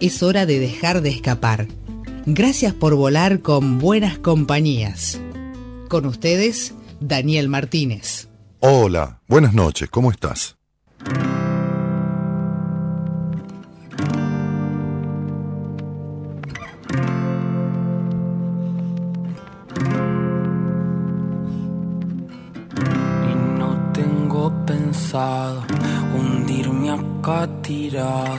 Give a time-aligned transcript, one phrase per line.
[0.00, 1.68] es hora de dejar de escapar.
[2.26, 5.20] Gracias por volar con buenas compañías.
[5.88, 8.28] Con ustedes, Daniel Martínez.
[8.60, 10.56] Hola, buenas noches, ¿cómo estás?
[23.22, 25.64] Y no tengo pensado
[26.14, 28.38] hundirme acá tirado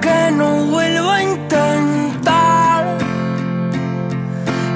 [0.00, 2.98] Que no vuelva a intentar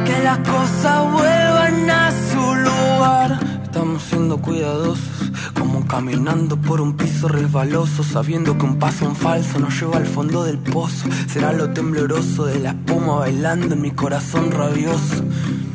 [0.05, 3.39] que las cosas vuelvan a su lugar.
[3.63, 9.61] Estamos siendo cuidadosos, como caminando por un piso resbaloso, sabiendo que un paso en falso
[9.61, 11.09] nos lleva al fondo del pozo.
[11.29, 15.23] Será lo tembloroso de la espuma bailando en mi corazón rabioso.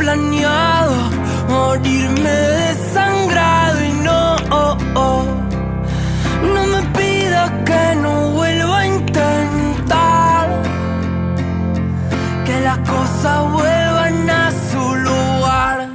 [0.00, 0.96] planeado
[1.46, 5.24] morirme desangrado y no, oh, oh.
[6.54, 10.62] no me pidas que no vuelva a intentar
[12.46, 15.88] que las cosas vuelvan a su lugar.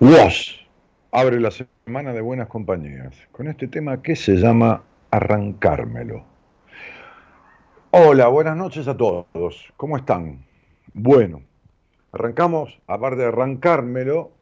[0.00, 0.60] Wash
[1.12, 6.35] abre la semana de buenas compañías con este tema que se llama Arrancármelo.
[7.90, 9.72] Hola, buenas noches a todos.
[9.76, 10.44] ¿Cómo están?
[10.92, 11.42] Bueno,
[12.12, 14.32] arrancamos, aparte de arrancármelo,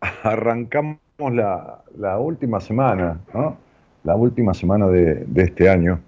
[0.22, 3.58] arrancamos la, última semana, ¿no?
[4.02, 6.00] La última semana de, este año,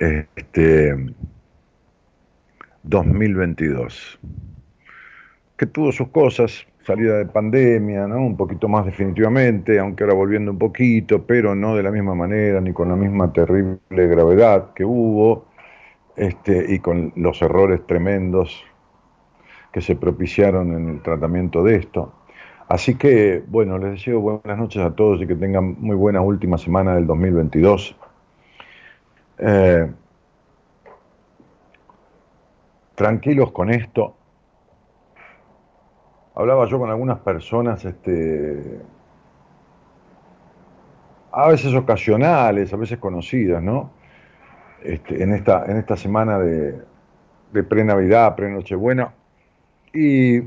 [0.00, 1.14] este
[2.82, 4.18] 2022,
[5.56, 8.16] que tuvo sus cosas, salida de pandemia, ¿no?
[8.16, 12.60] Un poquito más definitivamente, aunque ahora volviendo un poquito, pero no de la misma manera,
[12.60, 15.47] ni con la misma terrible gravedad que hubo
[16.18, 18.64] este, y con los errores tremendos
[19.72, 22.12] que se propiciaron en el tratamiento de esto.
[22.68, 26.58] Así que, bueno, les deseo buenas noches a todos y que tengan muy buena última
[26.58, 27.96] semana del 2022.
[29.38, 29.90] Eh,
[32.94, 34.14] tranquilos con esto.
[36.34, 38.80] Hablaba yo con algunas personas, este,
[41.32, 43.97] a veces ocasionales, a veces conocidas, ¿no?
[44.82, 46.80] Este, en, esta, en esta semana de,
[47.52, 49.14] de pre-Navidad, pre-Nochebuena.
[49.92, 50.42] Y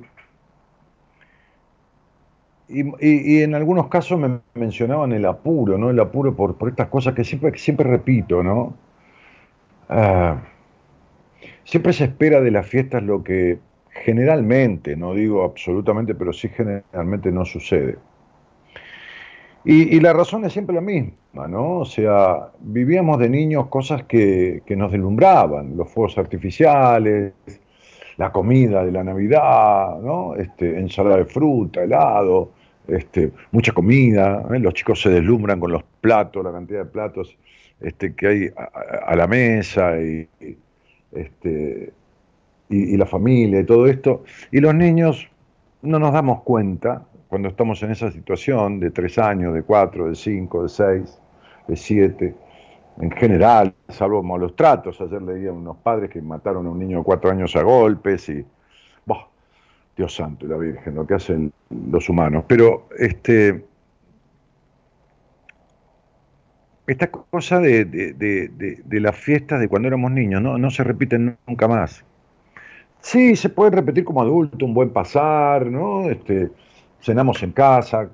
[2.74, 5.89] y, en algunos casos me mencionaban el apuro, ¿no?
[5.89, 8.74] El apuro por, por estas cosas que siempre, siempre repito, ¿no?
[9.89, 10.42] Ah,
[11.66, 17.31] siempre se espera de las fiestas lo que generalmente, no digo absolutamente, pero sí generalmente
[17.31, 17.98] no sucede.
[19.63, 21.80] Y, la razón es siempre la misma, ¿no?
[21.80, 27.34] O sea, vivíamos de niños cosas que, que nos deslumbraban, los fuegos artificiales,
[28.18, 30.36] la comida de la Navidad, ¿no?
[30.36, 32.52] Este, ensalada de fruta, helado,
[32.88, 34.60] este, mucha comida, ¿eh?
[34.60, 37.38] los chicos se deslumbran con los platos, la cantidad de platos
[37.80, 38.50] este, que hay
[39.06, 40.28] a, la mesa y,
[41.13, 41.94] este,
[42.69, 44.24] y, la familia y todo esto.
[44.52, 45.28] Y los niños
[45.81, 50.16] no nos damos cuenta cuando estamos en esa situación de tres años, de cuatro, de
[50.16, 51.18] cinco, de seis,
[51.66, 52.36] de siete,
[53.00, 55.00] en general, salvo malos tratos.
[55.00, 58.45] Ayer leía unos padres que mataron a un niño de cuatro años a golpes y,
[59.95, 62.44] Dios santo y la Virgen, lo que hacen los humanos.
[62.48, 63.63] Pero este,
[66.86, 71.69] esta cosa de, de, las fiestas de cuando éramos niños no, no se repiten nunca
[71.69, 72.04] más.
[73.00, 76.10] Sí, se puede repetir como adulto, un buen pasar, ¿no?
[76.10, 76.51] Este,
[77.01, 78.09] cenamos en casa,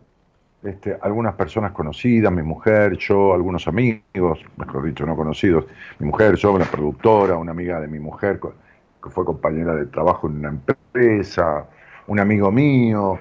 [0.63, 5.65] este, algunas personas conocidas, mi mujer, yo, algunos amigos, mejor dicho, no conocidos,
[5.99, 10.27] mi mujer, yo, una productora, una amiga de mi mujer, que fue compañera de trabajo
[10.27, 11.67] en una empresa,
[12.07, 13.19] un amigo mío,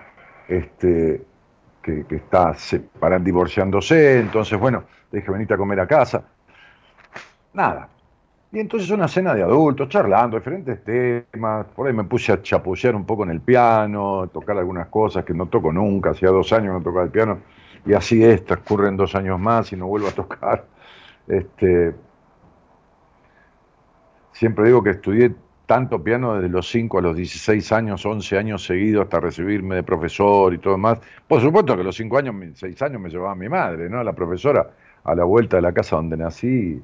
[0.49, 1.23] este,
[1.83, 6.25] que, está separando, divorciándose, entonces, bueno, dije, venite a comer a casa.
[7.53, 7.89] Nada.
[8.53, 11.67] Y entonces una cena de adultos, charlando, diferentes temas.
[11.75, 15.35] Por ahí me puse a chapucear un poco en el piano, tocar algunas cosas que
[15.35, 16.11] no toco nunca.
[16.11, 17.41] Hacía dos años no tocaba el piano.
[17.85, 20.65] Y así es, transcurren dos años más y no vuelvo a tocar.
[21.29, 21.93] Este,
[24.31, 25.35] siempre digo que estudié
[25.67, 29.83] tanto piano desde los 5 a los 16 años, 11 años seguidos hasta recibirme de
[29.83, 31.01] profesor y todo más.
[31.27, 34.05] Por supuesto que los 5 años, 6 años me llevaba mi madre, ¿no?
[34.05, 34.71] La profesora
[35.03, 36.81] a la vuelta de la casa donde nací,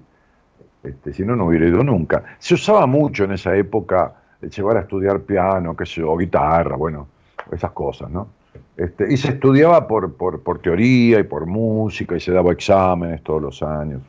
[0.85, 2.25] este, si no, no hubiera ido nunca.
[2.39, 7.07] Se usaba mucho en esa época llevar a estudiar piano, qué sé yo, guitarra, bueno,
[7.51, 8.29] esas cosas, ¿no?
[8.77, 13.23] Este, y se estudiaba por, por, por teoría y por música y se daba exámenes
[13.23, 14.03] todos los años.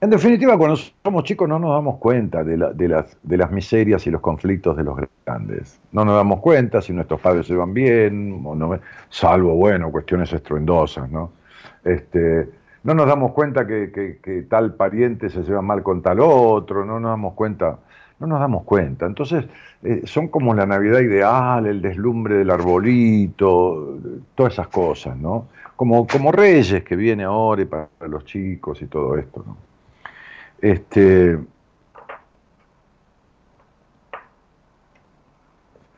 [0.00, 4.10] En definitiva, cuando somos chicos no nos damos cuenta de, las, de, las, miserias y
[4.10, 5.78] los conflictos de los grandes.
[5.92, 10.32] No nos damos cuenta si nuestros padres se van bien, o no, salvo, bueno, cuestiones
[10.32, 11.32] estruendosas, ¿no?
[11.84, 12.48] Este,
[12.82, 17.10] no nos damos cuenta que, tal pariente se lleva mal con tal otro, no nos
[17.10, 17.78] damos cuenta,
[18.18, 19.06] no nos damos cuenta.
[19.06, 19.46] Entonces,
[19.82, 23.98] eh, son como la Navidad ideal, el deslumbre del arbolito,
[24.34, 25.48] todas esas cosas, ¿no?
[25.76, 29.56] Como, como Reyes que viene ahora y para los chicos y todo esto, ¿no?
[30.60, 31.38] Este,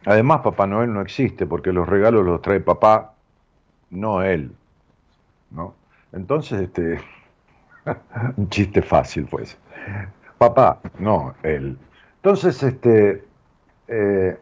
[0.05, 3.14] además, Papá Noel no existe porque los regalos los trae papá,
[3.90, 4.52] no él.
[5.50, 5.75] ¿no?
[6.12, 7.00] Entonces, este,
[8.37, 9.56] un chiste fácil fue ese.
[10.38, 11.79] Papá, no él.
[12.17, 13.25] Entonces, este,
[13.88, 14.38] eh,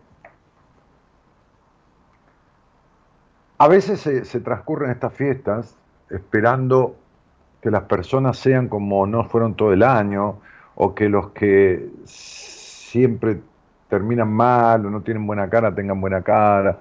[3.58, 5.76] a veces se transcurren estas fiestas
[6.08, 6.96] esperando
[7.60, 10.40] que las personas sean como no fueron todo el año,
[10.74, 13.40] o que los que siempre
[13.88, 16.78] terminan mal o no tienen buena cara tengan buena cara.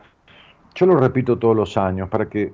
[0.74, 2.54] Yo lo repito todos los años para que,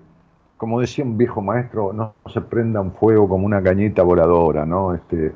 [0.57, 4.93] como decía un viejo maestro, no se prenda un fuego como una cañita voladora, ¿no?
[4.93, 5.33] Este,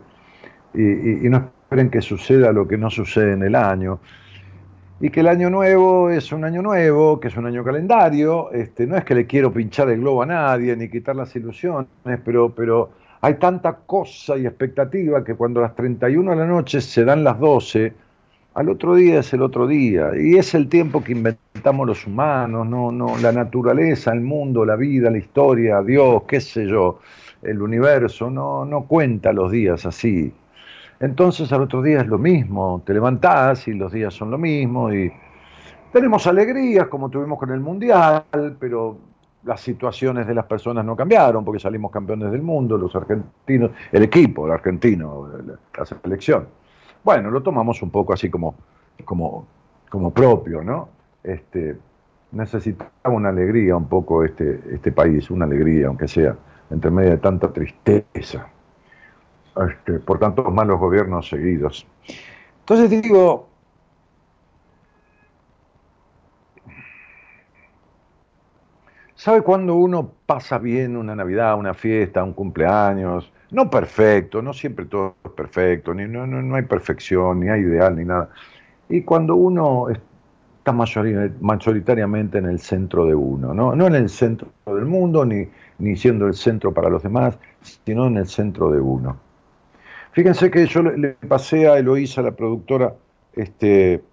[0.74, 4.00] y, y no esperen que suceda lo que no sucede en el año
[5.02, 8.86] y que el año nuevo es un año nuevo, que es un año calendario, este,
[8.86, 11.88] no es que le quiero pinchar el globo a nadie ni quitar las ilusiones,
[12.26, 12.90] pero, pero
[13.22, 17.40] hay tanta cosa y expectativa que cuando las 31 de la noche se dan las
[17.40, 17.94] 12,
[18.60, 22.68] al otro día es el otro día, y es el tiempo que inventamos los humanos,
[22.68, 27.00] no, no, la naturaleza, el mundo, la vida, la historia, Dios, qué sé yo,
[27.42, 30.34] el universo, no, no cuenta los días así.
[31.00, 34.94] Entonces al otro día es lo mismo, te levantás y los días son lo mismo
[34.94, 35.10] y
[35.94, 38.26] tenemos alegrías como tuvimos con el Mundial,
[38.60, 38.98] pero
[39.46, 44.04] las situaciones de las personas no cambiaron porque salimos campeones del mundo, los argentinos, el
[44.04, 45.30] equipo, el argentino,
[45.78, 46.60] la selección.
[47.04, 48.56] Bueno, lo tomamos un poco así como,
[49.06, 49.48] como,
[49.90, 50.90] como propio, ¿no?
[51.24, 51.78] Este,
[52.32, 56.36] necesitaba una alegría un poco este, este país, una alegría, aunque sea,
[56.70, 58.50] entre medio de tanta tristeza.
[59.68, 61.86] Este, por tantos malos gobiernos seguidos.
[62.60, 63.50] Entonces digo,
[69.16, 73.32] ¿sabe cuándo uno pasa bien una Navidad, una fiesta, un cumpleaños?
[73.52, 77.96] No perfecto, no siempre todo es perfecto, ni, no, no, hay perfección, ni hay ideal,
[77.96, 78.30] ni nada.
[78.90, 83.76] Y cuando uno está mayoritariamente en el centro de uno, ¿no?
[83.76, 85.48] no en el centro del mundo, ni,
[85.80, 89.18] ni siendo el centro para los demás, sino en el centro de uno.
[90.12, 92.94] Fíjense que yo le, pasé a Eloísa, la productora,
[93.34, 94.04] este,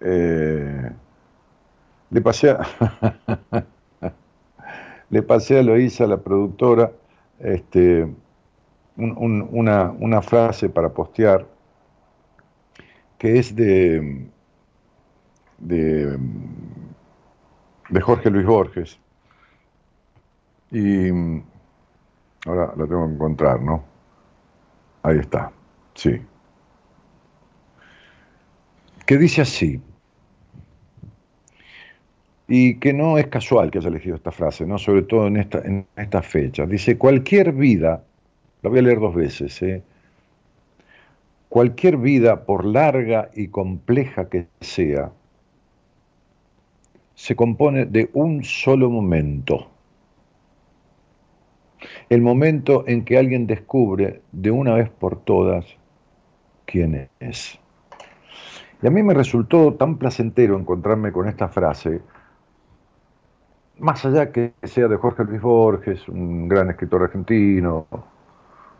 [0.00, 0.90] eh,
[2.10, 2.60] le pasé a,
[5.10, 6.92] le pasé a Eloísa, la productora,
[7.42, 8.08] este,
[8.96, 11.46] una, una frase para postear
[13.22, 14.26] que es de,
[15.58, 16.18] de,
[17.88, 18.98] de Jorge Luis Borges.
[20.72, 21.08] Y
[22.46, 23.84] ahora la tengo que encontrar, ¿no?
[25.04, 25.52] Ahí está,
[25.94, 26.20] sí.
[29.06, 29.80] Que dice así,
[32.48, 34.78] y que no es casual que haya elegido esta frase, ¿no?
[34.78, 35.86] sobre todo en esta, en
[36.22, 36.66] fecha.
[36.66, 38.04] Dice, cualquier vida,
[38.62, 39.82] la voy a leer dos veces, ¿eh?
[41.48, 45.12] Cualquier vida, por larga y compleja que sea,
[47.14, 49.68] se compone de un solo momento.
[52.08, 55.66] El momento en que alguien descubre de una vez por todas
[56.64, 57.58] quién es.
[58.82, 62.00] Y a mí me resultó tan placentero encontrarme con esta frase,
[63.78, 67.86] más allá que sea de Jorge Luis Borges, un gran escritor argentino,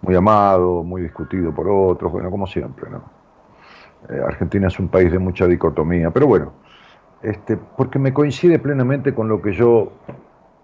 [0.03, 3.03] muy amado, muy discutido por otros, bueno, como siempre, ¿no?
[4.09, 6.53] Eh, Argentina es un país de mucha dicotomía, pero bueno,
[7.23, 9.93] este, porque me coincide plenamente con lo que yo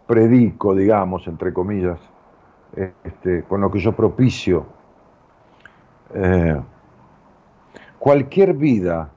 [0.06, 2.00] predico, digamos, entre comillas,
[3.04, 4.66] este, con lo que yo propicio.
[6.14, 6.61] Eh,
[7.99, 9.11] cualquier vida,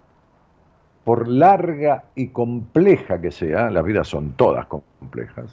[1.04, 5.52] por larga y compleja que sea, las vidas son todas complejas,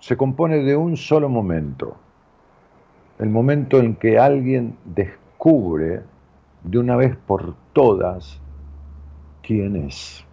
[0.00, 1.96] se compone de un solo momento
[3.18, 6.02] el momento en que alguien descubre
[6.62, 8.40] de una vez por todas
[9.42, 10.24] quién es.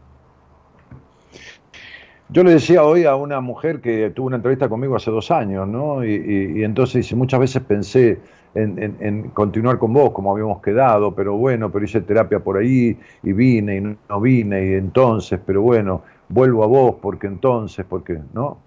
[2.29, 5.67] Yo le decía hoy a una mujer que tuvo una entrevista conmigo hace dos años,
[5.67, 6.03] ¿no?
[6.03, 8.20] Y, entonces muchas veces pensé
[8.55, 13.00] en, en, continuar con vos como habíamos quedado, pero bueno, pero hice terapia por ahí
[13.24, 18.19] y vine y no vine y entonces, pero bueno, vuelvo a vos porque entonces, porque,
[18.33, 18.57] ¿no?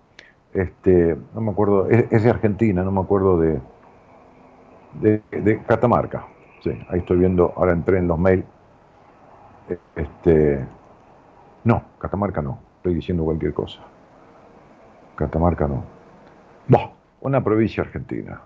[0.52, 3.60] Este, no me acuerdo, es de Argentina, no me acuerdo de,
[5.00, 6.26] de, Catamarca.
[6.62, 8.44] Sí, ahí estoy viendo, ahora entré en los mails.
[9.94, 10.64] Este,
[11.64, 13.80] no, Catamarca no, estoy diciendo cualquier cosa.
[15.16, 15.84] Catamarca no.
[16.68, 16.90] Bah,
[17.20, 18.40] una provincia argentina,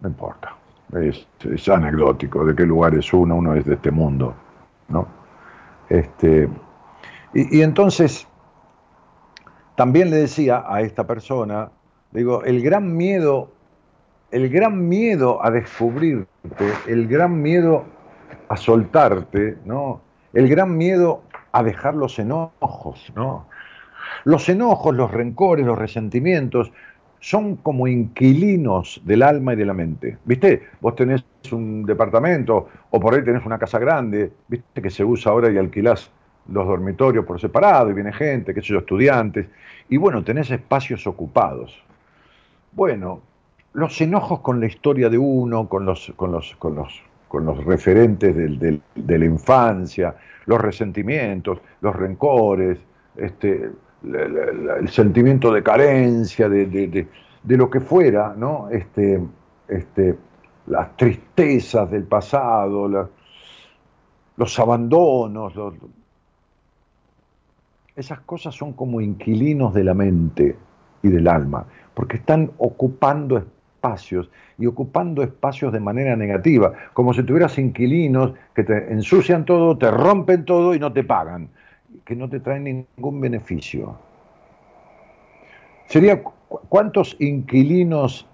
[0.00, 0.54] no importa.
[0.92, 4.34] Es, es, anecdótico de qué lugar es uno, uno es de este mundo,
[4.88, 5.08] ¿no?
[5.88, 6.48] Este,
[7.32, 8.28] y, y entonces,
[9.76, 11.70] también le decía a esta persona,
[12.12, 13.54] digo, el gran miedo
[14.34, 16.26] el gran miedo a descubrirte,
[16.88, 17.84] el gran miedo
[18.48, 20.00] a soltarte, ¿no?
[20.32, 21.22] El gran miedo
[21.52, 23.46] a dejar los enojos, ¿no?
[24.24, 26.72] Los enojos, los rencores, los resentimientos
[27.24, 30.18] son como inquilinos del alma y de la mente.
[30.26, 30.64] ¿Viste?
[30.82, 34.82] Vos tenés un departamento o por ahí tenés una casa grande, ¿viste?
[34.82, 36.10] Que se usa ahora y alquilás
[36.52, 39.46] los dormitorios por separado y viene gente, qué sé yo, estudiantes.
[39.88, 41.82] Y bueno, tenés espacios ocupados.
[42.72, 43.22] Bueno,
[43.72, 47.64] los enojos con la historia de uno, con los, con los, con los, con los
[47.64, 50.14] referentes de la infancia,
[50.44, 52.78] los resentimientos, los rencores,
[53.16, 53.70] este,
[54.04, 57.06] el sentimiento de carencia, de,
[57.44, 58.68] lo que fuera, ¿no?
[58.70, 59.20] Este,
[59.68, 60.16] este,
[60.66, 63.10] las tristezas del pasado,
[64.36, 65.54] los abandonos,
[67.96, 70.56] esas cosas son como inquilinos de la mente
[71.02, 77.22] y del alma, porque están ocupando espacios y ocupando espacios de manera negativa, como si
[77.22, 81.50] tuvieras inquilinos que te ensucian todo, te rompen todo y no te pagan,
[82.04, 83.96] que no te traen ningún beneficio.
[85.86, 86.22] Sería
[86.68, 88.26] cuántos inquilinos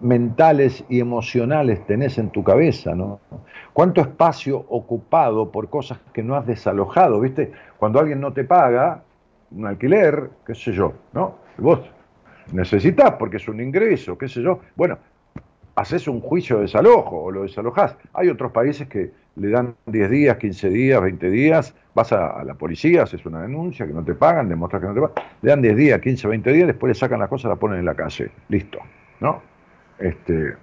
[0.00, 3.20] mentales y emocionales tenés en tu cabeza, ¿no?
[3.72, 7.52] ¿Cuánto espacio ocupado por cosas que no has desalojado, ¿viste?
[7.78, 9.02] Cuando alguien no te paga
[9.50, 11.36] un alquiler, qué sé yo, ¿no?
[11.58, 11.80] Vos
[12.52, 14.60] necesitas porque es un ingreso, qué sé yo.
[14.76, 14.98] Bueno,
[15.78, 17.96] haces un juicio de desalojo o lo desalojás.
[18.12, 22.54] Hay otros países que le dan 10 días, 15 días, 20 días, vas a, la
[22.54, 25.62] policía, haces una denuncia, que no te pagan, demuestras que no te pagan, le dan
[25.62, 28.30] 10 días, 15, 20 días, después le sacan las cosas, la ponen en la calle,
[28.48, 28.80] listo,
[29.20, 29.40] ¿no?
[30.00, 30.54] Este,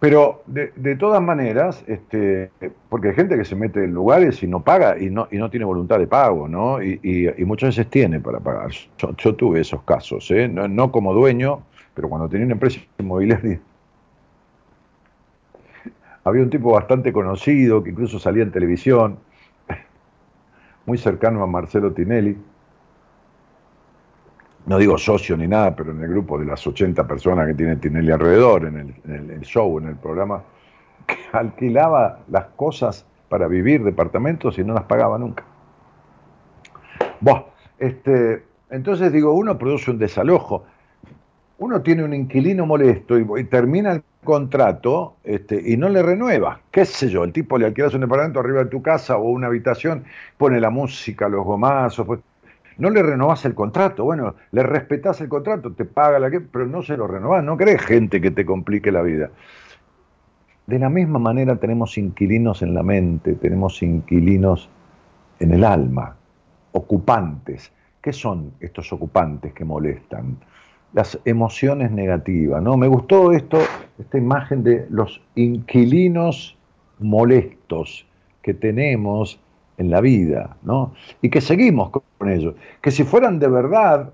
[0.00, 2.50] pero de, todas maneras, este,
[2.90, 5.48] porque hay gente que se mete en lugares y no paga y no, y no
[5.48, 6.82] tiene voluntad de pago, ¿no?
[6.82, 8.70] Y, muchas veces tiene para pagar.
[8.98, 10.46] Yo, tuve esos casos, ¿eh?
[10.46, 11.62] no, como dueño,
[11.94, 13.60] pero cuando tenía una empresa inmobiliaria,
[16.24, 19.18] había un tipo bastante conocido, que incluso salía en televisión,
[20.86, 22.36] muy cercano a Marcelo Tinelli,
[24.66, 27.76] no digo socio ni nada, pero en el grupo de las 80 personas que tiene
[27.76, 30.42] Tinelli alrededor, en el, show, en el programa,
[31.06, 35.44] que alquilaba las cosas para vivir departamentos y no las pagaba nunca.
[37.20, 37.46] Bueno,
[37.78, 40.64] este, entonces digo, uno produce un desalojo,
[41.64, 46.60] uno tiene un inquilino molesto y, termina el contrato este, y no le renueva.
[46.70, 47.24] ¿Qué sé yo?
[47.24, 50.04] El tipo le alquilas un departamento arriba de tu casa o una habitación,
[50.36, 52.20] pone la música, los gomazos, pues,
[52.76, 54.04] no le renovás el contrato.
[54.04, 57.42] Bueno, le respetás el contrato, te paga la que, pero no se lo renovás.
[57.42, 59.30] No querés gente que te complique la vida.
[60.66, 64.68] De la misma manera tenemos inquilinos en la mente, tenemos inquilinos
[65.40, 66.14] en el alma,
[66.72, 67.72] ocupantes.
[68.02, 70.36] ¿Qué son estos ocupantes que molestan?
[70.94, 72.76] Las emociones negativas, ¿no?
[72.76, 73.58] Me gustó esto,
[73.98, 76.56] esta imagen de los inquilinos
[77.00, 78.06] molestos
[78.42, 79.38] que tenemos
[79.76, 80.94] en la vida, ¿no?
[81.20, 82.54] Y que seguimos con ellos.
[82.80, 84.12] Que si fueran de verdad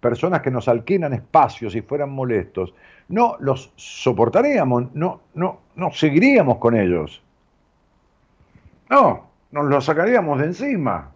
[0.00, 2.74] personas que nos alquilan espacios y fueran molestos,
[3.08, 7.22] no los soportaríamos, no, no, no seguiríamos con ellos.
[8.88, 11.12] No, nos los sacaríamos de encima.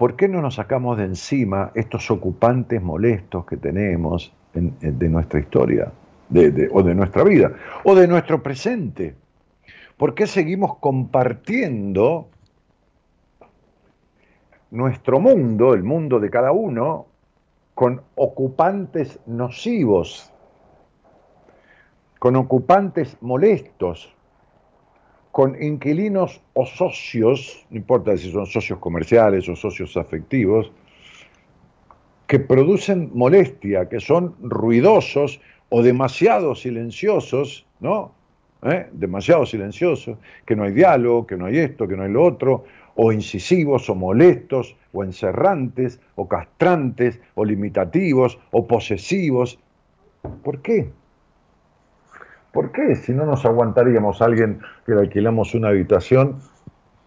[0.00, 5.92] ¿Por qué no nos sacamos de encima estos ocupantes molestos que tenemos de nuestra historia,
[6.72, 7.52] o de nuestra vida,
[7.84, 9.14] o de nuestro presente?
[9.98, 12.28] ¿Por qué seguimos compartiendo
[14.70, 17.04] nuestro mundo, el mundo de cada uno,
[17.74, 20.32] con ocupantes nocivos,
[22.18, 24.16] con ocupantes molestos,
[25.32, 30.72] con inquilinos o socios, no importa si son socios comerciales o socios afectivos,
[32.26, 38.12] que producen molestia, que son ruidosos o demasiado silenciosos, ¿no?
[38.62, 38.88] ¿eh?
[38.92, 42.64] demasiado silenciosos, que no hay diálogo, que no hay esto, que no hay lo otro,
[42.94, 49.58] o incisivos, o molestos, o encerrantes, o castrantes, o limitativos, o posesivos.
[50.42, 50.90] ¿Por qué?
[52.52, 52.96] ¿Por qué?
[52.96, 56.40] Si no nos aguantaríamos a alguien que le alquilamos una habitación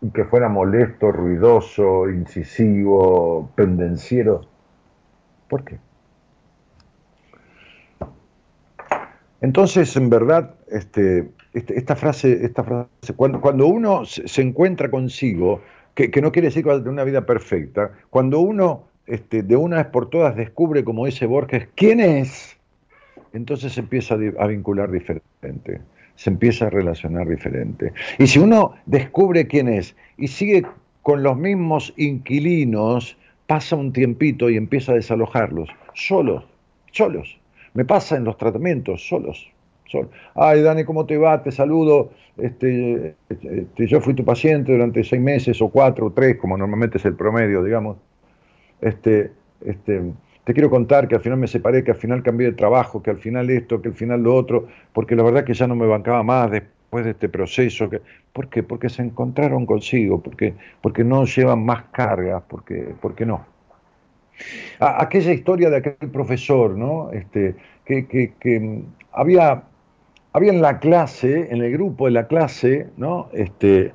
[0.02, 4.42] y que fuera molesto, ruidoso, incisivo, pendenciero.
[5.48, 5.80] ¿Por qué?
[9.42, 15.62] Entonces, en verdad, este, este, esta frase, esta frase cuando, uno se encuentra consigo,
[15.94, 19.88] que, no quiere decir que de una vida perfecta, cuando uno este, de una vez
[19.88, 22.58] por todas descubre como ese Borges quién es,
[23.34, 25.82] entonces se empieza a vincular diferente,
[26.16, 27.92] se empieza a relacionar diferente.
[28.20, 30.66] Y si uno descubre quién es y sigue
[31.02, 33.18] con los mismos inquilinos,
[33.48, 36.46] pasa un tiempito y empieza a desalojarlos, solos,
[36.92, 37.38] solos.
[37.74, 39.50] Me pasa en los tratamientos, solos.
[40.36, 41.44] Ay, Dani, ¿cómo te va?
[41.44, 42.12] Te saludo.
[42.38, 46.98] Este, este, yo fui tu paciente durante seis meses o cuatro o tres, como normalmente
[46.98, 47.98] es el promedio, digamos.
[48.82, 49.32] Este,
[49.66, 50.02] este,
[50.44, 53.10] te quiero contar que al final me separé, que al final cambié de trabajo, que
[53.10, 55.88] al final esto, que al final lo otro, porque la verdad que ya no me
[55.88, 57.90] bancaba más después de este proceso.
[57.90, 58.02] Que,
[58.34, 58.64] ¿Por qué?
[58.64, 63.46] Porque se encontraron consigo, porque, porque no llevan más cargas, porque, porque no.
[64.80, 67.12] aquella historia de aquel profesor, ¿no?
[67.12, 69.64] Este, que, que, que había
[70.34, 73.30] había en la clase, en el grupo de la clase, ¿no?
[73.34, 73.94] Este,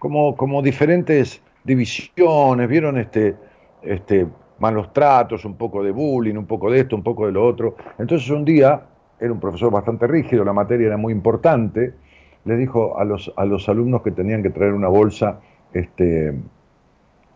[0.00, 3.36] como, como diferentes divisiones, vieron este,
[3.82, 4.26] este,
[4.58, 7.76] malos tratos, un poco de bullying, un poco de esto, un poco de lo otro.
[7.98, 8.82] Entonces un día,
[9.20, 11.94] era un profesor bastante rígido, la materia era muy importante,
[12.44, 15.40] le dijo a los, a los alumnos que tenían que traer una bolsa,
[15.72, 16.34] este,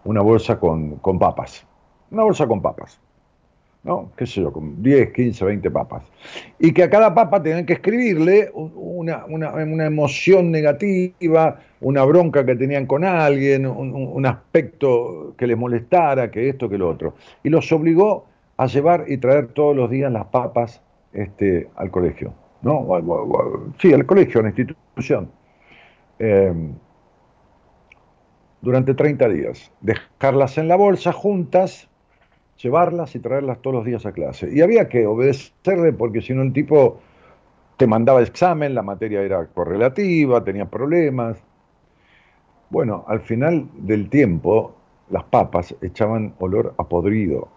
[0.04, 1.66] una bolsa con, con papas,
[2.10, 3.00] una bolsa con papas.
[3.84, 4.12] ¿No?
[4.16, 6.04] qué sé yo, con 10, 15, 20 papas.
[6.58, 9.24] Y que a cada papa tenían que escribirle una,
[9.86, 16.68] emoción negativa, una bronca que tenían con alguien, un, aspecto que les molestara, que esto,
[16.68, 17.14] que lo otro.
[17.42, 20.80] Y los obligó a llevar y traer todos los días las papas
[21.12, 22.34] este, al colegio.
[22.62, 22.86] ¿no?
[23.80, 25.30] Sí, al colegio, a la institución.
[26.20, 26.74] Em,
[28.60, 29.72] durante 30 días.
[29.80, 31.88] Dejarlas en la bolsa juntas
[32.62, 34.48] llevarlas y traerlas todos los días a clase.
[34.52, 37.00] Y había que obedecerle porque si no el tipo
[37.76, 41.42] te mandaba examen, la materia era correlativa, tenía problemas.
[42.70, 44.74] Bueno, al final del tiempo
[45.10, 47.48] las papas echaban olor a podrido.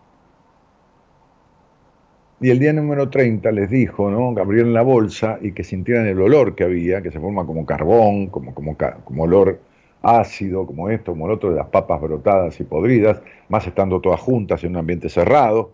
[2.41, 4.35] Y el día número 30 les dijo, ¿no?
[4.35, 7.65] Que abrieron la bolsa y que sintieran el olor que había, que se forma como
[7.65, 9.59] carbón, como, como, como olor
[10.05, 14.19] ácido como esto, como el otro, de las papas brotadas y podridas, más estando todas
[14.19, 15.71] juntas en un ambiente cerrado.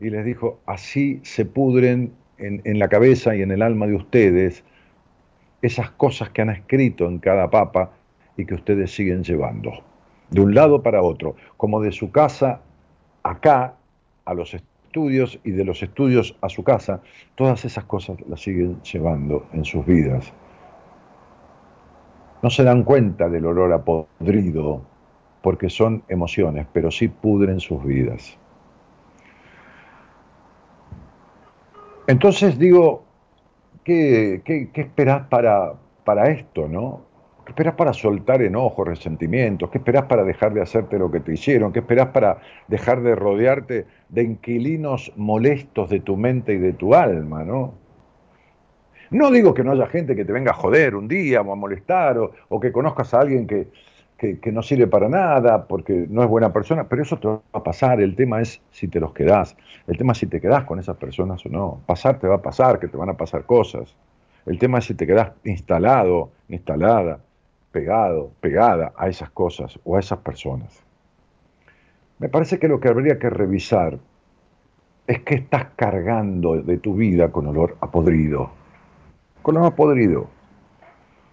[0.00, 4.64] Y les dijo, así se pudren en, la cabeza y en el alma de ustedes
[5.62, 7.92] esas cosas que han escrito en cada papa
[8.36, 9.72] y que ustedes siguen llevando,
[10.30, 12.60] de un lado para otro, como de su casa
[13.24, 13.74] acá
[14.24, 17.00] a los estudios y de los estudios a su casa,
[17.34, 20.32] todas esas cosas las siguen llevando en sus vidas.
[22.42, 24.82] No se dan cuenta del olor a podrido
[25.42, 28.38] porque son emociones, pero sí pudren sus vidas.
[32.06, 33.04] Entonces digo,
[33.84, 35.74] ¿qué, qué, esperás para,
[36.04, 37.02] para esto, no?
[37.44, 39.70] ¿Qué esperás para soltar enojos, resentimientos?
[39.70, 41.72] ¿Qué esperás para dejar de hacerte lo que te hicieron?
[41.72, 46.94] ¿Qué esperás para dejar de rodearte de inquilinos molestos de tu mente y de tu
[46.94, 47.74] alma, no?
[49.10, 51.56] No digo que no haya gente que te venga a joder un día o a
[51.56, 53.68] molestar o, que conozcas a alguien que,
[54.18, 57.62] que, no sirve para nada porque no es buena persona, pero eso te va a
[57.62, 58.00] pasar.
[58.00, 59.56] El tema es si te los quedás.
[59.86, 61.80] El tema es si te quedás con esas personas o no.
[61.86, 63.96] Pasar te va a pasar, que te van a pasar cosas.
[64.44, 67.20] El tema es si te quedás instalado, instalada,
[67.70, 70.82] pegado, pegada a esas cosas o a esas personas.
[72.18, 73.98] Me parece que lo que habría que revisar
[75.06, 78.50] es que estás cargando de tu vida con olor a podrido.
[79.48, 80.28] Con olor a podrido.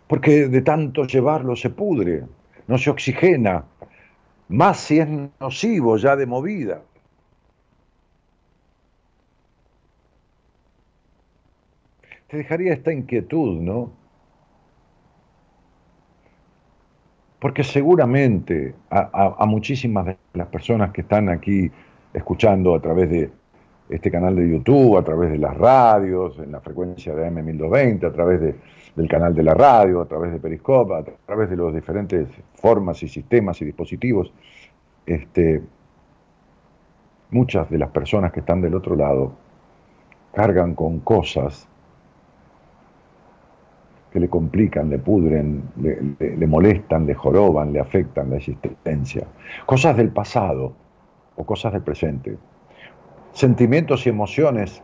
[0.07, 2.23] Porque de tanto llevarlo se pudre
[2.65, 3.65] no se oxigena,
[4.47, 6.81] más si es nocivo ya de movida.
[12.29, 13.91] Te dejaría esta inquietud, ¿no?
[17.39, 21.69] Porque seguramente a, muchísimas de las personas que están aquí
[22.13, 23.29] escuchando a través de
[23.89, 28.11] este canal de YouTube, a través de las radios, en la frecuencia de AM1220, a
[28.11, 28.55] través de
[28.95, 33.01] del canal de la radio, a través de Periscope, a través de los diferentes formas
[33.03, 34.33] y sistemas y dispositivos,
[35.05, 35.61] este,
[37.31, 39.33] muchas de las personas que están del otro lado
[40.33, 41.67] cargan con cosas
[44.11, 49.27] que le complican, le pudren, le, molestan, le joroban, le afectan la existencia.
[49.65, 50.71] Cosas del pasado
[51.35, 52.37] o cosas del presente.
[53.35, 54.81] Sentimientos y emociones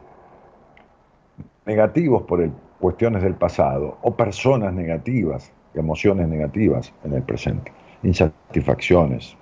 [1.66, 2.50] negativos por
[2.82, 7.72] cuestiones del pasado o personas negativas, emociones negativas en el presente,
[8.04, 9.38] insatisfacciones,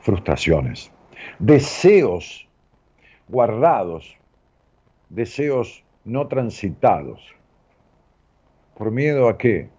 [0.00, 0.90] frustraciones,
[1.38, 2.48] deseos
[3.28, 4.16] guardados,
[5.08, 7.24] deseos no transitados.
[8.76, 9.70] ¿Por miedo a qué?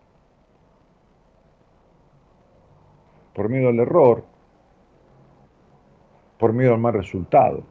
[3.34, 4.24] Por miedo al error,
[6.39, 7.65] por miedo al mal resultado.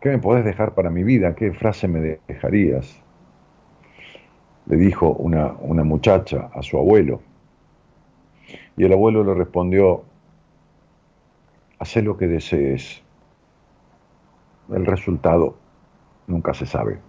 [0.00, 1.34] ¿Qué me podés dejar para mi vida?
[1.34, 3.02] ¿Qué frase me dejarías?
[4.66, 7.20] Le dijo una, una muchacha a su abuelo.
[8.76, 10.04] Y el abuelo le respondió,
[11.80, 13.02] haz lo que desees.
[14.72, 15.56] El resultado
[16.28, 17.00] nunca se sabe,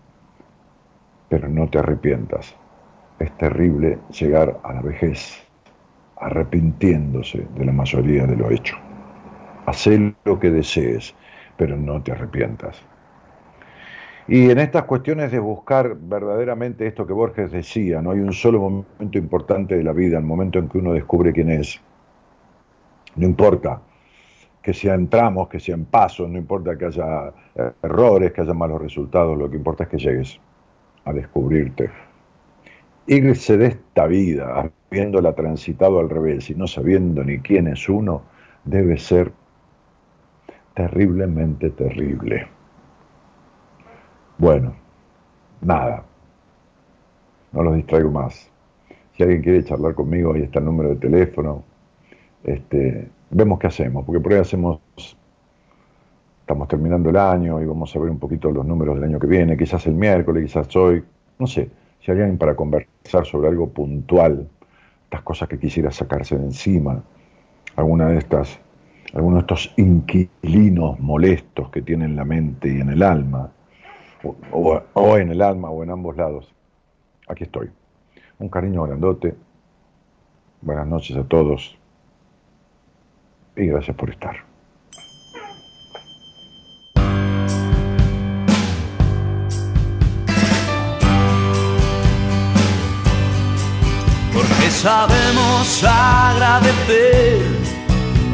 [1.27, 2.55] pero no te arrepientas.
[3.19, 5.45] Es terrible llegar a la vejez
[6.17, 8.77] arrepintiéndose de la mayoría de lo hecho.
[9.67, 9.87] Haz
[10.23, 11.13] lo que desees
[11.59, 12.81] pero no te arrepientas.
[14.29, 18.61] Y en estas cuestiones de buscar verdaderamente esto que Borges decía, no hay un solo
[18.61, 21.81] momento importante de la vida, el momento en que uno descubre quién es.
[23.17, 23.81] No importa
[24.61, 27.33] que sean tramos, que sean pasos, no importa que haya
[27.83, 30.39] errores, que haya malos resultados, lo que importa es que llegues
[31.03, 31.89] a descubrirte.
[33.05, 38.21] Irse de esta vida, habiéndola transitado al revés y no sabiendo ni quién es uno,
[38.63, 39.33] debe ser
[40.79, 42.47] terriblemente terrible.
[44.37, 44.73] Bueno,
[45.59, 46.05] nada,
[47.51, 48.49] no los distraigo más.
[49.11, 51.63] Si alguien quiere charlar conmigo, ahí está el número de teléfono.
[52.45, 54.79] Este, vemos qué hacemos, porque por ahí hacemos,
[56.39, 59.27] estamos terminando el año y vamos a ver un poquito los números del año que
[59.27, 61.03] viene, quizás el miércoles, quizás hoy,
[61.39, 64.47] no sé, si alguien para conversar sobre algo puntual,
[65.03, 67.03] estas cosas que quisiera sacarse de encima,
[67.75, 68.61] alguna de estas
[69.13, 73.51] algunos de estos inquilinos molestos que tienen la mente y en el alma,
[74.51, 76.53] o, en el alma o en ambos lados.
[77.27, 77.69] Aquí estoy.
[78.37, 79.35] Un cariño grandote.
[80.61, 81.77] Buenas noches a todos
[83.55, 84.35] y gracias por estar.
[94.33, 97.58] Porque sabemos agradecer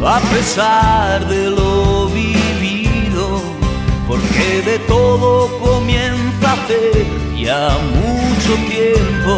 [0.05, 3.41] a pesar de lo vivido,
[4.07, 9.33] porque de todo comienza hace ya mucho tiempo.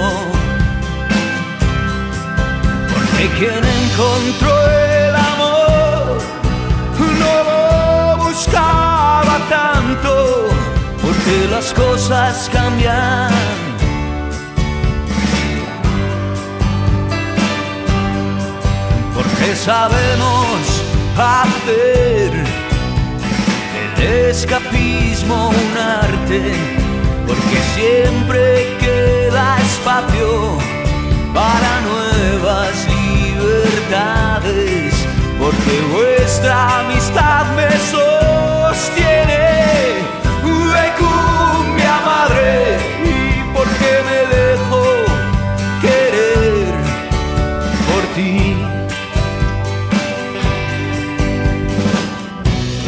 [2.93, 6.17] Porque quien encontró el amor
[8.23, 10.47] buscaba tanto,
[11.01, 13.66] porque las cosas cambian.
[19.47, 20.83] Porque sabemos
[21.15, 22.33] hacer
[23.95, 26.41] el escapismo un arte,
[27.25, 30.57] porque siempre queda espacio
[31.33, 34.93] para nuevas libertades
[35.39, 39.45] porque vuestra amistad me sostiene.
[40.99, 42.66] Cumbia madre,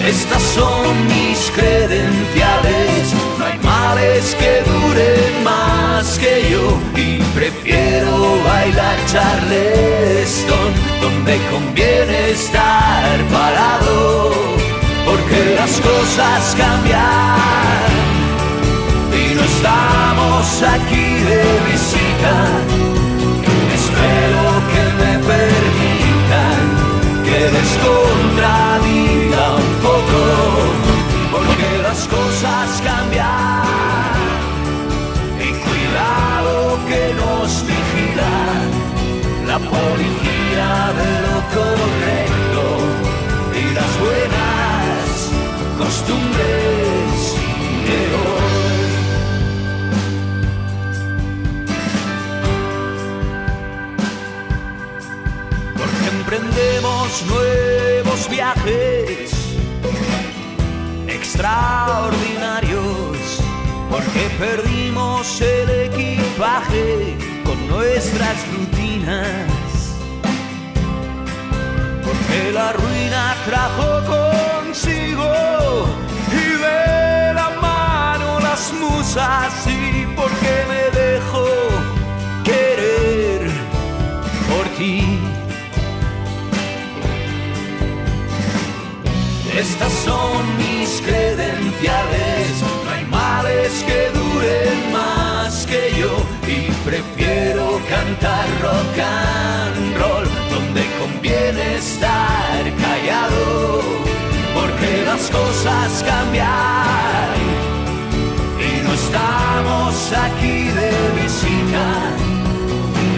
[0.09, 8.97] Estas son mis credenciales, no hay males que duren más que yo y prefiero bailar
[9.05, 14.31] charleston donde conviene estar parado,
[15.05, 17.91] porque las cosas cambian
[19.13, 22.35] y no estamos aquí de visita.
[23.79, 26.61] Espero que me permitan
[27.25, 27.71] que les
[45.89, 47.17] costumbres
[47.87, 48.89] de hoy.
[55.79, 59.31] Porque emprendemos nuevos viajes
[61.07, 63.17] extraordinarios,
[63.89, 69.58] porque perdimos el equipaje con nuestras rutinas
[72.29, 75.85] porque la ruina trajo consigo
[76.31, 81.45] y de la mano las musas y porque me dejo
[82.43, 83.49] querer
[84.49, 85.19] por ti.
[89.57, 96.15] Estas son mis credenciales, no hay males que duren más que yo
[96.47, 99.88] y prefiero cantar rock and
[101.49, 103.81] conviene estar callado,
[104.53, 107.33] porque las cosas cambian
[108.59, 111.85] y no estamos aquí de visita.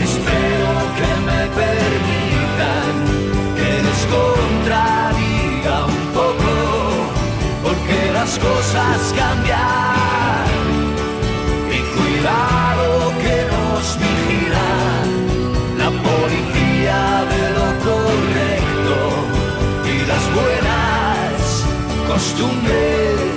[0.04, 2.94] Espero que me permitan
[3.56, 6.52] que les contradiga un poco,
[7.64, 10.46] porque las cosas cambian
[11.70, 12.61] y cuidado
[22.22, 23.31] costumbres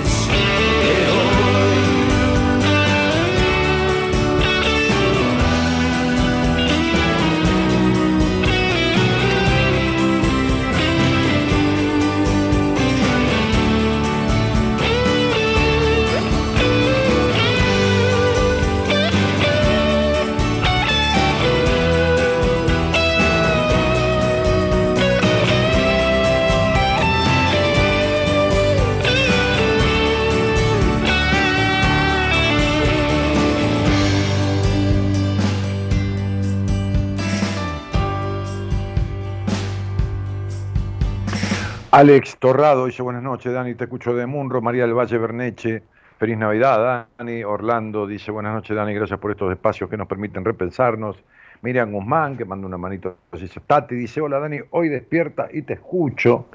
[41.95, 45.81] Alex Torrado dice buenas noches, Dani, te escucho de Munro, María del Valle Berneche,
[46.19, 50.43] feliz Navidad, Dani, Orlando dice buenas noches, Dani, gracias por estos espacios que nos permiten
[50.43, 51.23] repensarnos.
[51.61, 55.75] Miriam Guzmán, que manda una manito, dice, Tati, dice, hola Dani, hoy despierta y te
[55.75, 56.47] escucho.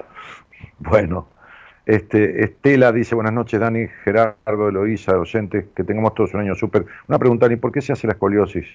[0.77, 1.29] Bueno,
[1.87, 6.85] este, Estela dice, buenas noches Dani, Gerardo, Eloísa, docentes, que tengamos todos un año súper.
[7.07, 8.67] Una pregunta, Dani, ¿por qué se hace la escoliosis?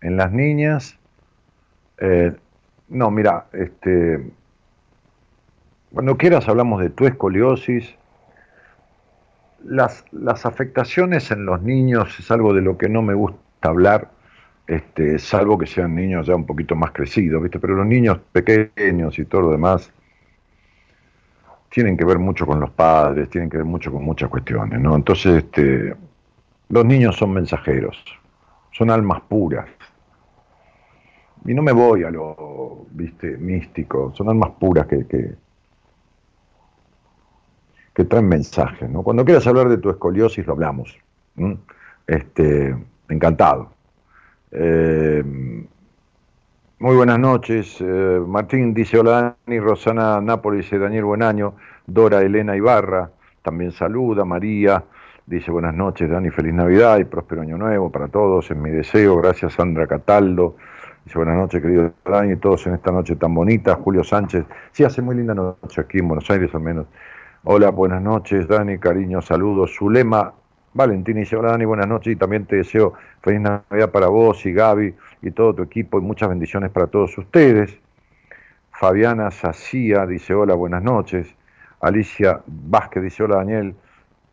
[0.00, 0.96] ¿En las niñas?
[1.98, 2.32] Eh,
[2.88, 4.20] no, mira, este
[5.92, 7.94] cuando quieras hablamos de tu escoliosis.
[9.64, 14.10] Las, las afectaciones en los niños es algo de lo que no me gusta hablar,
[14.66, 17.60] este, salvo que sean niños ya un poquito más crecidos, ¿viste?
[17.60, 19.92] Pero los niños pequeños y todo lo demás
[21.68, 24.96] tienen que ver mucho con los padres, tienen que ver mucho con muchas cuestiones, ¿no?
[24.96, 25.94] Entonces, este,
[26.68, 28.02] los niños son mensajeros,
[28.72, 29.66] son almas puras.
[31.44, 35.34] Y no me voy a lo, viste, místico, son almas puras que, que,
[37.94, 38.88] que traen mensajes.
[38.88, 39.02] ¿no?
[39.02, 40.96] Cuando quieras hablar de tu escoliosis, lo hablamos.
[42.06, 42.76] Este,
[43.08, 43.70] encantado.
[44.50, 45.22] Eh,
[46.82, 47.76] Muy buenas noches.
[47.80, 51.54] Eh, Martín dice hola Dani, Rosana Nápoles dice Daniel Buenaño,
[51.86, 53.08] Dora Elena Ibarra
[53.40, 54.82] también saluda, María
[55.24, 59.16] dice buenas noches Dani, feliz Navidad y próspero año nuevo para todos, es mi deseo,
[59.18, 60.56] gracias Sandra Cataldo,
[61.04, 65.02] dice buenas noches querido Dani, todos en esta noche tan bonita, Julio Sánchez, sí hace
[65.02, 66.86] muy linda noche aquí en Buenos Aires al menos.
[67.44, 70.32] Hola, buenas noches Dani, cariño, saludos, Zulema
[70.74, 74.52] Valentín dice, hola Dani, buenas noches y también te deseo feliz Navidad para vos y
[74.52, 77.76] Gaby y todo tu equipo y muchas bendiciones para todos ustedes.
[78.70, 81.34] Fabiana Sacía dice, hola, buenas noches.
[81.80, 83.74] Alicia Vázquez dice, hola Daniel,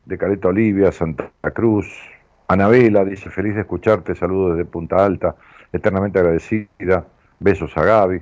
[0.05, 1.91] de Caleta Olivia, Santa Cruz.
[2.47, 5.35] Anabela dice, feliz de escucharte, saludos desde Punta Alta,
[5.73, 7.07] eternamente agradecida.
[7.39, 8.21] Besos a Gaby.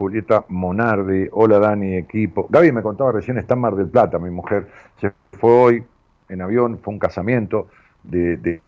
[0.00, 2.46] Julieta Monardi, hola Dani, equipo.
[2.48, 4.66] Gaby me contaba recién, está en Mar del Plata, mi mujer.
[4.98, 5.84] Se fue hoy
[6.30, 7.68] en avión, fue un casamiento
[8.02, 8.62] de, de,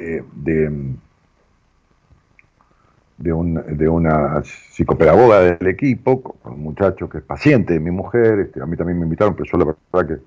[3.17, 8.67] de, una psicopedagoga del equipo, un muchacho que es paciente de mi mujer, este, a
[8.67, 10.23] mí también me invitaron, pero yo la verdad que...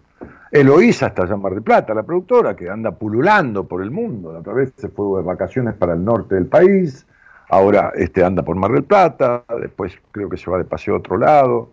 [0.60, 4.34] Eloísa está allá en Mar del Plata, la productora, que anda pululando por el mundo,
[4.34, 7.06] la otra vez se fue de vacaciones para el norte del país,
[7.49, 10.97] ahora este, anda por Mar del Plata, después creo que se va de paseo a
[10.97, 11.69] otro lado,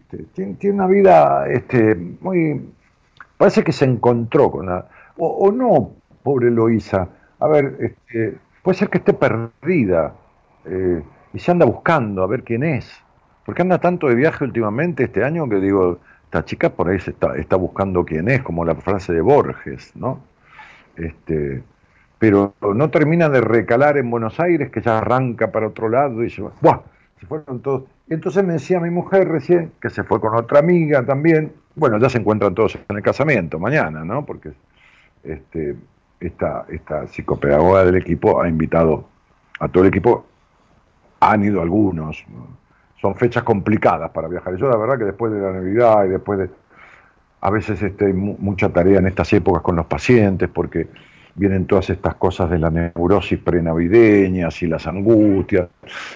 [0.00, 0.24] este,
[0.56, 2.60] tiene, una vida este, muy
[3.42, 4.86] Parece que se encontró con la...
[5.16, 5.90] O, no,
[6.22, 7.08] pobre Loisa.
[7.40, 10.14] A ver, este, puede ser que esté perdida
[10.64, 11.02] eh,
[11.34, 12.88] y se anda buscando a ver quién es.
[13.44, 17.10] Porque anda tanto de viaje últimamente este año que digo, esta chica por ahí se
[17.10, 20.20] está, está buscando quién es, como la frase de Borges, ¿no?
[20.94, 21.64] Este,
[22.22, 26.30] pero no termina de recalar en Buenos Aires, que ya arranca para otro lado y
[26.30, 26.52] se va.
[26.60, 26.78] ¡Buah!
[27.18, 27.82] Se fueron todos.
[28.08, 32.08] Entonces me decía mi mujer recién, que se fue con otra amiga también, bueno, ya
[32.08, 34.24] se encuentran todos en el casamiento mañana, ¿no?
[34.24, 34.52] Porque
[35.24, 35.74] este,
[36.20, 39.04] esta, esta psicopedagoga del equipo ha invitado
[39.58, 40.24] a todo el equipo,
[41.18, 42.24] han ido algunos,
[43.00, 44.54] son fechas complicadas para viajar.
[44.54, 46.50] Yo la verdad que después de la Navidad y después de...
[47.40, 50.86] A veces este, hay mucha tarea en estas épocas con los pacientes porque
[51.34, 55.68] vienen todas estas cosas de la neurosis prenavideñas y las angustias,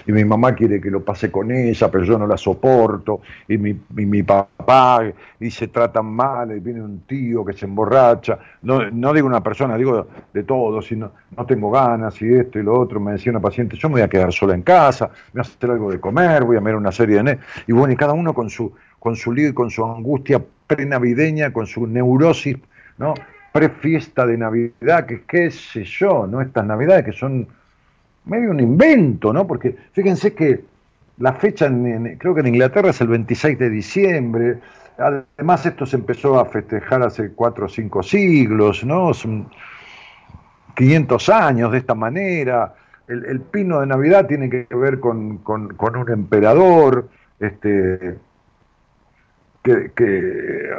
[0.05, 3.57] y mi mamá quiere que lo pase con ella, pero yo no la soporto, y
[3.57, 5.03] mi, mi papá,
[5.39, 9.41] y se tratan mal, y viene un tío que se emborracha, no, no digo una
[9.41, 13.31] persona, digo de todo, sino no tengo ganas, y esto y lo otro, me decía
[13.31, 15.91] una paciente, yo me voy a quedar sola en casa, me voy a hacer algo
[15.91, 17.39] de comer, voy a mirar una serie de...
[17.67, 21.51] Y bueno, y cada uno con su, con su lío y con su angustia prenavideña,
[21.51, 22.57] con su neurosis,
[22.97, 23.13] ¿no?
[23.51, 26.41] Prefiesta de Navidad, que qué sé yo, ¿no?
[26.41, 27.47] Estas Navidades que son
[28.25, 29.47] medio un invento, ¿no?
[29.47, 30.63] Porque fíjense que
[31.17, 31.67] la fecha,
[32.17, 34.59] creo que en Inglaterra es el 26 de diciembre,
[34.97, 39.13] además esto se empezó a festejar hace cuatro o cinco siglos, ¿no?
[39.13, 39.49] Son
[40.75, 42.75] 500 años de esta manera,
[43.07, 48.17] el, pino de Navidad tiene que ver con, con, un emperador, este,
[49.63, 50.71] que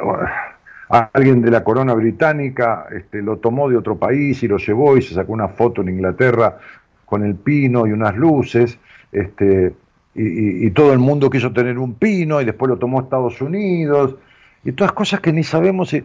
[0.89, 5.03] alguien de la corona británica este, lo tomó de otro país y lo llevó y
[5.03, 6.57] se sacó una foto en Inglaterra
[7.05, 8.77] con el pino y unas luces,
[9.11, 9.73] este,
[10.15, 14.15] y, todo el mundo quiso tener un pino y después lo tomó Estados Unidos,
[14.63, 16.03] y todas cosas que ni sabemos si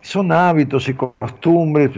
[0.00, 1.90] son hábitos y costumbres,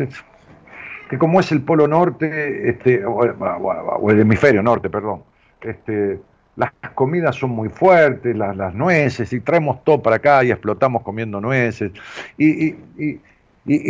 [1.08, 5.22] que como es el Polo Norte, este, o, el hemisferio norte, perdón,
[5.60, 6.18] este,
[6.56, 11.40] las comidas son muy fuertes, las, nueces, y traemos todo para acá y explotamos comiendo
[11.40, 11.92] nueces.
[12.38, 12.76] Y,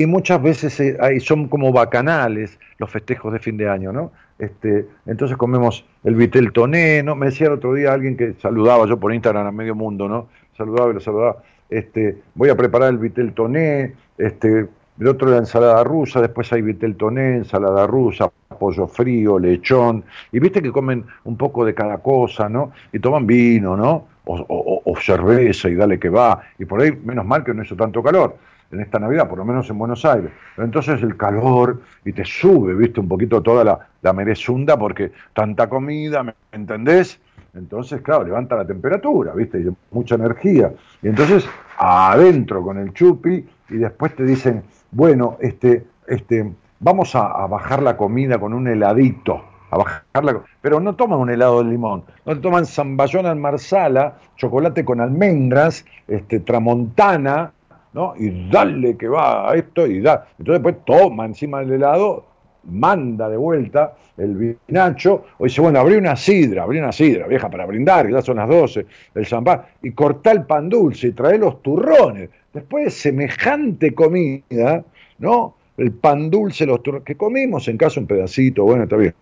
[0.07, 4.13] muchas veces eh, son como bacanales los festejos de fin de año, ¿no?
[4.39, 7.15] Este, entonces comemos el vitel toné, ¿no?
[7.15, 10.29] Me decía el otro día alguien que saludaba yo por Instagram a medio mundo, ¿no?
[10.57, 11.43] Saludaba y lo saludaba.
[11.71, 14.67] Este, voy a preparar el vitel toné, este,
[14.99, 20.39] el otro la ensalada rusa, después hay vitel toné, ensalada rusa, pollo frío, lechón, y
[20.39, 22.73] viste que comen un poco de cada cosa, ¿no?
[22.93, 24.07] Y toman vino, ¿no?
[24.25, 28.03] O, cerveza y dale que va, y por ahí menos mal que no hizo tanto
[28.03, 28.37] calor
[28.71, 30.31] en esta Navidad, por lo menos en Buenos Aires.
[30.55, 35.11] Pero entonces el calor y te sube, viste, un poquito toda la, la merezunda porque
[35.33, 37.19] tanta comida, ¿me entendés?
[37.55, 39.61] Entonces, claro, levanta la temperatura, ¿viste?
[39.61, 40.73] Y mucha energía.
[41.03, 44.63] Y entonces, adentro con el chupi, y después te dicen,
[44.93, 50.23] bueno, este, este, vamos a, bajar la comida con un heladito, a
[50.61, 55.87] pero no toman un helado de limón, no toman zamballón al marsala, chocolate con almendras,
[56.07, 57.53] este, tramontana,
[57.95, 58.13] ¿no?
[58.19, 60.27] Y dale que va a esto y da.
[60.39, 62.27] Entonces después toma encima del helado,
[62.65, 67.49] manda de vuelta el vinacho, o dice, bueno, abrí una sidra, abrí una sidra, vieja,
[67.49, 71.39] para brindar, ya son las 12, el champán, y cortá el pan dulce y trae
[71.39, 72.29] los turrones.
[72.53, 74.85] Después de semejante comida,
[75.19, 75.55] ¿no?
[75.77, 79.15] El pan dulce, los que comimos en casa un pedacito, bueno, está bien.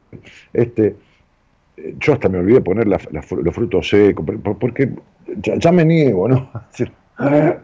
[0.52, 0.96] Este,
[1.98, 4.26] yo hasta me olvidé poner los frutos secos,
[4.58, 4.90] porque
[5.36, 6.50] ya, me niego, ¿no?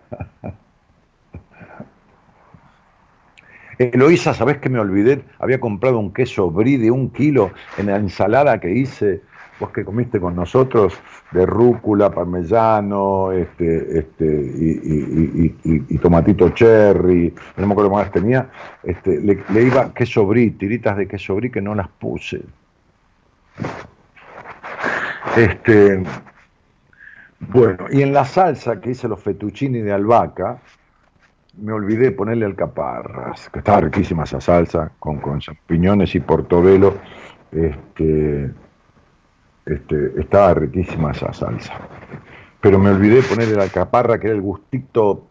[3.79, 5.23] Eloísa, ¿sabés que me olvidé?
[5.39, 9.21] Había comprado un queso brie de un kilo en la ensalada que hice,
[9.59, 10.95] vos que comiste con nosotros,
[11.33, 18.51] de rúcula, parmesano, este, este, y, tomatito cherry, no me acuerdo más tenía,
[18.83, 22.43] este, le, le iba queso brie, tiritas de queso brie que no las puse.
[25.37, 26.03] Este,
[27.41, 30.59] bueno, y en la salsa que hice los fettuccini de albahaca,
[31.59, 36.95] me olvidé ponerle alcaparras, que estaba riquísima esa salsa, con, con champiñones y portobelo.
[37.53, 38.51] Este,
[39.67, 41.75] este, estaba riquísima esa salsa.
[42.61, 45.27] Pero me olvidé ponerle la alcaparra, que era el gustito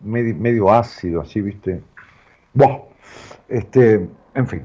[0.00, 1.82] medio, ácido, así, ¿viste?
[2.52, 2.78] Buah.
[3.48, 4.62] Este, en fin.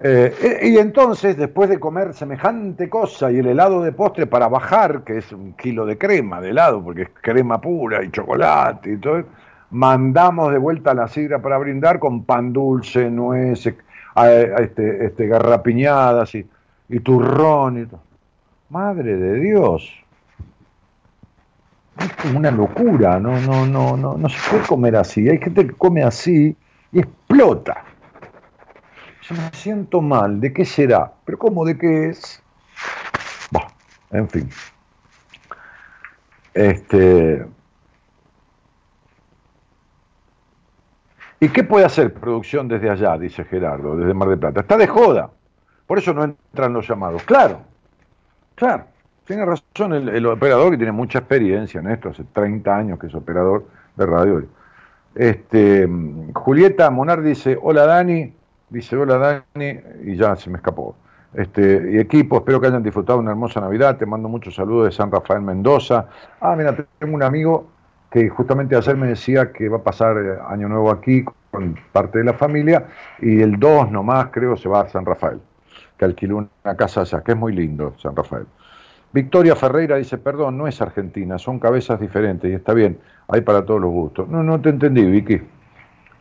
[0.00, 5.04] Eh, y entonces, después de comer semejante cosa y el helado de postre para bajar,
[5.04, 8.96] que es un kilo de crema de helado, porque es crema pura y chocolate y
[8.98, 9.24] todo,
[9.70, 13.74] mandamos de vuelta a la sidra para brindar con pan dulce, nueces,
[14.60, 16.46] este, este, garrapiñadas y,
[16.88, 18.02] y turrón y todo.
[18.68, 19.92] Madre de Dios.
[21.98, 25.28] Es como una locura, no, no, no, no, no se puede comer así.
[25.28, 26.56] Hay gente que come así
[26.92, 27.84] y explota.
[29.22, 31.12] Yo me siento mal, ¿de qué será?
[31.24, 32.42] ¿Pero cómo de qué es?
[33.50, 33.68] Bah,
[34.10, 34.50] en fin.
[36.54, 37.46] Este.
[41.40, 43.18] ¿Y qué puede hacer producción desde allá?
[43.18, 44.60] Dice Gerardo, desde Mar del Plata.
[44.60, 45.30] Está de joda.
[45.86, 47.22] Por eso no entran los llamados.
[47.24, 47.60] Claro,
[48.54, 48.84] claro.
[49.24, 53.14] Tiene razón el, operador que tiene mucha experiencia en esto, hace 30 años que es
[53.14, 53.66] operador
[53.96, 54.44] de radio.
[55.16, 55.88] Este,
[56.32, 58.32] Julieta Monar dice, hola Dani,
[58.68, 60.96] Dice, hola Dani, y ya se me escapó.
[61.34, 63.96] Este, y equipo, espero que hayan disfrutado una hermosa Navidad.
[63.96, 66.08] Te mando muchos saludos de San Rafael Mendoza.
[66.40, 67.68] Ah, mira, tengo un amigo
[68.10, 72.18] que justamente ayer me decía que va a pasar eh, Año Nuevo aquí con parte
[72.18, 72.86] de la familia
[73.20, 75.40] y el 2 nomás creo se va a San Rafael,
[75.98, 78.46] que alquiló una casa allá, que es muy lindo San Rafael.
[79.12, 83.64] Victoria Ferreira dice, perdón, no es Argentina, son cabezas diferentes y está bien, hay para
[83.64, 84.28] todos los gustos.
[84.28, 85.40] No, no te entendí, Vicky.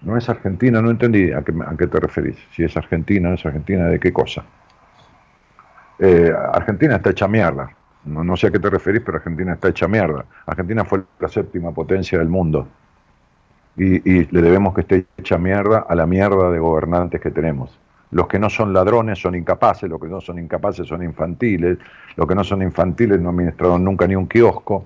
[0.02, 2.38] No es Argentina, no entendí a qué, a qué te referís.
[2.52, 4.44] Si es Argentina, ¿no es Argentina de qué cosa?
[6.00, 7.70] Eh, Argentina está hecha mierda.
[8.06, 10.26] No, no, sé a qué te referís, pero Argentina está hecha mierda.
[10.46, 12.68] Argentina fue la séptima potencia del mundo.
[13.78, 17.78] Y, y, le debemos que esté hecha mierda a la mierda de gobernantes que tenemos.
[18.16, 21.78] Los que no son ladrones son incapaces, los que no son incapaces son infantiles,
[22.16, 24.86] los que no son infantiles no administraron nunca ni un kiosco.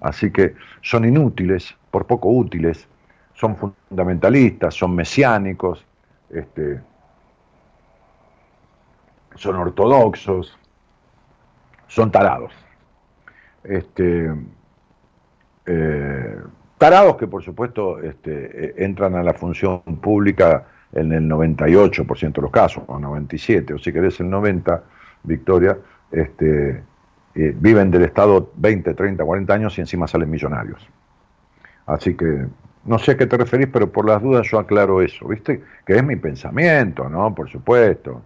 [0.00, 2.86] Así que son inútiles, por poco útiles,
[3.34, 5.84] son fundamentalistas, son mesiánicos,
[6.30, 6.80] este,
[9.34, 10.56] son ortodoxos,
[11.88, 12.52] son tarados.
[13.64, 14.32] Este,
[15.66, 16.36] eh,
[16.78, 22.42] tarados que por supuesto este, eh, entran a la función pública en el 98% de
[22.42, 24.82] los casos, o 97, o si querés el 90,
[25.24, 25.76] Victoria,
[26.10, 26.82] este,
[27.34, 30.86] eh, viven del Estado 20, 30, 40 años y encima salen millonarios.
[31.86, 32.46] Así que
[32.84, 35.62] no sé a qué te referís, pero por las dudas yo aclaro eso, ¿viste?
[35.86, 37.34] Que es mi pensamiento, ¿no?
[37.34, 38.22] Por supuesto.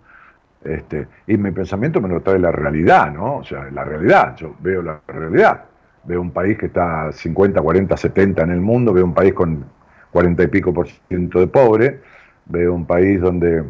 [0.65, 3.37] Este, y mi pensamiento me lo trae la realidad, ¿no?
[3.37, 5.65] O sea, la realidad, yo veo la realidad.
[6.05, 9.65] Veo un país que está 50, 40, 70 en el mundo, veo un país con
[10.13, 12.01] 40 y pico por ciento de pobre,
[12.47, 13.65] veo un país donde,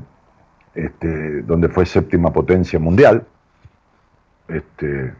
[0.74, 3.26] este, donde fue séptima potencia mundial,
[4.48, 5.12] este,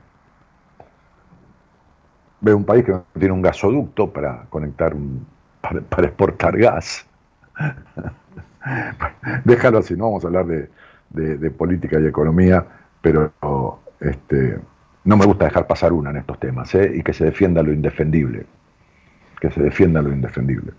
[2.41, 5.27] veo un país que tiene un gasoducto para conectar un,
[5.61, 7.07] para, exportar gas.
[9.45, 12.65] Déjalo así, no vamos a hablar de, política y economía,
[13.01, 13.33] pero
[14.01, 14.59] este,
[15.05, 16.93] no me gusta dejar pasar una en estos temas, ¿eh?
[16.97, 18.45] y que se defienda lo indefendible,
[19.41, 20.73] que se defienda lo indefendible.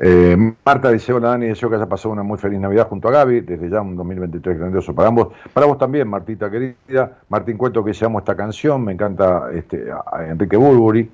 [0.00, 3.10] Eh, Marta dice, hola Dani, deseo que haya pasado una muy feliz Navidad junto a
[3.10, 5.28] Gaby, desde ya un 2023 grandioso para ambos.
[5.52, 7.18] Para vos también, Martita querida.
[7.28, 9.86] Martín Cuento que llama esta canción, me encanta este,
[10.28, 11.10] Enrique Burbury.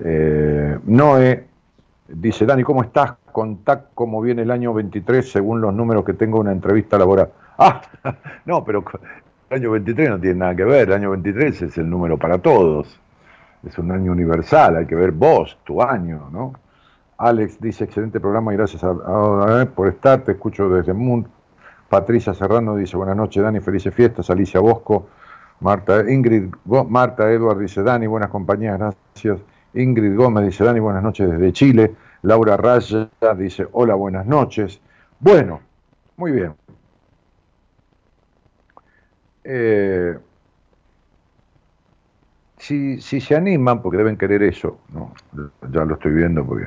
[0.00, 1.48] Eh, Noé,
[2.08, 3.16] Dice, Dani, ¿cómo estás?
[3.32, 7.30] Contá cómo viene el año 23 según los números que tengo una entrevista laboral.
[7.60, 7.82] Ah,
[8.44, 8.84] no, pero
[9.50, 12.38] el año 23 no tiene nada que ver, el año 23 es el número para
[12.38, 13.00] todos.
[13.66, 16.52] Es un año universal, hay que ver vos, tu año, ¿no?
[17.18, 18.80] Alex dice, excelente programa y gracias
[19.74, 21.28] por estar, te escucho desde Mundo.
[21.88, 24.30] Patricia Serrano dice, buenas noches Dani, felices fiestas.
[24.30, 25.08] Alicia Bosco,
[25.60, 26.54] Marta, Ingrid,
[26.88, 29.40] Marta Edward dice, Dani, buenas compañías, gracias.
[29.74, 31.94] Ingrid Gómez dice, Dani, buenas noches desde Chile.
[32.22, 34.80] Laura Raya dice, hola, buenas noches.
[35.18, 35.60] Bueno,
[36.16, 36.54] muy bien.
[39.42, 40.16] Eh,
[42.58, 45.12] si, si se animan, porque deben querer eso, ¿no?
[45.72, 46.66] ya lo estoy viendo porque...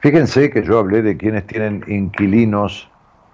[0.00, 2.90] Fíjense que yo hablé de quienes tienen inquilinos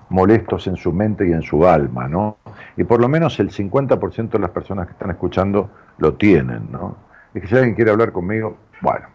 [0.08, 2.38] molestos en su mente y en su alma, ¿no?
[2.76, 6.96] Y por lo menos el 50% de las personas que están escuchando lo tienen, ¿no?
[7.34, 9.06] Y que si alguien quiere hablar conmigo, bueno.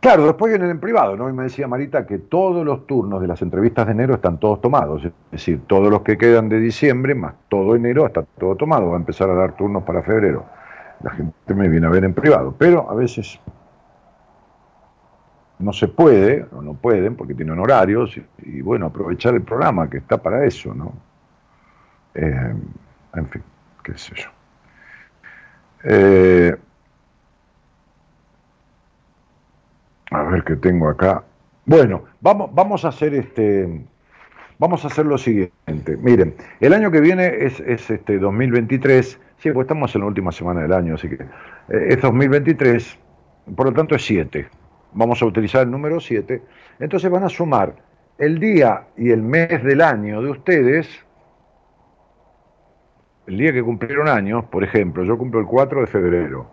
[0.00, 1.28] Claro, después vienen en privado, ¿no?
[1.28, 4.62] Y me decía Marita que todos los turnos de las entrevistas de enero están todos
[4.62, 5.04] tomados.
[5.04, 8.88] Es decir, todos los que quedan de diciembre, más todo enero, está todo tomado.
[8.88, 10.46] Va a empezar a dar turnos para febrero.
[11.02, 12.54] La gente me viene a ver en privado.
[12.56, 13.38] Pero a veces
[15.60, 19.98] no se puede, o no pueden, porque tienen horarios, y, bueno, aprovechar el programa que
[19.98, 20.92] está para eso, ¿no?
[22.14, 22.54] Eh,
[23.14, 23.42] en fin,
[23.84, 24.28] qué sé yo.
[25.84, 26.56] Eh,
[30.10, 31.22] a ver qué tengo acá.
[31.66, 33.86] Bueno, vamos, vamos a hacer este.
[34.58, 35.96] Vamos a hacer lo siguiente.
[35.96, 39.18] Miren, el año que viene es, es este 2023.
[39.38, 42.98] Sí, pues estamos en la última semana del año, así que eh, es 2023,
[43.56, 44.59] por lo tanto es 7
[44.92, 46.42] vamos a utilizar el número 7,
[46.78, 47.74] entonces van a sumar
[48.18, 50.88] el día y el mes del año de ustedes,
[53.26, 56.50] el día que cumplieron años, por ejemplo, yo cumplo el 4 de febrero,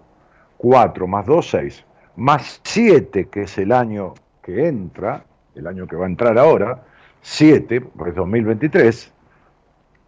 [0.57, 1.85] 4 más 2, 6,
[2.15, 5.25] más 7, que es el año que entra,
[5.55, 6.83] el año que va a entrar ahora,
[7.21, 9.13] 7, pues 2023,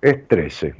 [0.01, 0.75] es 13.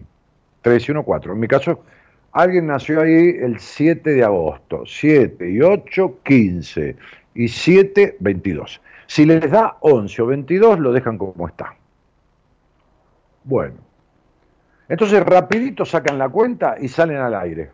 [0.61, 1.33] 3 y 1, 4.
[1.33, 1.83] En mi caso,
[2.31, 4.83] alguien nació ahí el 7 de agosto.
[4.85, 6.95] 7 y 8, 15
[7.34, 8.82] y 7, 22.
[9.07, 11.75] Si les da 11 o 22, lo dejan como está.
[13.43, 13.75] Bueno.
[14.88, 17.71] Entonces rapidito sacan la cuenta y salen al aire.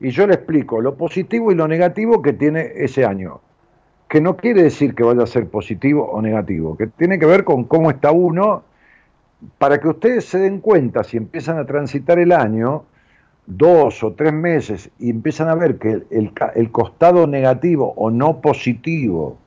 [0.00, 3.40] Y yo le explico lo positivo y lo negativo que tiene ese año.
[4.08, 7.44] Que no quiere decir que vaya a ser positivo o negativo, que tiene que ver
[7.44, 8.64] con cómo está uno,
[9.58, 12.84] para que ustedes se den cuenta si empiezan a transitar el año,
[13.56, 19.38] dos o tres meses y empiezan a ver que el, costado negativo o no positivo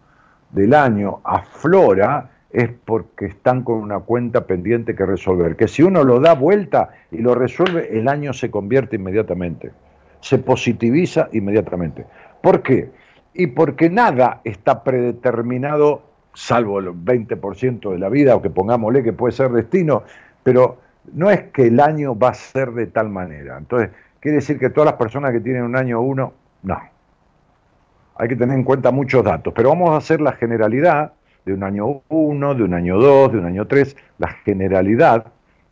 [0.51, 5.55] del año aflora, es porque están con una cuenta pendiente que resolver.
[5.55, 9.71] Que si uno lo da vuelta y lo resuelve, el año se convierte inmediatamente,
[10.19, 12.05] se positiviza inmediatamente.
[12.41, 12.91] ¿Por qué?
[13.33, 16.03] Y porque nada está predeterminado,
[16.35, 20.03] salvo el 20% de la vida, o que pongámosle que puede ser destino,
[20.43, 23.57] pero no es que el año va a ser de tal manera.
[23.57, 23.89] Entonces,
[24.19, 26.33] quiere decir que todas las personas que tienen un año uno,
[26.63, 26.79] no.
[28.15, 31.13] Hay que tener en cuenta muchos datos, pero vamos a hacer la generalidad
[31.45, 35.25] de un año uno, de un año dos, de un año tres, la generalidad,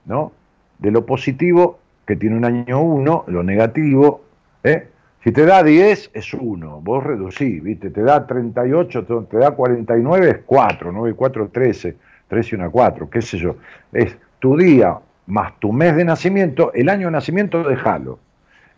[0.05, 0.33] ¿no?
[0.79, 4.23] De lo positivo que tiene un año uno, lo negativo,
[4.63, 4.87] ¿eh?
[5.23, 7.91] Si te da 10 es 1, vos reducís, ¿viste?
[7.91, 12.71] Te da 38, te da 49 es 4, 9 y 4 13, 13 y 1
[12.71, 13.55] 4, qué sé yo.
[13.93, 14.97] Es tu día
[15.31, 18.19] más tu mes de nacimiento, el año de nacimiento déjalo.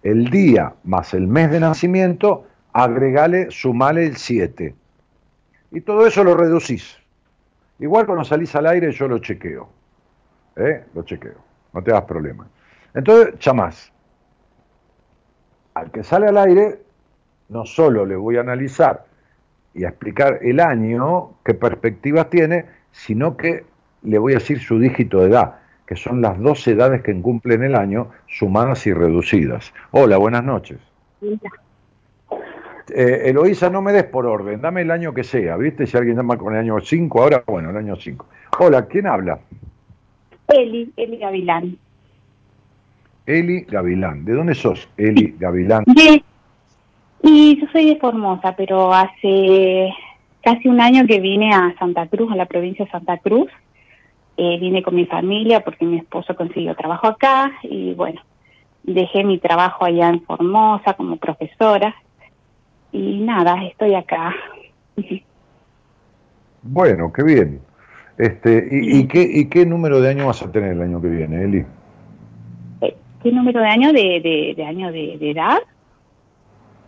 [0.04, 4.76] El día más el mes de nacimiento, agregale, sumale el 7.
[5.72, 6.99] Y todo eso lo reducís.
[7.80, 9.68] Igual cuando salís al aire yo lo chequeo.
[10.56, 10.84] ¿Eh?
[10.93, 11.39] Lo chequeo.
[11.74, 12.47] No te das problema.
[12.93, 13.91] Entonces, chamás.
[15.74, 16.82] Al que sale al aire,
[17.49, 19.06] no solo le voy a analizar
[19.74, 23.66] y a explicar el año, qué perspectivas tiene, sino que
[24.04, 27.64] le voy a decir su dígito de edad que son las dos edades que cumplen
[27.64, 29.74] el año, sumadas y reducidas.
[29.92, 30.80] Hola, buenas noches.
[32.94, 35.88] Eh, Eloísa, no me des por orden, dame el año que sea, ¿viste?
[35.88, 38.26] Si alguien llama con el año 5, ahora, bueno, el año 5.
[38.60, 39.40] Hola, ¿quién habla?
[40.48, 41.78] Eli, Eli Gavilán.
[43.26, 45.86] Eli Gavilán, ¿de dónde sos, Eli Gavilán?
[47.24, 49.90] y yo soy de Formosa, pero hace
[50.42, 53.50] casi un año que vine a Santa Cruz, a la provincia de Santa Cruz,
[54.38, 58.22] eh, vine con mi familia porque mi esposo consiguió trabajo acá y bueno,
[58.84, 61.96] dejé mi trabajo allá en Formosa como profesora
[62.92, 64.34] y nada, estoy acá.
[66.66, 67.60] Bueno, qué bien.
[68.18, 71.44] Este, ¿y, qué, ¿Y qué número de año vas a tener el año que viene,
[71.44, 71.66] Eli?
[72.80, 75.58] Eh, ¿Qué número de año de, de, año de, edad?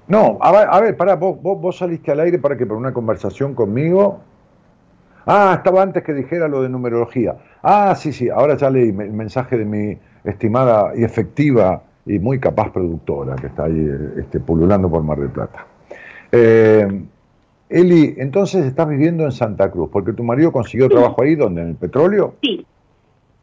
[0.07, 2.77] No, a ver, a ver pará, vos, vos, vos saliste al aire para que por
[2.77, 4.21] una conversación conmigo
[5.25, 7.35] Ah, estaba antes que dijera lo de numerología.
[7.63, 12.39] Ah, sí, sí, ahora ya leí el mensaje de mi estimada y efectiva y muy
[12.39, 15.65] capaz productora que está ahí este, pululando por Mar del Plata.
[16.31, 16.87] Eh,
[17.69, 21.61] Eli, entonces estás viviendo en Santa Cruz, porque tu marido consiguió trabajo ahí, ¿dónde?
[21.61, 22.35] ¿En el petróleo?
[22.41, 22.65] Sí.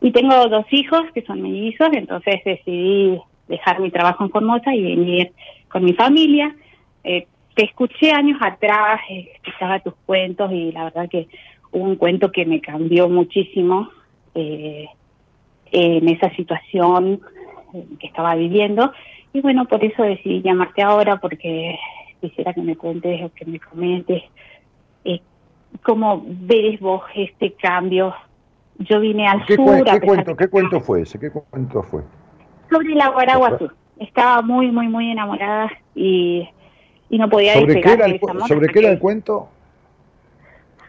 [0.00, 4.82] Y tengo dos hijos que son mellizos, entonces decidí dejar mi trabajo en Formosa y
[4.82, 5.32] venir
[5.68, 6.54] con mi familia.
[7.04, 11.28] Eh, te escuché años atrás, escuchaba tus cuentos y la verdad que
[11.72, 13.90] un cuento que me cambió muchísimo.
[14.34, 14.86] Eh,
[15.72, 17.20] en esa situación
[17.98, 18.92] que estaba viviendo.
[19.32, 21.78] Y bueno, por eso decidí llamarte ahora, porque
[22.20, 24.22] quisiera que me cuentes o que me comentes
[25.04, 25.20] eh,
[25.82, 28.14] cómo ves vos este cambio.
[28.78, 29.84] Yo vine al ¿Qué, sur.
[29.84, 31.18] ¿qué, cuento, ¿Qué cuento fue ese?
[31.18, 32.02] ¿Qué cuento fue?
[32.70, 33.70] Sobre la Guaraguazú.
[33.98, 36.48] Estaba muy, muy, muy enamorada y,
[37.08, 39.48] y no podía ¿Sobre qué era el, ¿sobre qué era el cuento?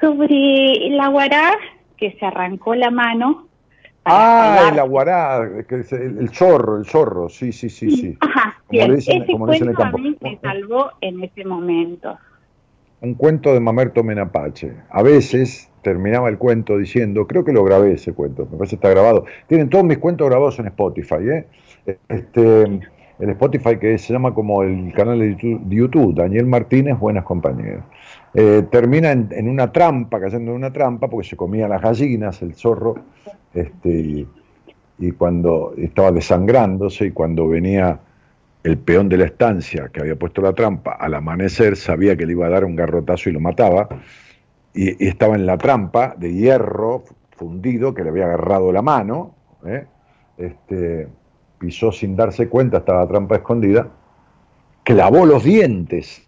[0.04, 1.54] Sobre la Guará,
[1.96, 3.48] que se arrancó la mano
[4.06, 8.18] Ah, el aguará, el, el, zorro, el zorro, sí, sí, sí, sí.
[8.20, 9.98] Ajá, como le dicen, ese como cuento en el campo.
[9.98, 12.18] a mí me salvó en ese momento.
[13.00, 14.74] Un cuento de Mamerto Menapache.
[14.90, 18.76] A veces terminaba el cuento diciendo, creo que lo grabé ese cuento, me parece que
[18.76, 19.24] está grabado.
[19.48, 21.48] Tienen todos mis cuentos grabados en Spotify, ¿eh?
[22.10, 25.38] Este, el Spotify que se llama como el canal de
[25.70, 27.86] YouTube, Daniel Martínez, Buenas Compañeras.
[28.36, 32.56] Eh, termina en, una trampa, cayendo en una trampa, porque se comía las gallinas, el
[32.56, 32.96] zorro,
[33.54, 34.26] este,
[34.98, 38.00] y, cuando estaba desangrándose y cuando venía
[38.64, 42.32] el peón de la estancia que había puesto la trampa, al amanecer sabía que le
[42.32, 43.90] iba a dar un garrotazo y lo mataba,
[44.74, 49.86] y, estaba en la trampa de hierro fundido que le había agarrado la mano, ¿eh?
[50.38, 51.08] este,
[51.60, 53.90] pisó sin darse cuenta, estaba la trampa escondida,
[54.84, 56.28] clavó los dientes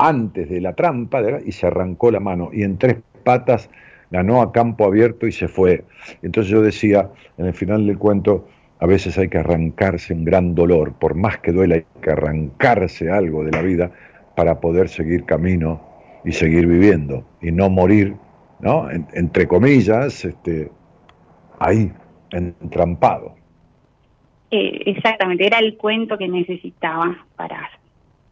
[0.00, 3.68] antes de la trampa y se arrancó la mano y en tres patas
[4.10, 5.84] ganó a campo abierto y se fue.
[6.22, 8.48] Entonces yo decía, en el final del cuento,
[8.80, 13.10] a veces hay que arrancarse un gran dolor, por más que duela, hay que arrancarse
[13.10, 13.90] algo de la vida
[14.34, 15.82] para poder seguir camino
[16.24, 18.16] y seguir viviendo y no morir,
[18.60, 18.88] ¿no?
[18.90, 20.70] entre comillas, este,
[21.58, 21.92] ahí,
[22.30, 23.34] entrampado.
[24.50, 27.70] Eh, exactamente, era el cuento que necesitaba para,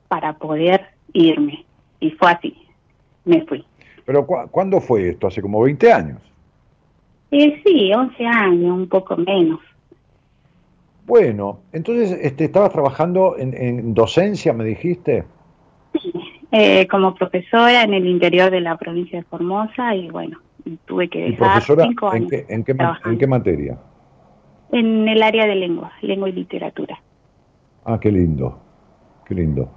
[0.08, 1.64] para poder irme.
[2.00, 2.56] Y fue así,
[3.24, 3.64] me fui.
[4.04, 5.26] Pero ¿cuándo fue esto?
[5.26, 6.20] ¿Hace como 20 años?
[7.30, 9.60] Eh, sí, 11 años, un poco menos.
[11.06, 15.24] Bueno, entonces este, estabas trabajando en, docencia, me dijiste.
[15.94, 16.12] Sí,
[16.52, 20.38] eh, como profesora en el interior de la provincia de Formosa y bueno,
[20.84, 22.30] tuve que dejar cinco años.
[22.32, 23.78] ¿en qué, en, qué, materia?
[24.70, 27.00] En el área de lengua, lengua y literatura.
[27.84, 28.58] Ah, qué lindo,
[29.28, 29.70] qué lindo.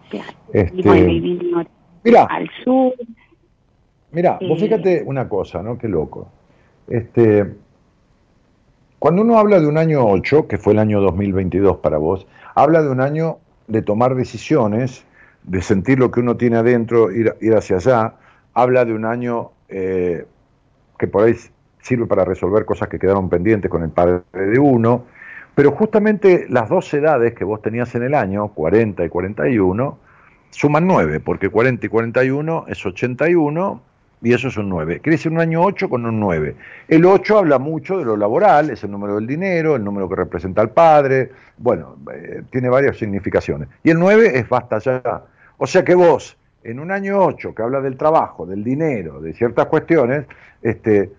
[0.54, 0.89] Este,
[2.04, 2.93] mira, al sur,
[4.12, 5.78] Mira, vos fíjate una cosa, ¿no?
[5.78, 6.30] Qué loco.
[6.88, 7.54] Este,
[8.99, 12.82] cuando uno habla de un año 8, que fue el año 2022 para vos, habla
[12.82, 13.38] de un año
[13.68, 15.06] de tomar decisiones,
[15.43, 18.16] de sentir lo que uno tiene adentro, ir, ir hacia allá,
[18.54, 20.26] habla de un año eh,
[20.99, 21.36] que por ahí
[21.82, 25.06] sirve para resolver cosas que quedaron pendientes con el padre de uno,
[25.56, 29.97] pero justamente las dos edades que vos tenías en el año, 40 y 41,
[30.49, 33.82] suman 9, porque 40 y 41 es 81
[34.22, 34.99] y eso es un 9.
[34.99, 36.56] Quiere decir un año 8 con un 9.
[36.88, 40.16] El 8 habla mucho de lo laboral, es el número del dinero, el número que
[40.16, 43.68] representa al padre, bueno, eh, tiene varias significaciones.
[43.84, 45.24] Y el 9 es basta ya.
[45.58, 49.34] O sea que vos, en un año 8 que habla del trabajo, del dinero, de
[49.34, 50.26] ciertas cuestiones,
[50.62, 51.12] este,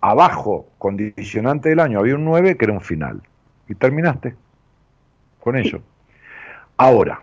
[0.00, 3.22] abajo, condicionante del año, había un 9 que era un final.
[3.70, 4.34] Y terminaste
[5.40, 5.80] con eso.
[6.76, 7.22] Ahora,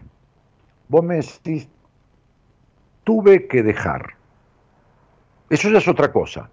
[0.87, 1.69] vos me decís,
[3.03, 4.17] tuve que dejar
[5.49, 6.49] eso ya es otra cosa.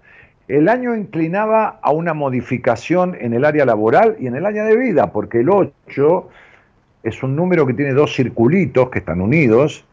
[0.46, 4.76] El año inclinaba a una modificación en el área laboral y en el área de
[4.76, 6.28] vida, porque el 8
[7.02, 9.84] es un número que tiene dos circulitos que están unidos.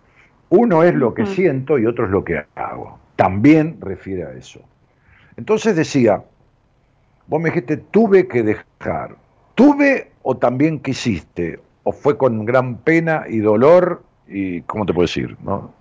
[0.49, 2.99] Uno es lo que siento y otro es lo que hago.
[3.15, 4.59] También refiere a eso.
[5.37, 6.21] Entonces decía,
[7.27, 9.15] vos me dijiste, tuve que dejar.
[9.55, 11.59] ¿Tuve o también quisiste?
[11.83, 14.03] ¿O fue con gran pena y dolor?
[14.27, 15.35] y ¿Cómo te puedo decir?
[15.43, 15.73] ¿no?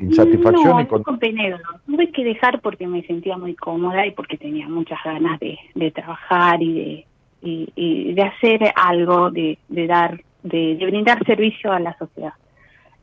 [0.00, 0.76] insatisfacción.
[0.76, 1.02] No, y con...
[1.04, 5.90] Tuve que dejar porque me sentía muy cómoda y porque tenía muchas ganas de, de
[5.90, 7.06] trabajar y
[7.42, 12.32] de, y, de hacer algo, de, de dar, de, brindar servicio a la sociedad.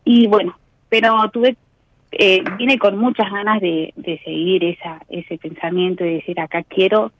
[0.03, 0.57] Y bueno,
[0.89, 1.55] pero tuve,
[2.11, 7.11] eh, vine con muchas ganas de, de seguir esa, ese pensamiento y decir acá quiero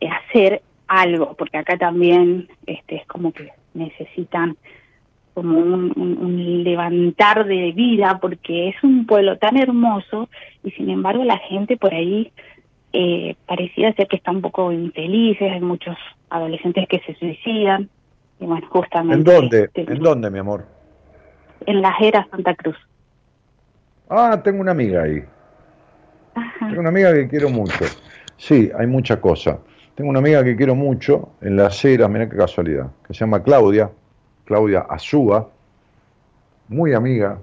[0.00, 4.56] hacer algo, porque acá también este es como que necesitan
[5.34, 10.28] como un, levantar de vida porque es un pueblo tan hermoso
[10.62, 12.30] y sin embargo la gente por ahí
[12.92, 15.96] eh, parecía ser que está un poco infelices, hay muchos
[16.28, 17.88] adolescentes que se suicidan
[18.38, 19.18] y bueno, justamente...
[19.18, 19.64] ¿En dónde?
[19.64, 20.66] Este, ¿En dónde, mi amor?
[21.64, 22.76] En la Jera Santa Cruz.
[24.10, 25.22] Ah, tengo una amiga ahí.
[26.58, 27.84] Tengo una amiga que quiero mucho.
[28.36, 29.60] Sí, hay mucha cosa.
[29.94, 33.42] Tengo una amiga que quiero mucho en la acera, mira qué casualidad, que se llama
[33.42, 33.90] Claudia,
[34.44, 35.50] Claudia Azúa,
[36.68, 37.38] muy amiga,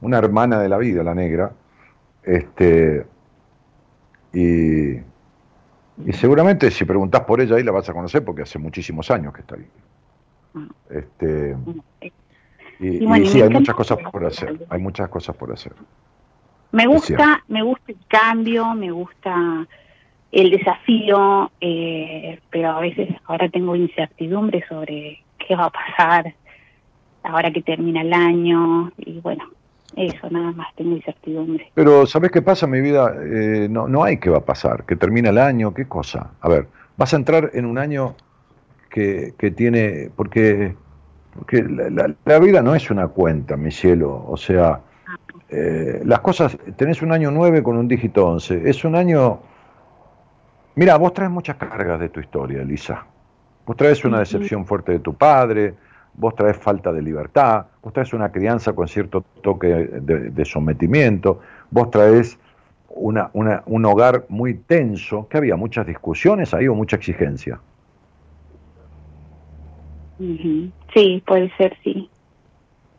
[0.00, 1.52] una hermana de la vida, la negra,
[2.22, 3.06] este,
[4.32, 4.92] y,
[6.06, 9.34] Y seguramente si preguntás por ella ahí la vas a conocer porque hace muchísimos años
[9.34, 9.66] que está ahí.
[10.54, 10.68] Ah.
[10.88, 11.56] Este,
[12.78, 15.74] y, sí, hay muchas cosas por hacer, hay muchas cosas por hacer.
[16.72, 19.66] Me gusta, me gusta el cambio, me gusta
[20.32, 26.34] el desafío, eh, pero a veces ahora tengo incertidumbre sobre qué va a pasar
[27.22, 29.44] ahora que termina el año y bueno,
[29.96, 31.70] eso nada más, tengo incertidumbre.
[31.74, 33.12] Pero ¿sabes qué pasa, mi vida?
[33.22, 36.30] Eh, no, no hay qué va a pasar, que termina el año, qué cosa.
[36.40, 38.14] A ver, vas a entrar en un año
[38.88, 40.74] que, que tiene, porque,
[41.34, 44.80] porque la, la, vida no es una cuenta, mi cielo, o sea,
[45.48, 49.40] eh, las cosas, tenés un año 9 con un dígito 11, es un año...
[50.74, 53.06] Mira, vos traes muchas cargas de tu historia, Elisa.
[53.66, 55.74] Vos traes una decepción fuerte de tu padre,
[56.14, 61.40] vos traes falta de libertad, vos traes una crianza con cierto toque de, sometimiento,
[61.70, 62.38] vos traes
[62.88, 67.60] una, un hogar muy tenso, que había muchas discusiones ahí o mucha exigencia.
[70.18, 72.10] Sí, puede ser, sí.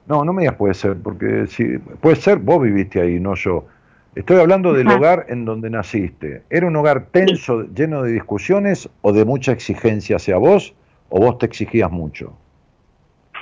[0.05, 3.65] No, no me digas puede ser, porque si puede ser, vos viviste ahí, no yo.
[4.13, 6.43] Estoy hablando del hogar en donde naciste.
[6.49, 10.73] ¿Era un hogar tenso, lleno de discusiones o de mucha exigencia hacia vos
[11.09, 12.33] o vos te exigías mucho?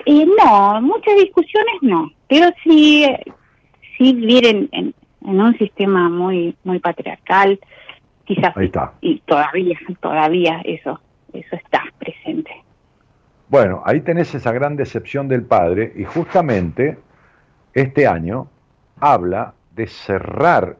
[0.05, 3.05] Eh, no, muchas discusiones no, pero sí,
[3.97, 7.59] sí vivir en, en, un sistema muy muy patriarcal,
[8.25, 8.93] quizás Ahí está.
[9.01, 10.99] y todavía todavía eso
[11.33, 12.51] eso está presente.
[13.49, 16.97] Bueno, ahí tenés esa gran decepción del padre y justamente
[17.73, 18.47] este año
[18.99, 20.77] habla de cerrar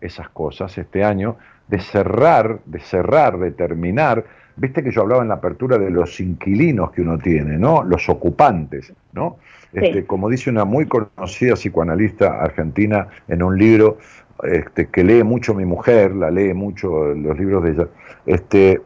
[0.00, 1.36] esas cosas, este año,
[1.68, 4.24] de cerrar, de cerrar, de terminar
[4.56, 7.82] Viste que yo hablaba en la apertura de los inquilinos que uno tiene, ¿no?
[7.82, 9.38] Los ocupantes, ¿no?
[9.72, 13.96] Este, Como dice una muy conocida psicoanalista argentina en un libro
[14.42, 17.88] este, que lee mucho mi mujer, la lee mucho los libros de ella,
[18.26, 18.82] este,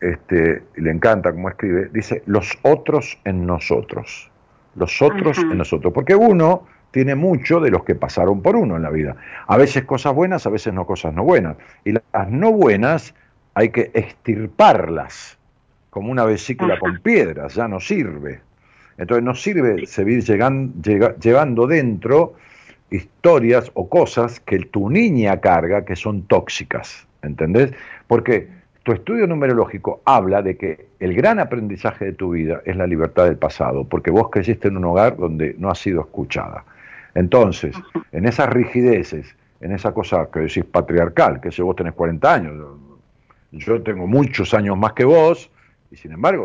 [0.00, 4.28] este, y le encanta cómo escribe, dice, los otros en nosotros,
[4.74, 8.82] los otros en nosotros, porque uno tiene mucho de los que pasaron por uno en
[8.82, 9.16] la vida,
[9.46, 13.14] a veces cosas buenas, a veces no cosas no buenas, y las no buenas
[13.54, 15.38] hay que extirparlas
[15.90, 18.40] como una vesícula con piedras, ya no sirve.
[18.98, 22.34] Entonces no sirve seguir llevando dentro
[22.90, 27.72] historias o cosas que tu niña carga que son tóxicas, ¿entendés?
[28.06, 28.48] Porque
[28.82, 33.24] tu estudio numerológico habla de que el gran aprendizaje de tu vida es la libertad
[33.24, 36.64] del pasado, porque vos creciste en un hogar donde no has sido escuchada.
[37.18, 37.74] Entonces,
[38.12, 42.54] en esas rigideces, en esa cosa que decís patriarcal, que si vos tenés 40 años,
[43.50, 45.50] yo tengo muchos años más que vos,
[45.90, 46.44] y sin embargo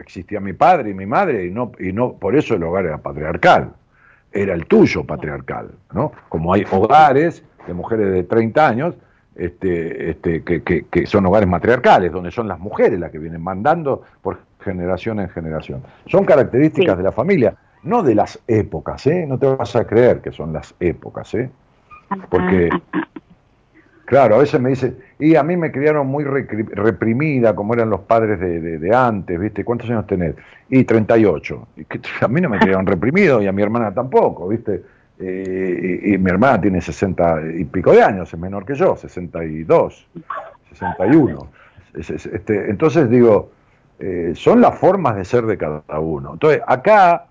[0.00, 2.96] existía mi padre y mi madre, y no, y no por eso el hogar era
[2.96, 3.74] patriarcal,
[4.32, 6.12] era el tuyo patriarcal, ¿no?
[6.30, 8.94] Como hay hogares de mujeres de 30 años
[9.34, 14.02] este, este, que, que, son hogares matriarcales, donde son las mujeres las que vienen mandando
[14.22, 15.82] por generación en generación.
[16.06, 19.26] Son características de la familia, no de las épocas, ¿eh?
[19.26, 21.50] No te vas a creer que son las épocas, ¿eh?
[22.30, 22.70] Porque.
[24.06, 28.02] Claro, a veces me dicen, y a mí me criaron muy reprimida, como eran los
[28.02, 29.64] padres de, antes, ¿viste?
[29.64, 30.36] ¿Cuántos años tenés?
[30.68, 31.68] Y 38.
[31.76, 31.86] Y
[32.24, 34.82] a mí no me criaron reprimido y a mi hermana tampoco, ¿viste?
[35.18, 40.06] Eh, y, mi hermana tiene 60 y pico de años, es menor que yo, 62,
[40.70, 41.48] 61.
[41.94, 43.50] Este, entonces digo,
[43.98, 46.34] eh, son las formas de ser de cada uno.
[46.34, 47.26] Entonces, acá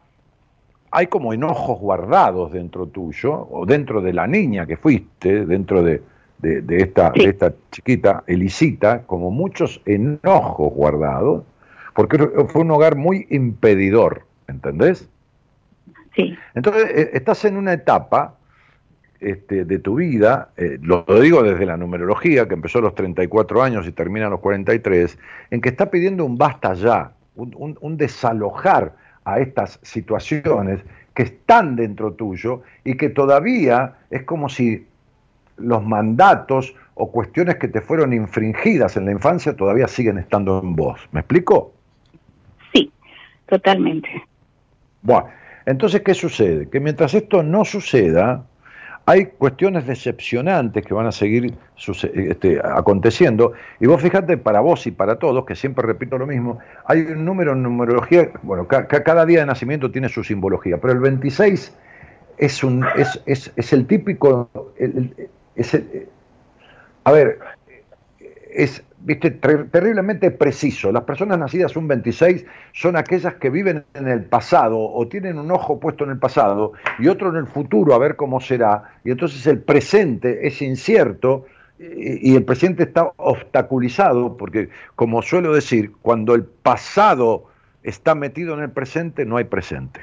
[0.95, 6.01] hay como enojos guardados dentro tuyo, o dentro de la niña que fuiste, dentro de
[6.39, 11.43] de, esta, de esta chiquita, Elisita, como muchos enojos guardados,
[11.93, 12.17] porque
[12.49, 15.09] fue un hogar muy impedidor, ¿entendés?
[16.15, 16.37] Sí.
[16.53, 18.35] Entonces, eh, estás en una etapa
[19.19, 23.63] este, de tu vida, eh, lo, digo desde la numerología, que empezó a los 34
[23.63, 25.17] años y termina a los 43,
[25.51, 28.93] en que está pidiendo un basta ya, un, un desalojar
[29.25, 30.81] a estas situaciones
[31.13, 34.85] que están dentro tuyo y que todavía es como si
[35.57, 40.75] los mandatos o cuestiones que te fueron infringidas en la infancia todavía siguen estando en
[40.75, 40.99] vos.
[41.11, 41.73] ¿Me explico?
[42.73, 42.91] Sí,
[43.47, 44.09] totalmente.
[45.01, 45.27] Bueno,
[45.65, 46.69] entonces, ¿qué sucede?
[46.69, 48.45] Que mientras esto no suceda,
[49.05, 51.53] hay cuestiones decepcionantes que van a seguir
[52.13, 53.53] este, aconteciendo.
[53.79, 57.23] Y vos fíjate, para vos y para todos, que siempre repito lo mismo, hay un
[57.23, 61.75] número en numerología, bueno, cada día de nacimiento tiene su simbología, pero el 26
[62.37, 64.49] es, un, es, es, es el típico,
[65.55, 65.77] es
[67.03, 67.37] a ver,
[68.51, 70.91] es viste terriblemente preciso.
[70.91, 75.51] Las personas nacidas un 26 son aquellas que viven en el pasado o tienen un
[75.51, 78.95] ojo puesto en el pasado y otro en el futuro a ver cómo será.
[79.03, 81.45] Y entonces el presente es incierto
[81.77, 87.45] y el presidente está obstaculizado, porque como suelo decir, cuando el pasado
[87.83, 90.01] está metido en el presente, no hay presente.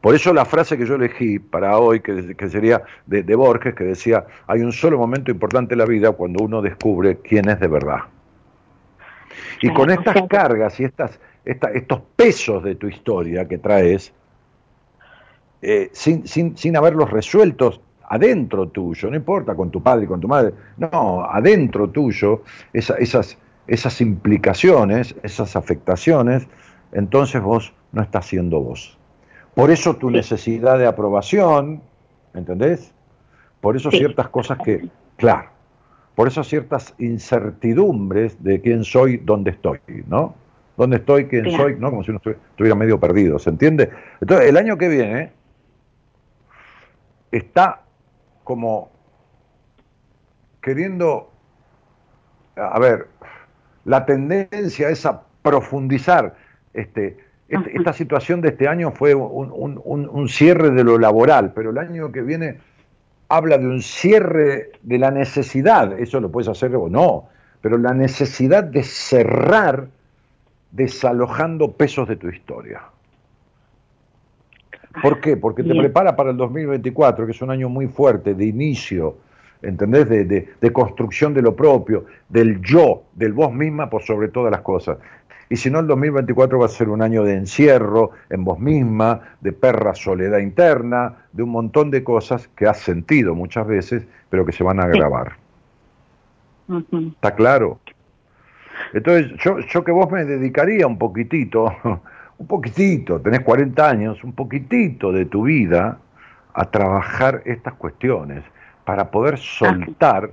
[0.00, 4.24] Por eso la frase que yo elegí para hoy, que, sería de, Borges, que decía,
[4.46, 8.00] hay un solo momento importante en la vida cuando uno descubre quién es de verdad.
[9.60, 14.12] Y con estas cargas y estas, estos pesos de tu historia que traes,
[15.62, 20.20] eh, sin, sin, sin haberlos resueltos adentro tuyo, no importa con tu padre y con
[20.20, 22.42] tu madre, no, adentro tuyo,
[22.72, 23.36] esas,
[23.66, 26.46] esas implicaciones, esas afectaciones,
[26.92, 28.97] entonces vos no estás siendo vos.
[29.58, 31.82] Por eso tu necesidad de aprobación,
[32.32, 32.94] ¿entendés?
[33.60, 35.48] Por eso ciertas cosas que, claro,
[36.14, 40.36] por eso ciertas incertidumbres de quién soy, dónde estoy, ¿no?
[40.76, 41.74] ¿Dónde estoy, quién soy?
[41.74, 41.90] ¿No?
[41.90, 43.90] Como si uno estuviera medio perdido, ¿se entiende?
[44.20, 45.32] Entonces, el año que viene
[47.32, 47.82] está
[48.44, 48.92] como
[50.62, 51.32] queriendo,
[52.54, 53.08] a ver,
[53.84, 56.36] la tendencia es a profundizar.
[56.74, 61.78] Este, este esta situación de este año fue un, cierre de lo laboral, pero el
[61.78, 62.58] año que viene
[63.28, 67.28] habla de un cierre de la necesidad, eso lo puedes hacer o no,
[67.60, 69.88] pero la necesidad de cerrar
[70.70, 72.82] desalojando pesos de tu historia.
[75.02, 75.36] ¿Por qué?
[75.36, 79.18] Porque te prepara para el 2024, que es un año muy fuerte de inicio,
[79.62, 80.08] ¿entendés?
[80.08, 84.62] De, de, construcción de lo propio, del yo, del vos misma por sobre todas las
[84.62, 84.98] cosas.
[85.50, 89.20] Y si no, el 2024 va a ser un año de encierro en vos misma,
[89.40, 94.44] de perra soledad interna, de un montón de cosas que has sentido muchas veces, pero
[94.44, 95.36] que se van a agravar.
[96.68, 97.80] ¿Está claro?
[98.92, 101.74] Entonces, yo, yo que vos me dedicaría un poquitito
[102.38, 105.98] un poquitito, tenés 40 años, un poquitito de tu vida
[106.54, 108.44] a trabajar estas cuestiones
[108.84, 110.30] para poder soltar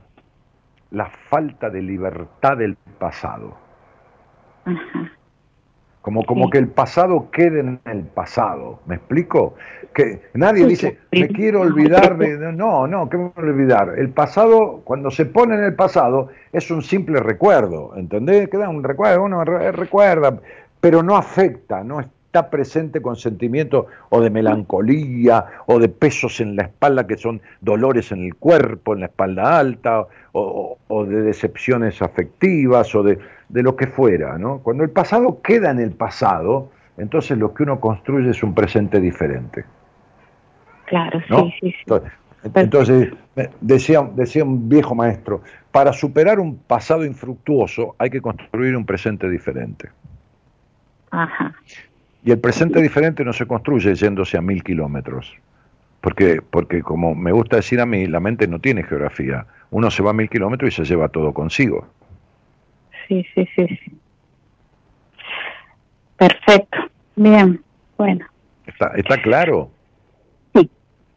[0.91, 3.57] la falta de libertad del pasado.
[6.01, 9.55] Como, como que el pasado quede en el pasado, ¿me explico?
[9.91, 12.37] Que nadie dice, me quiero olvidar de...
[12.53, 13.93] No, no, ¿qué me voy a olvidar?
[13.97, 18.49] El pasado, cuando se pone en el pasado, es un simple recuerdo, ¿entendés?
[18.49, 20.39] Queda un recuerdo, uno recuerda,
[20.79, 26.55] pero no afecta, no está presente con sentimientos o de melancolía o de pesos en
[26.55, 32.01] la espalda que son dolores en el cuerpo, en la espalda alta, o, de decepciones
[32.01, 33.17] afectivas o de,
[33.49, 34.37] lo que fuera.
[34.37, 34.59] ¿no?
[34.59, 38.99] Cuando el pasado queda en el pasado, entonces lo que uno construye es un presente
[38.99, 39.65] diferente.
[40.85, 42.11] Claro, sí, sí, Entonces,
[42.53, 43.13] entonces,
[43.59, 45.41] decía, decía un viejo maestro,
[45.71, 49.89] para superar un pasado infructuoso hay que construir un presente diferente.
[52.23, 55.35] Y el presente diferente no se construye yéndose a mil kilómetros.
[56.01, 59.45] Porque, porque como me gusta decir a mí, la mente no tiene geografía.
[59.71, 61.87] Uno se va a mil kilómetros y se lleva todo consigo.
[63.07, 63.97] Sí, sí, sí, sí.
[66.17, 66.77] Perfecto.
[67.15, 67.61] Bien,
[67.97, 68.25] bueno.
[68.65, 69.69] ¿Está, está claro?
[70.53, 70.69] Sí,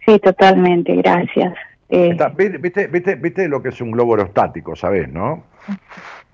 [0.06, 0.94] sí, totalmente.
[0.96, 1.54] Gracias.
[1.90, 2.16] Eh,
[2.60, 5.44] ¿viste, viste, viste, lo que es un globo aerostático, sabes, no?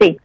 [0.01, 0.19] Sí.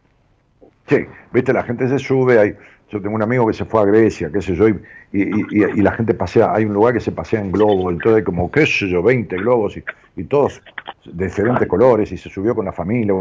[0.88, 2.56] Sí, viste, la gente se sube, hay
[2.90, 6.12] yo tengo un amigo que se fue a Grecia, qué sé yo, y, la gente
[6.14, 9.02] pasea, hay un lugar que se pasea en globo, entonces hay como, qué sé yo,
[9.02, 9.84] 20 globos y,
[10.24, 10.60] todos
[11.06, 13.14] de diferentes colores y se subió con la familia.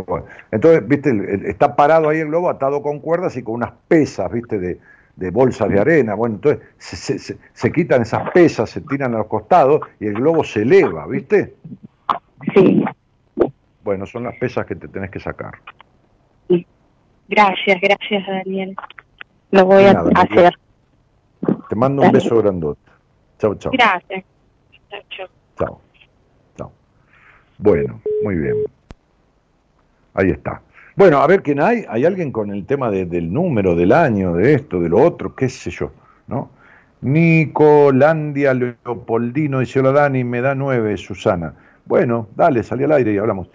[0.51, 1.11] Entonces, viste,
[1.49, 5.70] está parado ahí el globo atado con cuerdas y con unas pesas, viste, de, bolsas
[5.70, 6.13] de arena.
[6.13, 10.43] Bueno, entonces se, se, quitan esas pesas, se tiran a los costados y el globo
[10.43, 11.53] se eleva, ¿viste?
[12.53, 12.84] Sí.
[13.84, 15.53] Bueno, son las pesas que te tenés que sacar.
[17.30, 18.76] Gracias, gracias Daniel.
[19.52, 20.54] Lo voy a hacer.
[21.70, 22.82] Te mando un beso grandote.
[23.38, 23.72] Chao, chao.
[23.72, 24.24] Gracias.
[25.56, 25.80] Chao.
[26.58, 26.72] Chao.
[27.58, 28.56] Bueno, muy bien.
[30.14, 30.62] Ahí está.
[30.95, 31.86] Bueno, a ver quién hay.
[31.89, 35.36] ¿Hay alguien con el tema del número, del año, de esto, de lo otro?
[35.36, 35.91] ¿Qué sé yo?
[36.28, 36.52] ¿No?
[37.02, 41.54] Nicolandia Leopoldino dice: Hola Dani, me da nueve, Susana.
[41.86, 43.50] Bueno, dale, salí al aire y hablamos.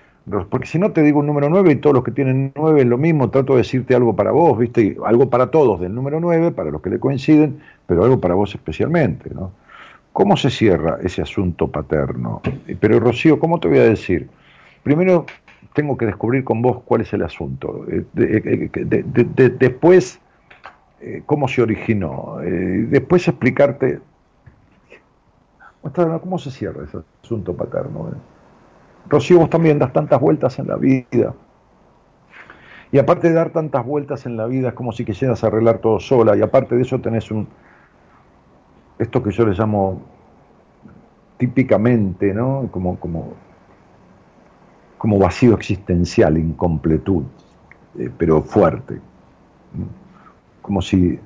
[0.49, 2.87] Porque si no te digo un número 9 y todos los que tienen 9 es
[2.87, 4.97] lo mismo, trato de decirte algo para vos, ¿viste?
[5.05, 8.55] Algo para todos del número 9, para los que le coinciden, pero algo para vos
[8.55, 9.53] especialmente, ¿no?
[10.14, 12.41] ¿Cómo se cierra ese asunto paterno?
[12.81, 14.29] Pero Rocío, ¿cómo te voy a decir?
[14.83, 15.27] Primero
[15.75, 17.85] tengo que descubrir con vos cuál es el asunto.
[17.91, 20.20] Eh, eh, eh, después,
[21.27, 22.39] cómo se originó.
[22.41, 24.01] después explicarte
[26.22, 28.12] cómo se cierra ese asunto paterno.
[29.09, 31.35] Rocío, vos también das tantas vueltas en la vida.
[32.91, 35.99] Y aparte de dar tantas vueltas en la vida, es como si quisieras arreglar todo
[36.01, 36.37] sola.
[36.37, 37.49] Y aparte de eso tenés un,
[38.99, 40.01] esto que yo le llamo
[41.37, 42.69] típicamente, ¿no?
[42.71, 43.35] Como, como
[45.05, 47.25] como vacío existencial, incompletud,
[47.99, 49.03] eh, pero fuerte.
[50.63, 51.21] Como si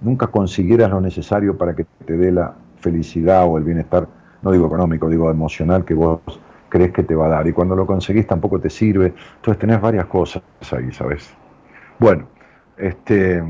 [0.00, 4.06] nunca consiguieras lo necesario para que te dé la felicidad o el bienestar,
[4.42, 6.20] no digo económico, digo emocional que vos
[6.68, 7.46] crees que te va a dar.
[7.46, 9.14] Y cuando lo conseguís tampoco te sirve.
[9.36, 10.42] Entonces tenés varias cosas
[10.72, 11.34] ahí, ¿sabes?
[11.98, 12.28] Bueno,
[12.76, 13.42] este,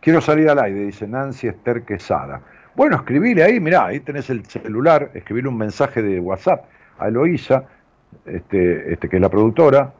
[0.00, 2.40] quiero salir al aire, dice Nancy Esther Quesada.
[2.74, 6.64] Bueno, escribile ahí, mirá, ahí tenés el celular, escribile un mensaje de WhatsApp
[6.98, 7.64] a Eloísa,
[8.24, 9.92] este, este, que es la productora,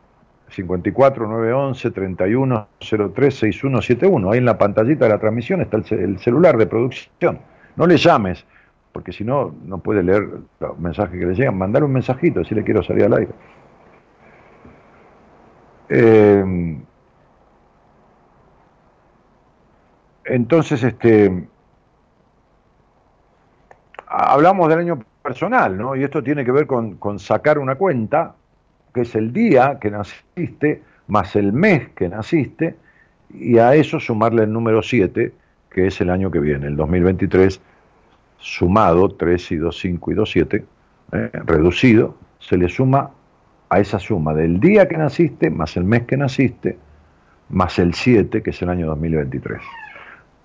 [0.51, 4.31] 54 911 31 03 6171.
[4.31, 7.39] Ahí en la pantallita de la transmisión está el, celular de producción.
[7.77, 8.45] No le llames,
[8.93, 10.29] porque si no, no puede leer
[10.59, 11.57] los mensajes que le llegan.
[11.57, 13.33] Mandar un mensajito si le quiero salir al aire.
[15.89, 16.79] Eh,
[20.25, 21.49] entonces, este,
[24.07, 25.97] hablamos del año personal, ¿no?
[25.97, 28.35] Y esto tiene que ver con, con, sacar una cuenta,
[28.95, 32.77] que es el día que naciste, más el mes que naciste,
[33.33, 35.33] y a eso sumarle el número 7,
[35.71, 37.61] que es el año que viene, el 2023,
[38.41, 40.65] sumado 3 y 2, 5 y 2, 7,
[41.13, 41.31] ¿eh?
[41.47, 43.11] reducido, se le suma
[43.69, 46.79] a esa suma del día que naciste, más el mes que naciste,
[47.51, 49.61] más el 7, que es el año 2023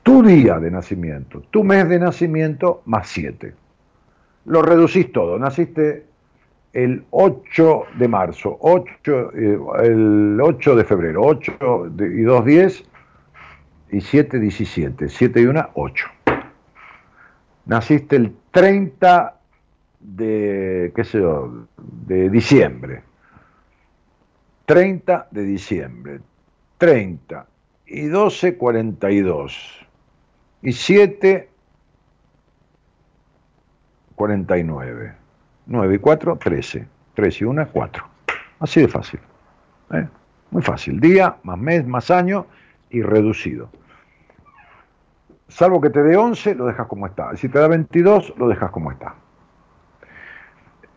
[0.05, 3.55] tu día de nacimiento, tu mes de nacimiento más 7.
[4.45, 5.39] Lo reducís todo.
[5.39, 6.05] Naciste
[6.73, 12.83] el 8 de marzo, 8, eh, el 8 de febrero, 8 y 2, 10
[13.93, 15.09] y 7, 17.
[15.09, 16.05] 7 y 1, 8.
[17.65, 19.39] Naciste el 30
[19.99, 23.03] de, qué sé yo, de diciembre.
[24.65, 26.19] 30 de diciembre.
[26.77, 27.47] 30
[27.87, 29.87] y 12, 42
[30.61, 31.49] y 7,
[34.15, 35.15] 49.
[35.67, 36.87] 9 y 4, 13.
[37.13, 38.05] 3 y 1, 4.
[38.59, 39.19] Así de fácil.
[39.93, 40.07] ¿eh?
[40.51, 40.99] Muy fácil.
[40.99, 42.47] Día, más mes, más año
[42.89, 43.69] y reducido.
[45.47, 47.35] Salvo que te dé 11, lo dejas como está.
[47.37, 49.15] Si te da 22, lo dejas como está.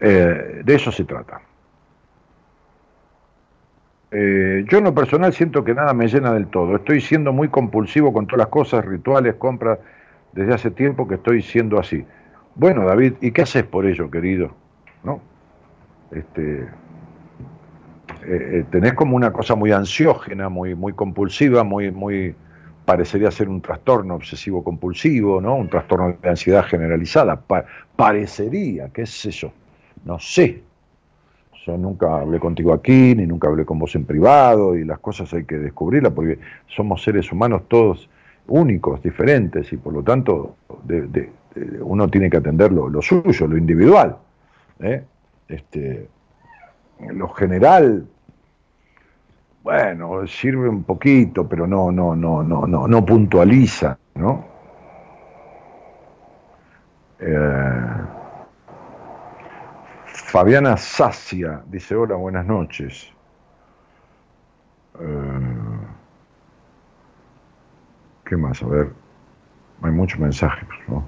[0.00, 1.40] Eh, de eso se trata.
[4.10, 6.76] Eh, yo en lo personal siento que nada me llena del todo.
[6.76, 9.78] Estoy siendo muy compulsivo con todas las cosas, rituales, compras,
[10.32, 12.06] desde hace tiempo que estoy siendo así.
[12.54, 14.52] Bueno, David, ¿y qué haces por ello, querido?
[15.04, 15.20] ¿No?
[16.10, 16.66] Este,
[18.24, 22.34] eh, tenés como una cosa muy ansiógena, muy, muy compulsiva, muy, muy
[22.88, 25.56] parecería ser un trastorno obsesivo compulsivo, ¿no?
[25.56, 27.38] Un trastorno de ansiedad generalizada.
[27.94, 29.52] parecería, qué es eso.
[30.06, 30.62] No sé,
[31.66, 35.34] yo nunca hablé contigo aquí, ni nunca hablé con vos en privado, y las cosas
[35.34, 38.08] hay que descubrirlas porque somos seres humanos todos
[38.46, 40.56] únicos, diferentes, y por lo tanto
[41.82, 44.16] uno tiene que atender lo, suyo, lo individual.
[44.80, 45.04] ¿eh?
[45.46, 46.08] Este,
[47.00, 48.06] lo general,
[49.62, 54.44] bueno, sirve un poquito, pero no, no, no, no, no, no puntualiza, ¿no?
[57.20, 57.88] Eh,
[60.06, 63.12] Fabiana Sacia dice, hola, buenas noches.
[65.00, 65.58] Eh,
[68.24, 68.62] ¿Qué más?
[68.62, 68.92] A ver,
[69.82, 71.02] hay muchos mensajes, ¿no?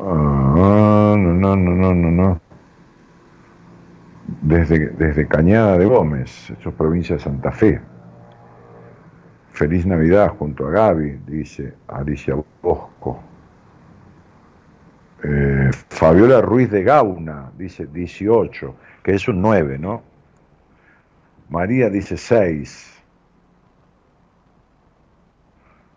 [0.00, 2.47] Ah, no, no, no, no, no, no.
[4.40, 7.80] Desde, desde Cañada de Gómez, es provincia de Santa Fe.
[9.52, 13.20] Feliz Navidad junto a Gaby, dice Alicia Bosco.
[15.24, 20.02] Eh, Fabiola Ruiz de Gauna dice 18, que es un 9, ¿no?
[21.48, 23.02] María dice 6.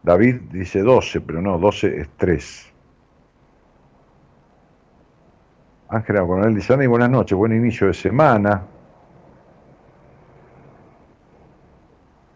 [0.02, 2.71] David dice 12, pero no, 12 es 3.
[5.92, 8.64] Ángela Coronel dice, buenas noches, buen inicio de semana.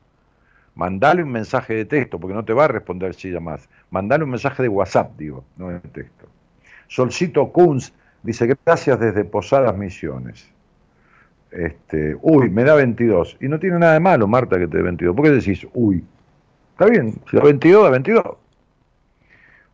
[0.75, 3.69] Mandale un mensaje de texto, porque no te va a responder si llamas.
[3.91, 6.27] Mandale un mensaje de WhatsApp, digo, no de texto.
[6.89, 7.93] Solcito Kunz
[8.25, 10.51] dice, gracias desde Posadas Misiones.
[11.51, 13.39] Este, uy, me da 22.
[13.41, 15.15] Y no tiene nada de malo, Marta, que te dé 22.
[15.15, 16.05] ¿Por qué decís, uy?
[16.73, 18.25] Está bien, si da 22, da 22.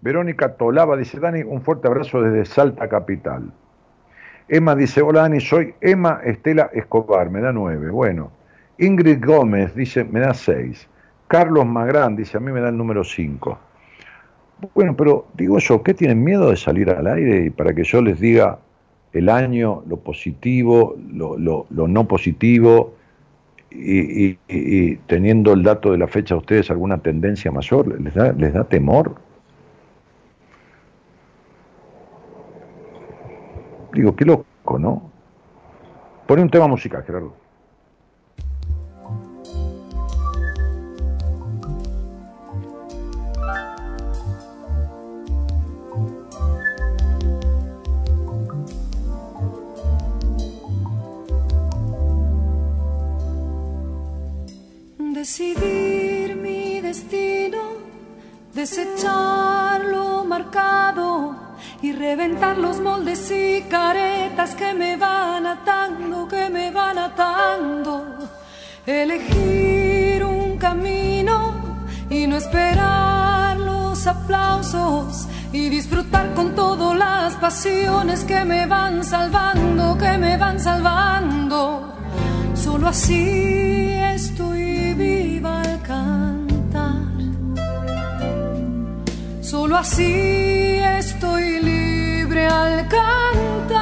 [0.00, 3.52] Verónica Tolaba dice, Dani, un fuerte abrazo desde Salta Capital.
[4.48, 7.90] Emma dice, hola Dani, soy Emma Estela Escobar, me da nueve.
[7.90, 8.30] Bueno,
[8.78, 10.88] Ingrid Gómez dice, me da seis.
[11.26, 13.58] Carlos Magrán dice, a mí me da el número cinco.
[14.74, 18.00] Bueno, pero digo eso, ¿qué tienen miedo de salir al aire y para que yo
[18.00, 18.58] les diga
[19.18, 22.94] el año, lo positivo, lo, lo no positivo
[23.70, 28.00] y, teniendo el dato de la fecha, ¿a ustedes alguna tendencia mayor?
[28.00, 29.16] ¿Les da, les da temor?
[33.92, 35.10] Digo, qué loco, ¿no?
[36.26, 37.34] Pone un tema musical, Gerardo.
[55.26, 57.62] Decidir mi destino,
[58.54, 61.34] desechar lo marcado
[61.82, 68.04] y reventar los moldes y caretas que me van atando, que me van atando.
[68.86, 71.54] Elegir un camino
[72.08, 79.98] y no esperar los aplausos y disfrutar con todas las pasiones que me van salvando,
[79.98, 81.96] que me van salvando.
[82.54, 83.66] Solo así
[89.76, 93.76] Solo así estoy libre al cantar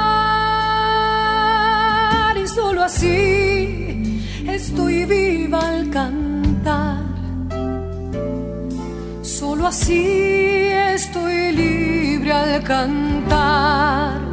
[2.37, 6.99] y solo así estoy viva al cantar.
[9.23, 14.24] Solo así estoy libre al cantar.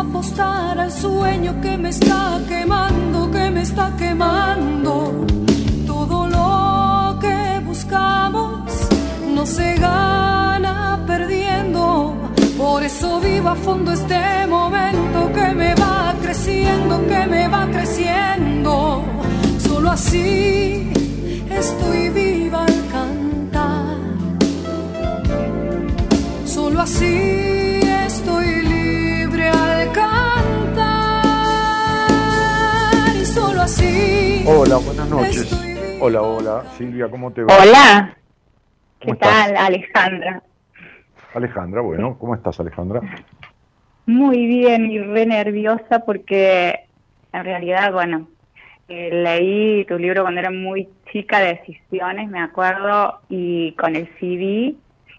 [0.00, 5.26] Apostar al sueño que me está quemando, que me está quemando.
[5.86, 8.70] Todo lo que buscamos
[9.34, 12.14] no se gana perdiendo.
[12.56, 19.04] Por eso vivo a fondo este momento que me va creciendo, que me va creciendo.
[19.58, 20.90] Solo así
[21.50, 23.96] estoy viva al cantar.
[26.46, 27.39] Solo así
[34.46, 35.98] Hola, buenas noches.
[36.00, 36.64] Hola, hola.
[36.78, 37.54] Silvia, ¿cómo te va?
[37.60, 38.16] Hola.
[38.98, 40.42] ¿Qué tal, Alejandra?
[41.34, 43.00] Alejandra, bueno, ¿cómo estás, Alejandra?
[44.06, 46.80] Muy bien y re nerviosa porque
[47.32, 48.28] en realidad, bueno,
[48.88, 54.74] eh, leí tu libro cuando era muy chica, Decisiones, me acuerdo, y con el CD,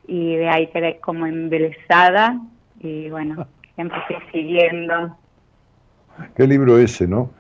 [0.08, 2.40] y de ahí quedé como embelesada,
[2.80, 5.16] y bueno, siempre estoy siguiendo.
[6.36, 7.32] ¿Qué libro ese, no?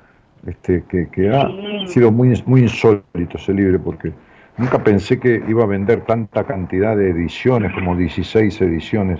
[0.47, 1.47] Este, que, ha
[1.87, 4.11] sido muy, muy insólito ese libro, porque
[4.57, 9.19] nunca pensé que iba a vender tanta cantidad de ediciones, como 16 ediciones.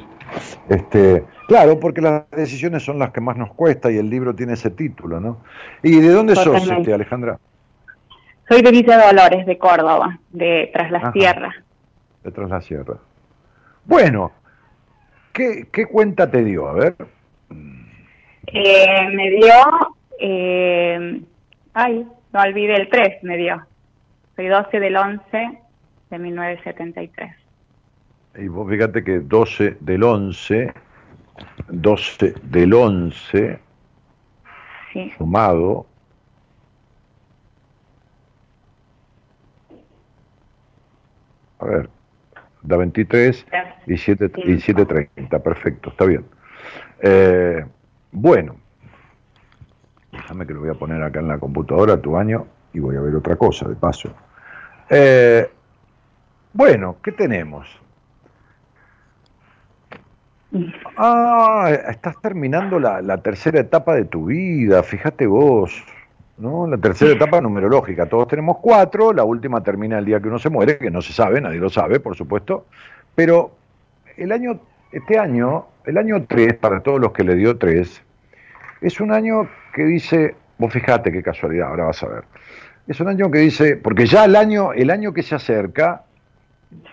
[0.70, 4.54] Este, claro, porque las decisiones son las que más nos cuesta y el libro tiene
[4.54, 5.42] ese título, ¿no?
[5.84, 7.40] ¿Y de dónde sos, este, Alejandra?
[8.48, 11.54] Soy de Villa Dolores, de Córdoba, de Tras la Sierra.
[12.24, 12.98] De Tras la Sierra.
[13.86, 14.32] Bueno,
[15.34, 16.68] ¿qué, qué cuenta te dio?
[16.68, 16.96] A ver.
[18.48, 19.54] Eh, me dio
[20.22, 21.22] eh,
[21.74, 23.66] ay, no olvidé el 3, me dio.
[24.36, 25.60] Soy 12 del 11
[26.10, 27.36] de 1973.
[28.38, 30.74] Y vos fíjate que 12 del 11,
[31.68, 33.60] 12 del 11,
[34.94, 35.12] sí.
[35.18, 35.86] sumado,
[41.60, 41.90] a ver,
[42.62, 43.46] da 23
[43.88, 46.26] y 7.30, perfecto, está bien.
[47.02, 47.66] Eh,
[48.12, 48.61] bueno,
[50.12, 53.02] Déjame que lo voy a poner acá en la computadora, tu año, y voy a
[53.02, 54.10] ver otra cosa de paso.
[54.90, 55.50] Eh,
[56.54, 57.68] bueno, ¿qué tenemos?
[60.98, 65.82] Ah, estás terminando la, tercera etapa de tu vida, fíjate vos,
[66.38, 66.68] ¿no?
[66.68, 68.08] La tercera etapa numerológica.
[68.08, 71.14] Todos tenemos cuatro, la última termina el día que uno se muere, que no se
[71.14, 72.66] sabe, nadie lo sabe, por supuesto.
[73.16, 73.52] Pero
[74.18, 74.60] el año,
[74.92, 78.04] este año, el año 3, para todos los que le dio 3,
[78.82, 82.24] es un año que dice, vos fijate qué casualidad, ahora vas a ver.
[82.88, 86.04] Es un año que dice, porque ya el año, el año que se acerca,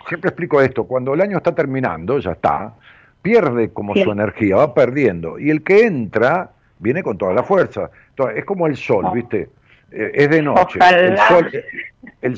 [0.07, 2.75] siempre explico esto, cuando el año está terminando, ya está,
[3.23, 5.39] pierde como su energía, va perdiendo.
[5.39, 7.91] Y el que entra viene con toda la fuerza.
[8.11, 9.49] Entonces, es como el sol, ¿viste?
[9.91, 10.79] Eh, es de noche.
[10.81, 11.51] El sol,
[12.21, 12.37] el,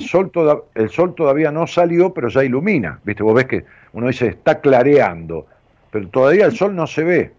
[0.00, 3.00] sol el sol todavía no salió, pero ya ilumina.
[3.04, 3.24] ¿Viste?
[3.24, 5.46] Vos ves que uno dice, está clareando,
[5.90, 7.32] pero todavía el sol no se ve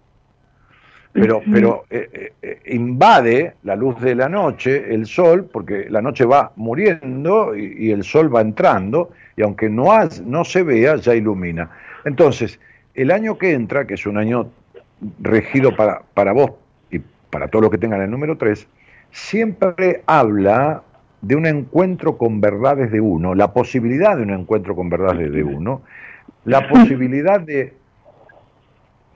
[1.15, 6.01] pero, pero eh, eh, eh, invade la luz de la noche, el sol, porque la
[6.01, 9.87] noche va muriendo y, el sol va entrando, y aunque no,
[10.25, 11.69] no se vea, ya ilumina.
[12.03, 12.59] Entonces,
[12.93, 14.49] el año que entra, que es un año
[15.21, 16.51] regido para, para vos
[16.91, 18.67] y para todos los que tengan el número 3,
[19.11, 20.83] siempre habla
[21.21, 25.43] de un encuentro con verdades de uno, la posibilidad de un encuentro con verdades de
[25.45, 25.81] uno,
[26.43, 27.73] la posibilidad de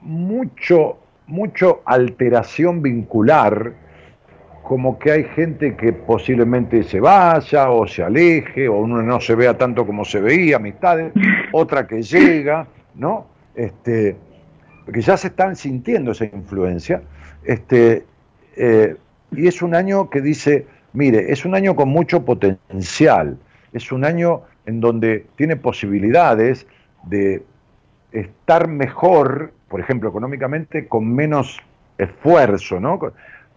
[0.00, 0.96] mucho,
[1.30, 3.72] mucho alteración vincular,
[4.62, 9.34] como que hay gente que posiblemente se vaya o se aleje, o uno no se
[9.34, 11.12] vea tanto como se veía, amistades,
[11.52, 13.26] otra que llega, ¿no?
[13.54, 14.16] Este,
[14.92, 17.02] que ya se están sintiendo esa influencia,
[17.44, 18.04] este,
[18.56, 18.96] eh,
[19.32, 23.38] y es un año que dice, mire, es un año con mucho potencial,
[23.72, 26.66] es un año en donde tiene posibilidades
[27.04, 27.42] de
[28.12, 31.60] estar mejor, por ejemplo, económicamente, con menos
[31.96, 32.98] esfuerzo, ¿no?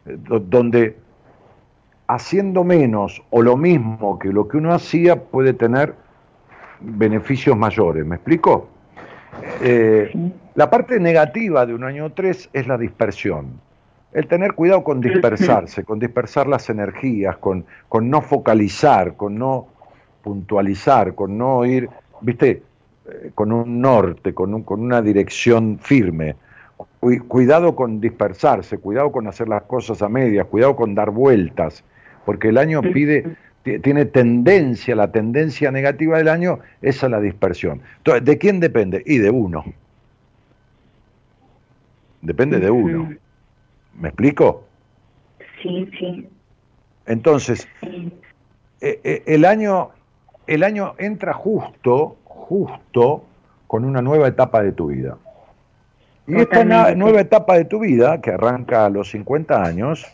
[0.06, 0.95] Donde
[2.07, 5.95] haciendo menos o lo mismo que lo que uno hacía puede tener
[6.80, 8.06] beneficios mayores.
[8.06, 8.68] ¿Me explico?
[9.64, 10.11] Eh,
[10.53, 13.60] la parte negativa de un año 3 es la dispersión.
[14.11, 19.65] El tener cuidado con dispersarse, con dispersar las energías, con, con no focalizar, con no
[20.22, 21.90] puntualizar, con no ir,
[22.22, 22.61] viste, eh,
[23.36, 26.36] con un norte, con, con una dirección firme.
[27.28, 31.84] Cuidado con dispersarse, cuidado con hacer las cosas a medias, cuidado con dar vueltas,
[32.26, 37.82] porque el año pide, tiene tendencia, la tendencia negativa del año es a la dispersión.
[37.98, 39.04] Entonces, ¿de quién depende?
[39.06, 39.66] Y de uno.
[42.22, 43.14] Depende de uno.
[44.00, 44.66] ¿Me explico?
[45.62, 46.28] Sí, sí.
[47.06, 49.92] Entonces, eh, eh, el año
[50.48, 52.18] el año entra justo,
[52.54, 53.24] justo
[53.66, 55.18] con una nueva etapa de tu vida.
[56.28, 56.64] Y esta
[56.96, 60.06] nueva etapa de tu vida, que arranca a los 50 años,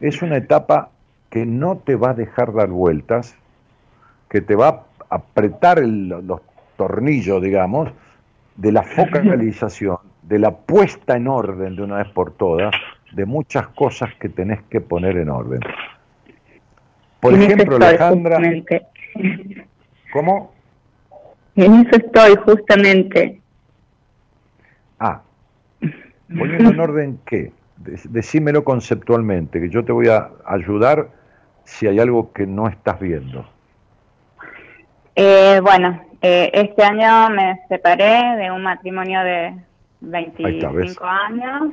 [0.00, 0.88] es una etapa
[1.28, 3.36] que no te va a dejar dar vueltas,
[4.30, 6.40] que te va a apretar los
[6.76, 7.90] tornillos, digamos,
[8.56, 12.74] de la focalización, de la puesta en orden de una vez por todas,
[13.12, 15.60] de muchas cosas que tenés que poner en orden.
[17.20, 18.40] Por ejemplo, Alejandra,
[20.12, 20.57] ¿Cómo?
[21.58, 23.40] En eso estoy, justamente.
[25.00, 25.20] Ah,
[26.28, 27.50] poniendo en orden qué?
[27.76, 31.08] Decímelo conceptualmente, que yo te voy a ayudar
[31.64, 33.44] si hay algo que no estás viendo.
[35.16, 39.54] Eh, bueno, eh, este año me separé de un matrimonio de
[40.00, 41.72] 25 años.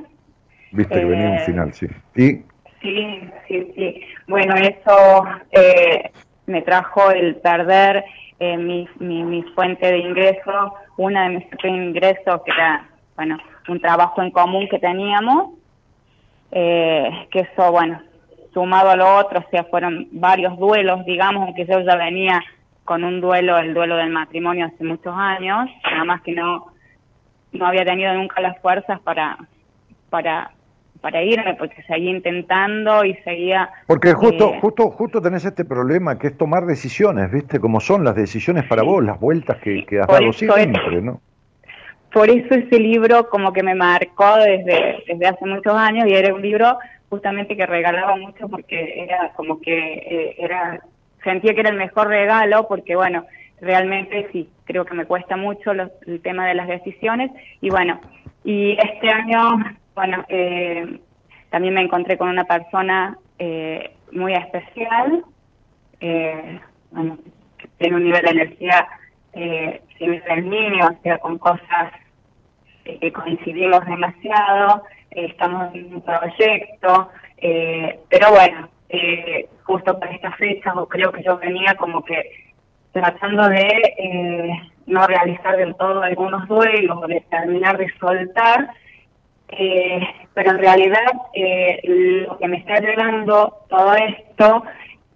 [0.71, 1.87] Viste que venía un eh, final, sí.
[2.15, 2.41] ¿Y?
[2.81, 4.01] Sí, sí, sí.
[4.27, 6.09] Bueno, eso eh,
[6.47, 8.03] me trajo el perder
[8.39, 13.37] eh, mi, mi, fuente de ingreso, una de mis ingresos que era, bueno,
[13.67, 15.51] un trabajo en común que teníamos,
[16.51, 18.01] eh, que eso, bueno,
[18.53, 22.41] sumado a lo otro, o sea, fueron varios duelos, digamos, aunque yo ya venía
[22.83, 26.67] con un duelo, el duelo del matrimonio hace muchos años, nada más que no,
[27.51, 29.37] no había tenido nunca las fuerzas para,
[30.09, 30.51] para
[31.05, 36.17] para irme porque seguía intentando y seguía porque justo eh, justo justo tenés este problema
[36.17, 39.99] que es tomar decisiones viste como son las decisiones para vos las vueltas que, que
[39.99, 41.21] has dado siempre no
[42.11, 46.33] por eso ese libro como que me marcó desde desde hace muchos años y era
[46.33, 50.81] un libro justamente que regalaba mucho porque era como que eh, era
[51.23, 53.27] sentía que era el mejor regalo porque bueno
[53.61, 57.29] realmente sí creo que me cuesta mucho el tema de las decisiones.
[57.61, 58.01] Y bueno
[58.43, 59.59] y este año
[59.95, 60.99] bueno, eh,
[61.49, 65.23] también me encontré con una persona eh, muy especial,
[65.99, 66.59] eh,
[66.91, 67.17] bueno,
[67.57, 68.87] que tiene un nivel de energía
[69.33, 71.93] eh, similar al mío, o sea, con cosas
[72.85, 77.09] eh, que coincidimos demasiado, estamos en un proyecto,
[78.09, 78.69] pero bueno,
[79.63, 82.31] justo para esta fecha, creo que yo venía como que
[82.91, 88.69] tratando de no realizar del todo algunos duelos, de terminar de soltar,
[89.57, 89.99] eh,
[90.33, 91.79] pero en realidad eh,
[92.27, 94.63] lo que me está llevando todo esto,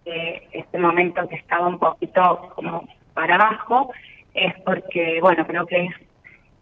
[0.06, 3.92] eh, este momento que estaba un poquito como para abajo,
[4.34, 5.94] es porque, bueno, creo que es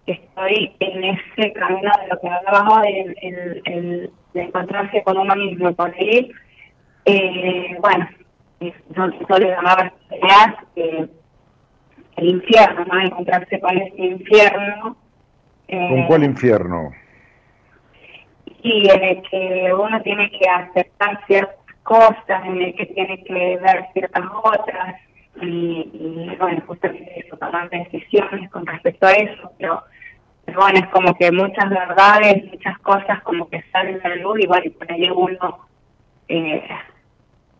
[0.08, 3.16] estoy en ese camino de lo que hablaba, el,
[3.66, 6.32] el, de encontrarse con uno mismo, por ahí,
[7.06, 8.08] eh, bueno,
[8.62, 9.92] yo, yo le llamaba
[10.76, 11.08] eh,
[12.16, 13.02] el infierno, ¿no?
[13.02, 14.96] Encontrarse con ese infierno.
[15.70, 16.92] ¿Con cuál infierno?
[18.68, 23.58] Sí, en el que uno tiene que aceptar ciertas cosas, en el que tiene que
[23.58, 24.96] ver ciertas otras,
[25.42, 29.84] y, bueno, justamente eso, tomar decisiones con respecto a eso, pero,
[30.56, 34.48] bueno, es como que muchas verdades, muchas cosas como que salen a la luz y
[34.48, 35.68] bueno, y por ahí uno,
[36.28, 36.68] eh,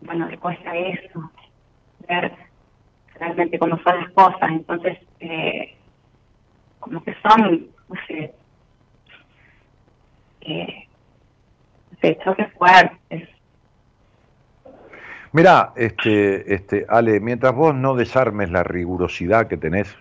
[0.00, 1.30] bueno, le cuesta eso,
[2.08, 2.32] ver
[3.14, 5.76] realmente cómo son las cosas, entonces, eh,
[6.80, 8.32] como que son, no sé,
[10.40, 10.87] eh,
[12.56, 13.28] fuertes.
[15.32, 19.94] Mira, este, este, Ale, mientras vos no desarmes la rigurosidad que tenés,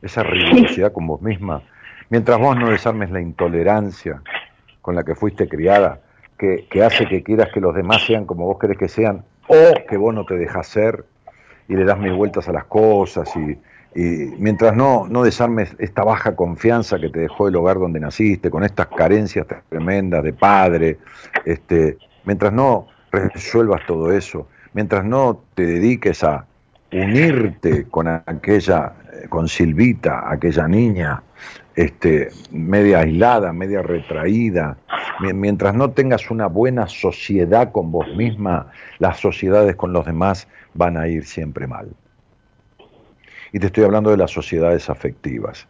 [0.00, 1.62] esa rigurosidad con vos misma,
[2.08, 4.22] mientras vos no desarmes la intolerancia
[4.80, 6.00] con la que fuiste criada,
[6.38, 9.74] que, que hace que quieras que los demás sean como vos querés que sean, o
[9.86, 11.04] que vos no te dejas ser
[11.68, 13.58] y le das mil vueltas a las cosas y,
[13.94, 18.50] y mientras no, no desarmes esta baja confianza que te dejó el hogar donde naciste,
[18.50, 20.98] con estas carencias tremendas de padre,
[21.44, 26.46] este, mientras no resuelvas todo eso, mientras no te dediques a
[26.92, 28.92] unirte con aquella,
[29.28, 31.22] con Silvita, aquella niña,
[31.74, 34.76] este, media aislada, media retraída,
[35.20, 40.96] mientras no tengas una buena sociedad con vos misma, las sociedades con los demás van
[40.96, 41.90] a ir siempre mal.
[43.52, 45.66] Y te estoy hablando de las sociedades afectivas.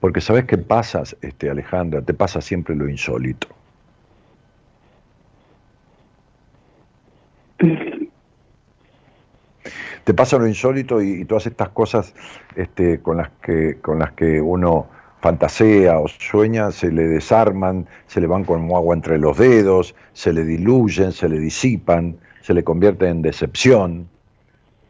[0.00, 3.48] Porque sabes qué pasa, este, Alejandra, te pasa siempre lo insólito.
[10.04, 12.12] Te pasa lo insólito y, todas estas cosas
[12.56, 14.88] este, con, las que, con las que uno
[15.20, 20.32] fantasea o sueña, se le desarman, se le van como agua entre los dedos, se
[20.32, 24.08] le diluyen, se le disipan, se le convierten en decepción.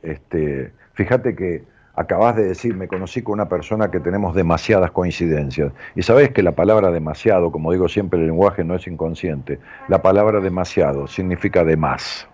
[0.03, 1.65] Este, fíjate que
[1.95, 5.73] acabas de decir, me conocí con una persona que tenemos demasiadas coincidencias.
[5.95, 9.59] Y sabes que la palabra demasiado, como digo siempre, el lenguaje no es inconsciente.
[9.89, 12.29] La palabra demasiado significa de más.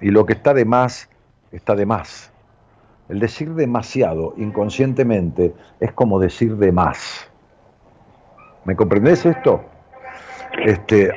[0.00, 1.08] Y lo que está de más,
[1.50, 2.32] está de más.
[3.08, 7.28] El decir demasiado inconscientemente es como decir de más.
[8.64, 9.64] ¿Me comprendés esto?
[10.64, 11.10] Este,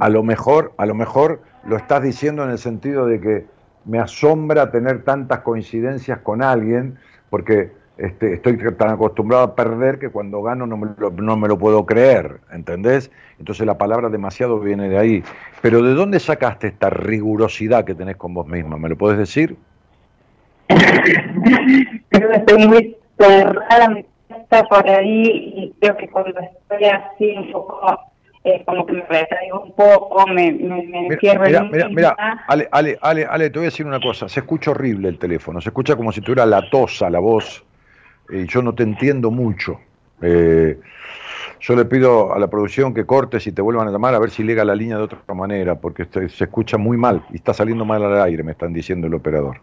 [0.00, 3.46] a lo mejor, a lo mejor lo estás diciendo en el sentido de que
[3.86, 6.98] me asombra tener tantas coincidencias con alguien,
[7.30, 11.48] porque este, estoy tan acostumbrado a perder que cuando gano no me, lo, no me
[11.48, 13.10] lo puedo creer, ¿entendés?
[13.38, 15.24] Entonces la palabra demasiado viene de ahí.
[15.62, 18.76] Pero ¿de dónde sacaste esta rigurosidad que tenés con vos misma?
[18.76, 19.56] ¿Me lo puedes decir?
[20.68, 24.04] estoy muy cerrada, me
[24.68, 25.22] por ahí
[25.56, 27.52] y creo que cuando estoy así un
[28.46, 32.16] eh, como que me retraigo un poco, me, me, me encierro mira, mira, mira,
[32.46, 35.60] Ale, Ale, Ale, Ale, te voy a decir una cosa, se escucha horrible el teléfono,
[35.60, 37.64] se escucha como si tuviera la tosa, la voz,
[38.30, 39.80] y yo no te entiendo mucho.
[40.22, 40.78] Eh,
[41.58, 44.30] yo le pido a la producción que cortes y te vuelvan a llamar a ver
[44.30, 47.84] si llega la línea de otra manera, porque se escucha muy mal y está saliendo
[47.84, 49.60] mal al aire, me están diciendo el operador.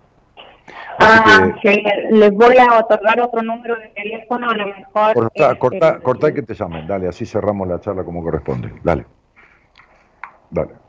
[0.99, 5.13] Ah, que, les voy a otorgar otro número de teléfono, a lo mejor.
[5.13, 8.71] Corta, este, corta, corta y que te llamen, dale, así cerramos la charla como corresponde.
[8.83, 9.05] Dale.
[10.49, 10.82] Dale.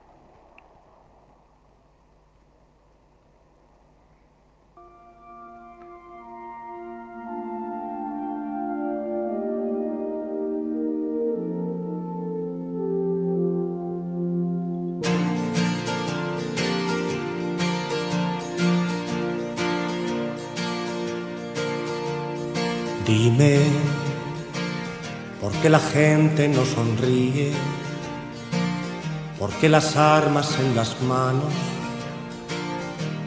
[25.64, 27.50] ¿Por qué la gente no sonríe?
[29.38, 31.54] ¿Por qué las armas en las manos?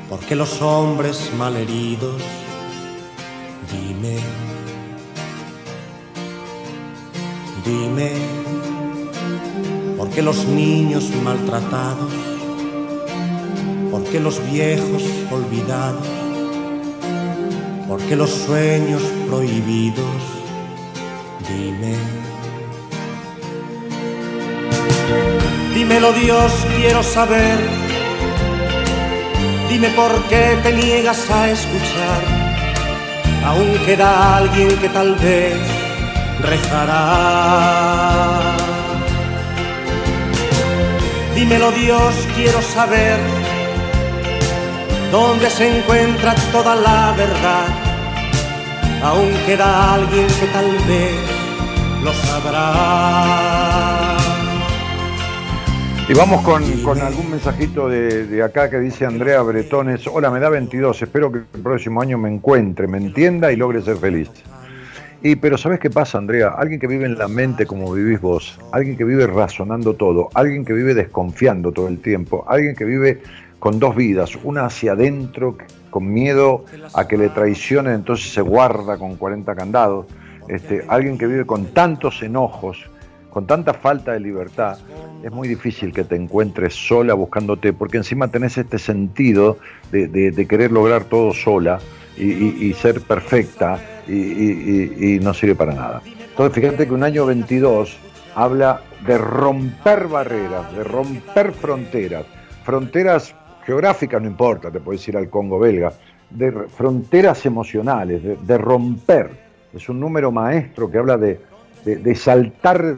[0.08, 2.22] ¿Por qué los hombres malheridos?
[3.72, 4.20] Dime,
[7.66, 8.12] dime,
[9.98, 12.14] ¿por qué los niños maltratados?
[13.90, 16.06] ¿Por qué los viejos olvidados?
[17.88, 20.22] porque los sueños prohibidos,
[21.50, 22.27] dime.
[25.88, 27.58] Dímelo Dios, quiero saber,
[29.70, 32.24] dime por qué te niegas a escuchar,
[33.46, 35.56] aún queda alguien que tal vez
[36.42, 38.42] rezará.
[41.36, 43.18] Dímelo Dios, quiero saber
[45.10, 47.68] donde se encuentra toda la verdad.
[49.04, 51.16] Aún queda alguien que tal vez
[52.04, 53.97] lo sabrá.
[56.10, 60.08] Y vamos con, algún mensajito de, de, acá que dice Andrea Bretones.
[60.08, 63.82] Hola, me da 22, espero que el próximo año me encuentre, me entienda y logre
[63.82, 64.30] ser feliz.
[65.22, 66.54] Y pero ¿sabes qué pasa, Andrea?
[66.58, 70.64] Alguien que vive en la mente como vivís vos, alguien que vive razonando todo, alguien
[70.64, 73.22] que vive desconfiando todo el tiempo, alguien que vive
[73.60, 75.58] con dos vidas, una hacia adentro,
[75.90, 76.64] con miedo
[76.94, 80.06] a que le traicionen, entonces se guarda con 40 candados,
[80.48, 82.90] este, alguien que vive con tantos enojos,
[83.38, 84.80] con tanta falta de libertad,
[85.22, 89.60] es muy difícil que te encuentres sola buscándote, porque encima tenés este sentido
[89.92, 91.78] de, querer lograr todo sola
[92.18, 96.02] y, ser perfecta y, no sirve para nada.
[96.32, 98.00] Entonces fíjate que un año 22
[98.34, 102.26] habla de romper barreras, de romper fronteras,
[102.64, 103.36] fronteras
[103.68, 105.94] geográfica no importa, te puedes ir al Congo belga,
[106.32, 109.30] de fronteras emocionales, de, romper,
[109.76, 111.40] es un número maestro que habla de,
[111.96, 112.98] de, saltar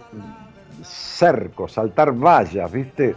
[0.83, 3.15] cercos, saltar vallas, ¿viste?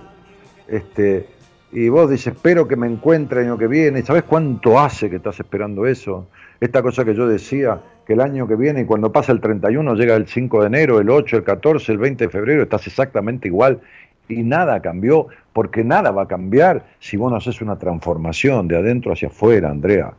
[0.69, 1.27] Este,
[1.73, 4.03] y vos dices, espero que me encuentre el año que viene.
[4.03, 6.29] ¿Sabes cuánto hace que estás esperando eso?
[6.61, 9.95] Esta cosa que yo decía, que el año que viene, y cuando pasa el 31,
[9.95, 13.49] llega el 5 de enero, el 8, el 14, el 20 de febrero, estás exactamente
[13.49, 13.81] igual
[14.29, 18.77] y nada cambió, porque nada va a cambiar si vos no haces una transformación de
[18.77, 20.13] adentro hacia afuera, Andrea.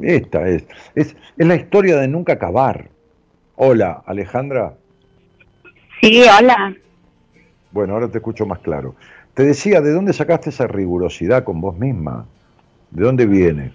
[0.00, 2.88] Esta es, es, es la historia de nunca acabar.
[3.56, 4.74] Hola, Alejandra.
[6.00, 6.74] Sí, hola.
[7.70, 8.94] Bueno, ahora te escucho más claro.
[9.34, 12.26] Te decía, ¿de dónde sacaste esa rigurosidad con vos misma?
[12.90, 13.72] ¿De dónde viene?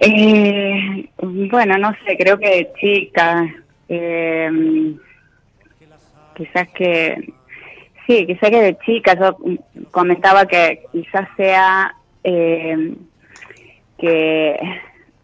[0.00, 3.54] Eh, bueno, no sé, creo que de chica.
[3.88, 4.94] Eh,
[6.36, 7.32] quizás que,
[8.06, 9.36] sí, quizás que de chica yo
[9.90, 12.94] comentaba que quizás sea eh,
[13.98, 14.56] que,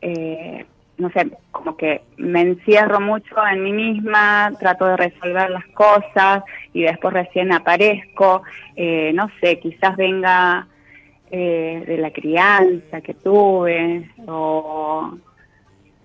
[0.03, 0.67] eh,
[1.01, 6.45] no sé, como que me encierro mucho en mí misma, trato de resolver las cosas
[6.73, 8.43] y después recién aparezco,
[8.77, 10.67] eh, no sé, quizás venga
[11.31, 15.17] de la crianza que tuve o...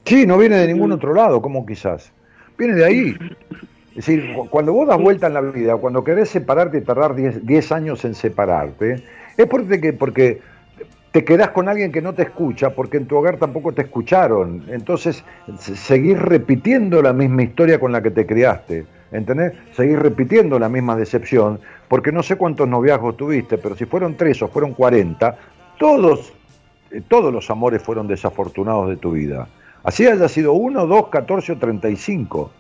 [0.03, 2.13] Sí, no viene de ningún otro lado, como quizás.
[2.57, 3.15] Viene de ahí.
[3.95, 7.71] Es decir, cuando vos das vuelta en la vida, cuando querés separarte y tardar 10
[7.71, 9.01] años en separarte,
[9.37, 10.41] es porque, porque
[11.15, 14.65] te quedás con alguien que no te escucha, porque en tu hogar tampoco te escucharon.
[14.67, 15.23] Entonces,
[15.57, 18.85] seguís repitiendo la misma historia con la que te criaste.
[19.13, 19.53] ¿Entendés?
[19.77, 24.41] Seguís repitiendo la misma decepción, porque no sé cuántos noviazgos tuviste, pero si fueron tres
[24.41, 25.37] o fueron 40,
[25.79, 26.33] todos,
[26.91, 29.47] eh, todos los amores fueron desafortunados de tu vida.
[29.83, 32.51] Así haya sido uno, dos, catorce o treinta y cinco.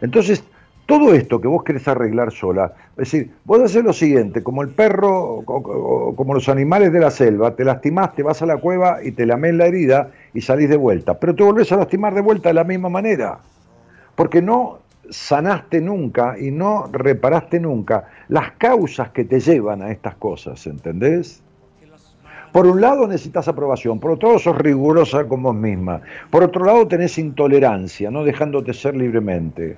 [0.00, 0.42] Entonces,
[0.88, 4.70] todo esto que vos querés arreglar sola, es decir, vos haces lo siguiente, como el
[4.70, 9.12] perro, como los animales de la selva, te lastimás, te vas a la cueva y
[9.12, 12.48] te lamés la herida y salís de vuelta, pero te volvés a lastimar de vuelta
[12.48, 13.38] de la misma manera,
[14.14, 14.78] porque no
[15.10, 21.42] sanaste nunca y no reparaste nunca las causas que te llevan a estas cosas, ¿entendés?
[22.50, 26.00] Por un lado necesitas aprobación, por otro lado sos rigurosa con vos misma,
[26.30, 29.76] por otro lado tenés intolerancia, no dejándote ser libremente.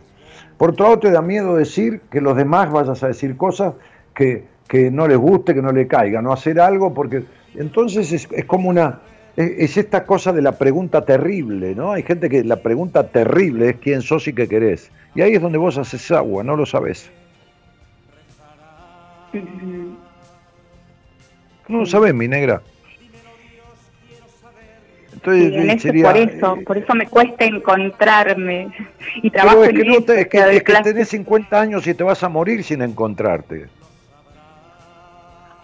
[0.61, 3.73] Por otro lado, te da miedo decir que los demás vayas a decir cosas
[4.15, 4.45] que,
[4.93, 7.25] no les guste, que no le caigan, no hacer algo, porque
[7.55, 9.01] entonces es, como una.
[9.37, 11.93] Es, esta cosa de la pregunta terrible, ¿no?
[11.93, 14.91] Hay gente que la pregunta terrible es quién sos y qué querés.
[15.15, 17.11] Y ahí es donde vos haces agua, no lo sabes.
[21.69, 22.61] No lo sabes, mi negra.
[25.23, 28.69] Entonces, por eso, por eso me cuesta encontrarme
[29.23, 32.29] y trabajo es que, no te, es que, tenés 50 años y te vas a
[32.29, 33.67] morir sin encontrarte.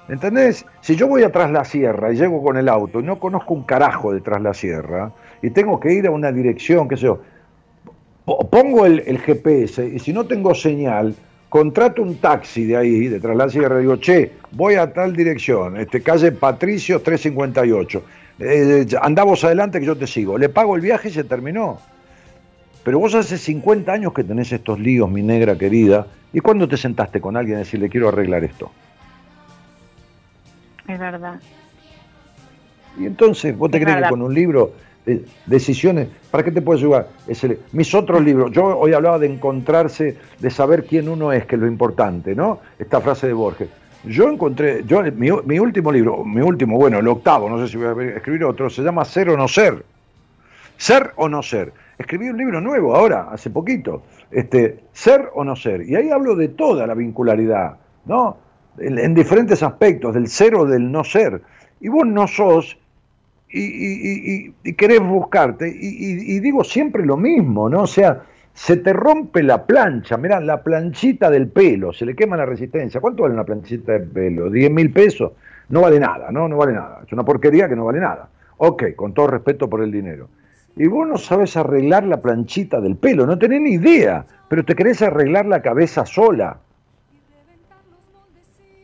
[0.09, 0.65] ¿Entendés?
[0.83, 3.65] Si yo voy atrás la sierra y llego con el auto y no conozco un
[3.65, 5.11] carajo detrás la sierra
[5.43, 7.21] y tengo que ir a una dirección, qué sé yo,
[8.51, 11.15] pongo el, el GPS y si no tengo señal,
[11.49, 15.79] contrato un taxi de ahí, detrás la sierra, y digo, che, voy a tal dirección,
[15.79, 18.03] este, calle Patricio 358
[18.39, 20.39] eh, andamos adelante que yo te sigo.
[20.39, 21.79] Le pago el viaje y se terminó.
[22.85, 26.77] Pero vos hace 50 años que tenés estos líos, mi negra querida, ¿y cuándo te
[26.77, 28.71] sentaste con alguien a decirle quiero arreglar esto?
[30.87, 31.41] Es verdad.
[32.99, 34.73] Y entonces, ¿vos te crees que con un libro,
[35.05, 37.09] de decisiones, ¿para qué te puedo ayudar?
[37.73, 41.61] mis otros libros, yo hoy hablaba de encontrarse, de saber quién uno es, que es
[41.61, 42.61] lo importante, ¿no?
[42.79, 43.69] Esta frase de Borges.
[44.07, 48.07] Yo encontré, yo mi, último libro, mi último, bueno, el octavo, no sé si voy
[48.07, 49.85] a escribir otro, se llama Ser o no ser.
[50.77, 51.73] Ser o no ser.
[51.99, 55.83] Escribí un libro nuevo ahora, hace poquito, este, Ser o no ser.
[55.83, 58.37] Y ahí hablo de toda la vincularidad, ¿no?
[58.79, 61.43] En, diferentes aspectos, del ser o del no ser.
[61.81, 62.79] Y vos no sos
[63.49, 65.69] y, y querés buscarte.
[65.69, 67.83] y digo siempre lo mismo, ¿no?
[67.83, 68.23] O sea,
[68.57, 73.03] se te rompe la plancha, mirá, la planchita del pelo, se le quema la resistencia.
[73.03, 74.49] ¿Cuánto vale una planchita de pelo?
[74.49, 75.33] ¿10 mil pesos?
[75.69, 76.49] No vale nada, ¿no?
[76.49, 77.03] No vale nada.
[77.07, 78.31] Es una porquería que no vale nada.
[78.57, 80.29] Ok, con todo respeto por el dinero.
[80.75, 84.75] Y vos no sabes arreglar la planchita del pelo, no tenés ni idea, pero te
[84.75, 86.57] querés arreglar la cabeza sola.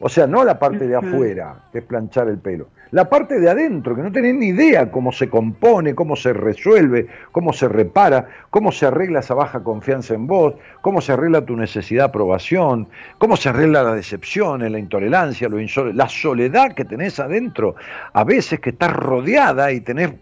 [0.01, 3.49] O sea, no la parte de afuera, que es planchar el pelo la parte de
[3.49, 8.29] adentro, que no tenés ni idea cómo se compone, cómo se resuelve, cómo se repara,
[8.51, 12.89] cómo se arregla esa baja confianza en vos, cómo se arregla tu necesidad de aprobación,
[13.17, 15.57] cómo se arregla la decepción, la intolerancia, lo
[15.95, 17.77] la soledad que tenés adentro,
[18.13, 20.13] a veces que estás rodeada y tenés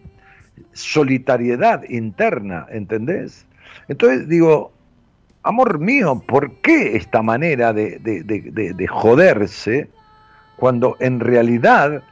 [0.72, 3.46] solitariedad interna, ¿entendés?
[3.88, 4.70] Entonces digo,
[5.42, 9.88] amor mío, ¿por qué esta manera de, de joderse
[10.54, 12.04] cuando en realidad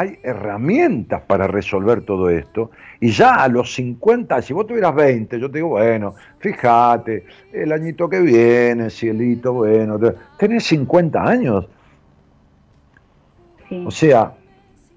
[0.00, 2.70] hay herramientas para resolver todo esto.
[3.00, 7.70] Y ya a los 50, si vos tuvieras 20, yo te digo, bueno, fíjate, el
[7.70, 9.98] añito que viene, cielito, bueno,
[10.38, 11.68] tenés 50 años.
[13.84, 14.32] O sea,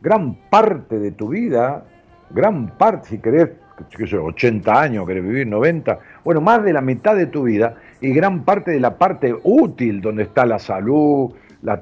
[0.02, 1.84] gran parte de tu vida,
[2.30, 3.50] gran parte, si querés,
[3.98, 7.76] qué sé, 80 años, querés vivir 90, bueno, más de la mitad de tu vida
[8.00, 11.34] y gran parte de la parte útil donde está la salud,
[11.64, 11.82] la,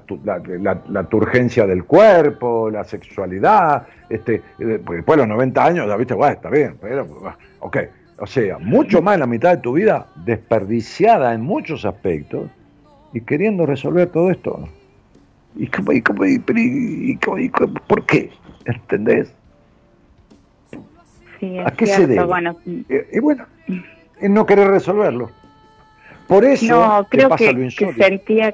[0.89, 5.97] la, turgencia del cuerpo, la sexualidad, este, eh, pues después de los 90 años ya
[5.97, 7.07] viste, bueno, está bien, pero,
[7.59, 7.77] ok,
[8.19, 12.49] o sea, mucho más de la mitad de tu vida desperdiciada en muchos aspectos
[13.13, 14.69] y queriendo resolver todo esto.
[15.55, 16.39] ¿Y, cómo, y, cómo, y,
[17.87, 18.29] por qué?
[18.65, 19.33] ¿Entendés?
[21.39, 22.23] Sí, ¿A qué se debe?
[22.23, 22.55] Bueno.
[22.65, 23.45] Y, bueno,
[24.21, 25.31] no querer resolverlo.
[26.27, 28.53] Por eso no, creo que, que sentía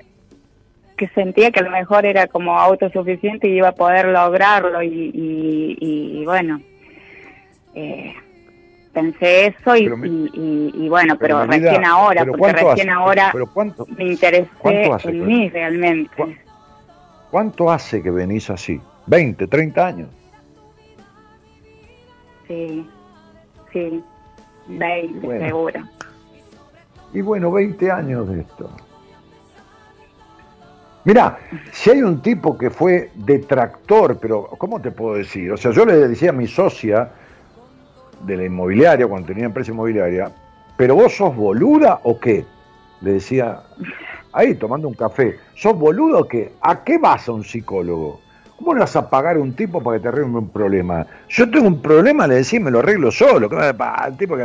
[0.98, 5.11] que sentía que a lo mejor era como autosuficiente y iba a poder lograrlo y,
[5.14, 6.60] y, bueno,
[7.76, 8.14] eh,
[8.91, 9.86] pensé eso y,
[10.74, 13.32] y, bueno, pero, recién ahora, porque recién ahora
[13.95, 14.49] me interesé
[15.03, 16.40] en mí realmente.
[17.30, 18.82] ¿Cuánto hace que venís así?
[19.07, 20.10] ¿20, 30 años?
[22.48, 22.90] Sí,
[23.72, 24.03] sí,
[24.68, 25.82] 20 seguro.
[27.14, 28.69] Y bueno, 20 años de esto.
[31.08, 31.40] Mira,
[31.72, 35.50] si hay un tipo que fue detractor, pero ¿cómo te puedo decir?
[35.54, 37.10] O sea, yo le decía a mi socia
[38.24, 40.30] de la inmobiliaria, cuando tenía empresa inmobiliaria,
[40.76, 42.44] pero vos sos boluda o qué?
[43.00, 43.62] Le decía,
[44.34, 46.52] ahí tomando un café, ¿sos boluda o qué?
[46.60, 48.20] ¿A qué vas a un psicólogo?
[48.58, 51.08] ¿Cómo le vas a pagar a un tipo para que te arregle un problema?
[51.30, 53.50] Yo tengo un problema, le decía, me lo arreglo solo.
[53.50, 54.44] El tipo que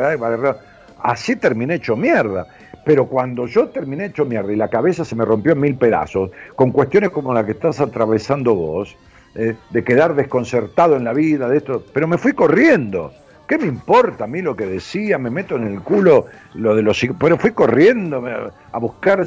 [1.02, 2.46] Así terminé hecho mierda.
[2.84, 6.30] Pero cuando yo terminé hecho mierda y la cabeza se me rompió en mil pedazos,
[6.56, 8.96] con cuestiones como la que estás atravesando vos,
[9.34, 13.12] eh, de quedar desconcertado en la vida, de esto, pero me fui corriendo.
[13.46, 15.18] ¿Qué me importa a mí lo que decía?
[15.18, 17.00] Me meto en el culo lo de los...
[17.18, 18.24] Pero fui corriendo
[18.72, 19.26] a buscar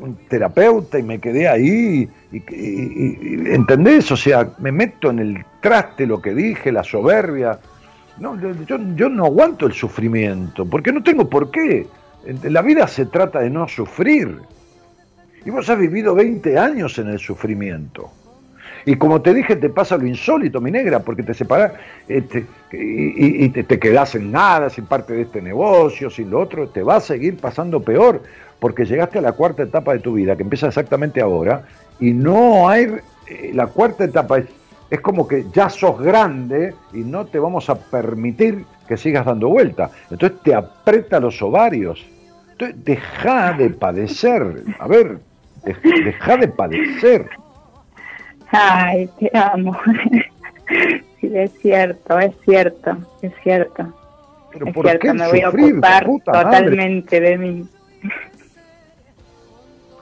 [0.00, 2.08] un terapeuta y me quedé ahí.
[2.32, 4.10] Y, ¿Entendés?
[4.10, 7.58] O sea, me meto en el traste lo que dije, la soberbia.
[8.18, 11.86] No, yo, yo no aguanto el sufrimiento, porque no tengo por qué.
[12.44, 14.38] La vida se trata de no sufrir.
[15.44, 18.10] Y vos has vivido 20 años en el sufrimiento.
[18.84, 21.72] Y como te dije, te pasa lo insólito, mi negra, porque te separas
[22.08, 26.68] este, y, te, te, quedás en nada, sin parte de este negocio, sin lo otro,
[26.68, 28.22] te va a seguir pasando peor,
[28.58, 31.64] porque llegaste a la cuarta etapa de tu vida, que empieza exactamente ahora,
[32.00, 32.96] y no hay,
[33.28, 34.46] eh, la cuarta etapa es,
[34.92, 39.48] es como que ya sos grande y no te vamos a permitir que sigas dando
[39.48, 39.90] vuelta.
[40.10, 42.06] Entonces te aprieta los ovarios
[42.70, 44.62] deja de padecer.
[44.78, 45.18] A ver,
[45.64, 47.28] deja de padecer.
[48.50, 49.76] Ay, te amo.
[51.20, 53.92] Sí, es cierto, es cierto, es cierto.
[54.50, 57.68] Pero es cierto, me voy a ocupar totalmente de mí.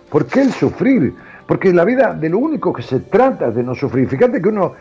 [0.08, 1.12] ¿Por qué el sufrir?
[1.51, 4.09] Porque la vida de lo único que se trata es de no sufrir.
[4.09, 4.72] Fíjate que uno,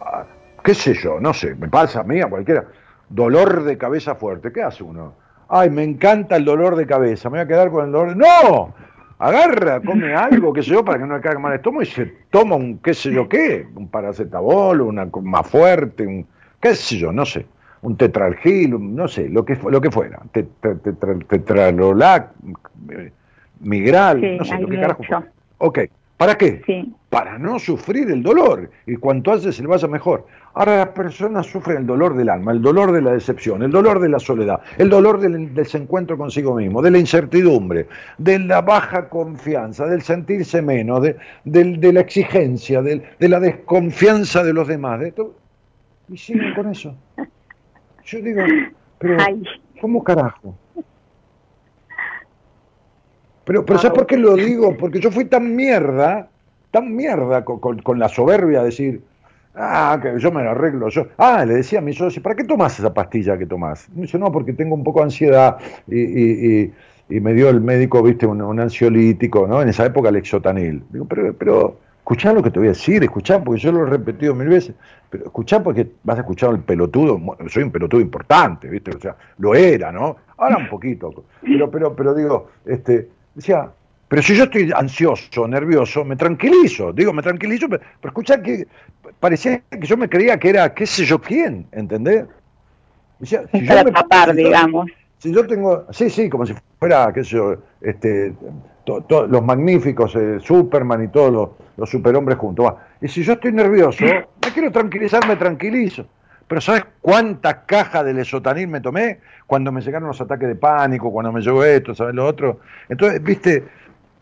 [0.00, 0.24] ah,
[0.64, 2.64] qué sé yo, no sé, me pasa a mí, a cualquiera,
[3.10, 5.12] dolor de cabeza fuerte, ¿qué hace uno?
[5.50, 8.08] ay, me encanta el dolor de cabeza, me voy a quedar con el dolor.
[8.08, 8.14] De...
[8.16, 8.74] ¡No!
[9.18, 11.86] Agarra, come algo, qué sé yo, para que no le caiga mal el estómago y
[11.86, 16.26] se toma un qué sé yo qué, un paracetamol, una más fuerte, un
[16.58, 17.44] qué sé yo, no sé,
[17.82, 20.22] un tetralgil, no sé, lo que, lo que fuera,
[21.28, 22.30] tetralolac,
[23.60, 25.30] migral, no sé, lo que carajo fuera.
[25.64, 25.78] Ok,
[26.16, 26.60] ¿para qué?
[26.66, 26.92] Sí.
[27.08, 30.26] Para no sufrir el dolor, y cuanto antes se le vaya mejor.
[30.54, 34.00] Ahora las personas sufren el dolor del alma, el dolor de la decepción, el dolor
[34.00, 37.86] de la soledad, el dolor del desencuentro consigo mismo, de la incertidumbre,
[38.18, 41.00] de la baja confianza, del sentirse menos,
[41.44, 44.98] de, la exigencia, de, la desconfianza de los demás.
[44.98, 45.36] De todo.
[46.08, 46.96] Y siguen con eso.
[48.04, 48.42] Yo digo,
[48.98, 49.16] pero
[49.80, 50.56] ¿cómo carajo?
[53.44, 54.76] Pero, pero ¿sabes por qué lo digo?
[54.76, 56.28] Porque yo fui tan mierda,
[56.70, 59.02] tan mierda con, con la soberbia de decir,
[59.54, 61.08] Ah, que yo me lo arreglo yo.
[61.18, 63.88] Ah, le decía a mi socio, ¿para qué tomas esa pastilla que tomas?
[63.94, 65.58] Me dice, no, porque tengo un poco de ansiedad
[65.88, 66.70] y,
[67.08, 69.60] me dio el médico, viste, un, ansiolítico, ¿no?
[69.60, 70.82] En esa época el exotanil.
[70.88, 73.90] Digo, pero, pero escuchá lo que te voy a decir, escuchá, porque yo lo he
[73.90, 74.74] repetido mil veces,
[75.10, 79.14] pero escuchá porque vas a escuchar el pelotudo, soy un pelotudo importante, viste, o sea,
[79.36, 80.16] lo era, ¿no?
[80.38, 81.12] Ahora un poquito,
[81.42, 83.70] pero, pero, pero digo, este, decía,
[84.08, 88.66] pero si yo estoy ansioso, nervioso, me tranquilizo, digo, me tranquilizo, pero, escucha que
[89.18, 92.26] parecía que yo me creía que era qué sé yo quién, ¿entendés?
[93.22, 93.40] si yo
[93.84, 94.90] me, digamos.
[95.18, 98.34] Si yo tengo, sí, sí, como si fuera, qué sé yo, este,
[99.08, 102.66] los magníficos, eh, Superman y todos los superhombres juntos.
[102.66, 102.88] Va.
[103.00, 106.06] Y si yo estoy nervioso, me quiero tranquilizar, me tranquilizo.
[106.52, 111.10] Pero ¿sabes cuántas cajas de lesotanil me tomé cuando me llegaron los ataques de pánico,
[111.10, 112.60] cuando me llegó esto, ¿sabes lo otro?
[112.90, 113.64] Entonces, viste,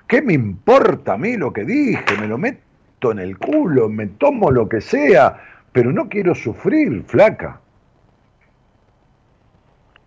[0.07, 2.05] ¿qué me importa a mí lo que dije?
[2.20, 5.43] Me lo meto en el culo, me tomo lo que sea,
[5.73, 7.59] pero no quiero sufrir, flaca.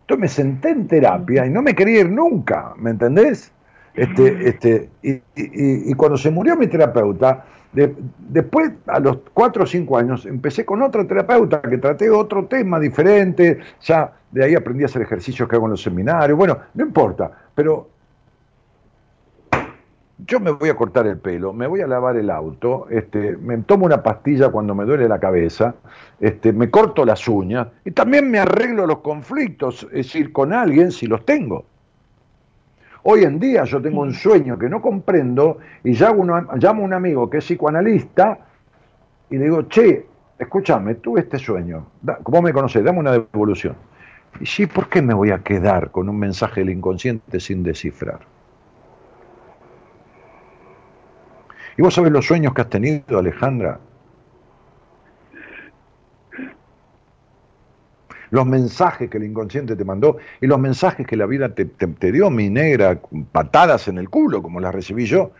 [0.03, 3.51] Entonces me senté en terapia y no me quería ir nunca, ¿me entendés?
[3.95, 7.43] Este, este, y, y cuando se murió mi terapeuta,
[7.73, 12.79] después, a los cuatro o cinco años, empecé con otra terapeuta que traté otro tema
[12.79, 16.85] diferente, ya de ahí aprendí a hacer ejercicios que hago en los seminarios, bueno, no
[16.85, 17.89] importa, pero
[20.25, 23.57] yo me voy a cortar el pelo, me voy a lavar el auto, este, me
[23.59, 25.75] tomo una pastilla cuando me duele la cabeza,
[26.19, 30.91] este, me corto las uñas y también me arreglo los conflictos, es decir, con alguien
[30.91, 31.65] si los tengo.
[33.03, 37.29] Hoy en día yo tengo un sueño que no comprendo y llamo, a un amigo
[37.29, 38.37] que es psicoanalista
[39.29, 40.05] y le digo, che,
[40.39, 41.87] escúchame, tuve este sueño,
[42.23, 42.83] ¿cómo me conoces?
[42.83, 43.75] Dame una devolución.
[44.39, 48.19] Y sí, ¿por qué me voy a quedar con un mensaje del inconsciente sin descifrar?
[51.77, 53.79] ¿Y vos sabés los sueños que has tenido, Alejandra?
[58.33, 62.31] Los mensajes que el inconsciente te mandó y los mensajes que la vida te, dio,
[62.31, 62.97] mi negra,
[63.31, 65.33] patadas en el culo, como las recibí yo,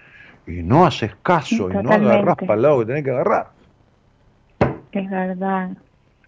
[0.45, 3.47] y no haces caso y no agarras para el lado que tenés que agarrar.
[4.91, 5.71] Es verdad,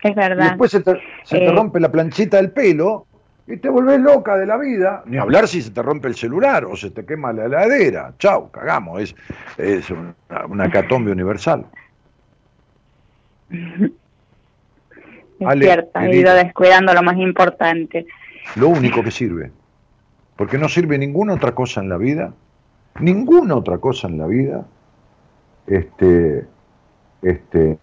[0.01, 0.43] es verdad.
[0.43, 3.05] Y después se te, eh, rompe la planchita del pelo
[3.45, 5.03] y te volvés loca de la vida.
[5.05, 8.15] Ni hablar si se te rompe el celular o se te quema la heladera.
[8.17, 9.03] Chau, cagamos.
[9.03, 9.15] Es,
[9.59, 10.15] es una,
[10.49, 11.63] una catombe universal.
[15.39, 18.05] Es cierto, he ido descuidando lo más importante.
[18.55, 19.51] Lo único que sirve.
[20.35, 22.33] Porque no sirve ninguna otra cosa en la vida,
[22.99, 24.65] ninguna otra cosa en la vida,
[25.67, 26.45] este,
[27.21, 27.77] este,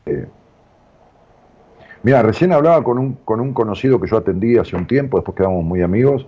[2.02, 5.36] mira, recién hablaba con un, con un conocido que yo atendí hace un tiempo, después
[5.36, 6.26] quedamos muy amigos,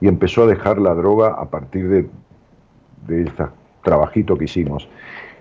[0.00, 2.08] y empezó a dejar la droga a partir de,
[3.06, 3.44] de este
[3.82, 4.88] trabajito que hicimos.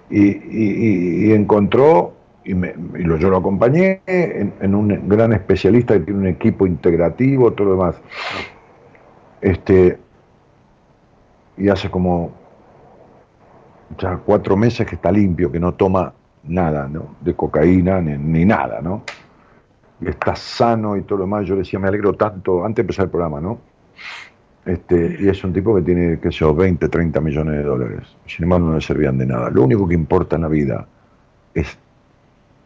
[0.10, 2.17] y encontró
[2.48, 2.74] y, me,
[3.20, 7.96] yo lo acompañé en, un gran especialista que tiene un equipo integrativo, todo lo demás.
[9.42, 10.00] Este,
[11.58, 12.32] y hace como
[14.00, 16.14] ya cuatro meses que está limpio, que no toma
[16.44, 17.18] nada, ¿no?
[17.20, 19.04] De cocaína ni, nada, ¿no?
[20.00, 21.46] Y está sano y todo lo demás.
[21.46, 23.60] Yo le decía, me alegro tanto, antes de empezar el programa, ¿no?
[24.66, 28.16] Este, y es un tipo que tiene, qué sé yo, 20, 30 millones de dólares.
[28.26, 29.50] Sin embargo, no le servían de nada.
[29.50, 30.88] Lo único que importa en la vida
[31.54, 31.78] es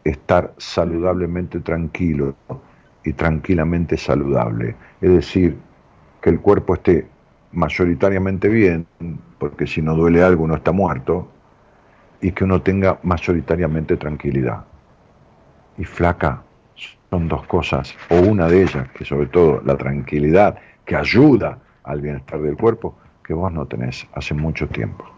[0.04, 2.34] estar saludablemente tranquilo
[3.04, 4.74] y tranquilamente saludable.
[5.00, 5.58] Es decir,
[6.20, 7.06] que el cuerpo esté
[7.52, 8.86] mayoritariamente bien,
[9.38, 11.28] porque si no duele algo no está muerto,
[12.20, 14.64] y que uno tenga mayoritariamente tranquilidad.
[15.76, 16.42] Y flaca
[17.10, 22.00] son dos cosas, o una de ellas, que sobre todo la tranquilidad, que ayuda al
[22.00, 25.11] bienestar del cuerpo, que vos no tenés hace mucho tiempo.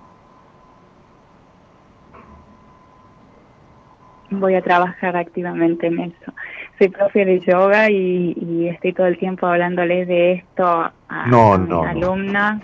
[4.40, 6.32] Voy a trabajar activamente en eso.
[6.78, 10.92] Soy profe de yoga y, estoy todo el tiempo hablándoles de esto a,
[11.26, 12.62] no, mis alumnas,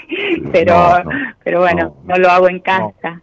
[0.52, 0.74] pero,
[1.44, 3.20] pero bueno, no, lo hago en casa.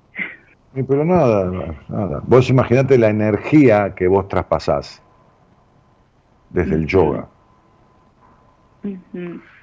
[0.74, 1.52] Pero nada,
[1.90, 2.22] nada.
[2.24, 5.02] Vos imaginate la energía que vos traspasás
[6.50, 7.28] desde el yoga.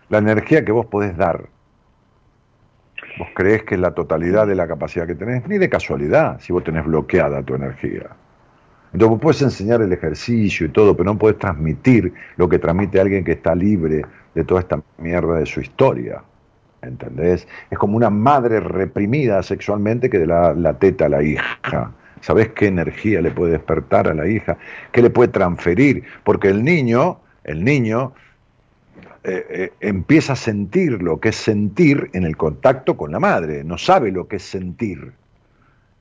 [0.09, 1.49] La energía que vos podés dar.
[3.19, 6.53] Vos creés que es la totalidad de la capacidad que tenés, ni de casualidad, si
[6.53, 8.11] vos tenés bloqueada tu energía.
[8.97, 13.32] Entonces enseñar el ejercicio y todo, pero no puedes transmitir lo que transmite alguien que
[13.32, 14.05] está libre
[14.35, 16.23] de toda esta mierda de su historia.
[16.82, 17.47] ¿Entendés?
[17.70, 21.93] Es como una madre reprimida sexualmente que de la, la teta a la hija.
[22.20, 24.56] ¿Sabés qué energía le puede despertar a la hija?
[24.93, 26.05] ¿Qué le puede transferir?
[26.24, 28.12] Porque el niño, el niño
[29.24, 33.64] eh, eh, empieza a sentir lo que es sentir en el contacto con la madre,
[33.64, 35.12] no sabe lo que es sentir.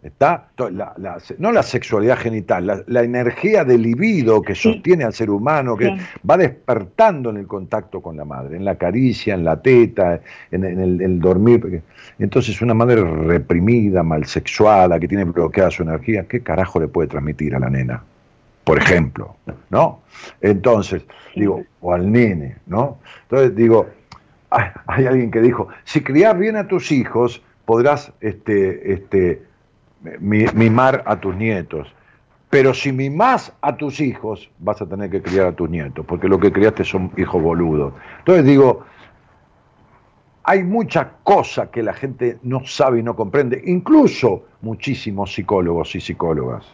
[0.06, 0.50] Está
[1.40, 5.98] no la sexualidad genital, la, energía del libido que sostiene al ser humano, que
[6.30, 10.22] va despertando en el contacto con la madre, en la caricia, en la teta,
[10.52, 11.82] en, el, dormir.
[12.20, 17.08] Entonces, una madre reprimida, mal sexuada, que tiene bloqueada su energía, ¿qué carajo le puede
[17.08, 18.04] transmitir a la nena?
[18.64, 19.38] Por ejemplo,
[19.72, 20.02] ¿no?
[20.40, 21.04] Entonces,
[21.36, 23.00] digo, o al nene, ¿no?
[23.24, 23.88] Entonces, digo,
[24.52, 29.42] hay, hay alguien que dijo, si crías bien a tus hijos, podrás, este, este,
[30.20, 31.88] mimar a tus nietos.
[32.50, 36.28] Pero si mimas a tus hijos, vas a tener que criar a tus nietos, porque
[36.28, 37.94] lo que criaste son hijos boludos.
[38.20, 38.86] Entonces digo,
[40.44, 46.02] hay mucha cosa que la gente no sabe y no comprende, incluso muchísimos psicólogos y
[46.02, 46.66] psicólogas.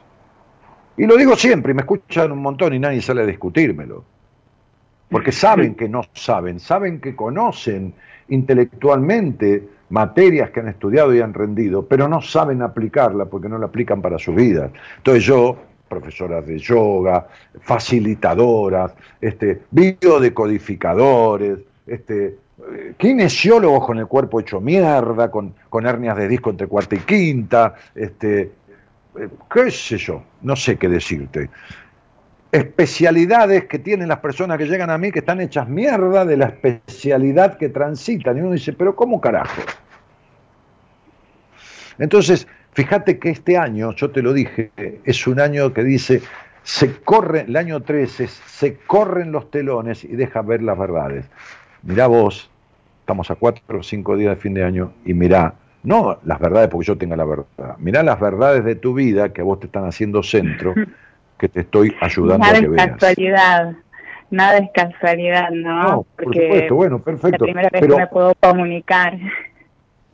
[0.98, 4.03] Y lo digo siempre, y me escuchan un montón y nadie sale a discutírmelo.
[5.10, 7.94] Porque saben que no saben, saben que conocen
[8.30, 13.68] intelectualmente materias que han estudiado y han rendido, pero no saben aplicarla porque no la
[13.68, 14.72] aplican para su vida.
[14.97, 15.57] Entonces yo,
[15.88, 17.27] profesoras de yoga,
[17.61, 22.38] facilitadoras, este, biodecodificadores, este,
[22.72, 26.99] eh, kinesiólogos con el cuerpo hecho mierda, con, con hernias de disco entre cuarta y
[26.99, 28.51] quinta, este,
[29.19, 31.49] eh, qué sé yo, no sé qué decirte
[32.52, 36.48] especialidades que tienen las personas que llegan a mí que están hechas mierda de la
[36.48, 38.38] especialidad que transitan.
[38.38, 39.61] Y uno dice, pero ¿cómo carajo?
[41.98, 44.72] Entonces, fíjate que este año, yo te lo dije,
[45.06, 46.22] es un año que dice,
[46.64, 51.26] se corre, el año 13, se corren los telones y deja ver las verdades.
[51.84, 52.49] Mirá vos,
[52.99, 56.69] estamos a cuatro o cinco días de fin de año y mirá, no las verdades
[56.69, 59.65] porque yo tenga la verdad, mirá las verdades de tu vida que a vos te
[59.65, 60.76] están haciendo centro
[61.41, 62.88] que te estoy ayudando nada a que es veas.
[62.91, 63.73] casualidad,
[64.30, 65.84] nada es casualidad, ¿no?
[65.84, 67.45] No, por supuesto, bueno, perfecto.
[67.45, 69.18] La primera vez Pero- que me puedo comunicar.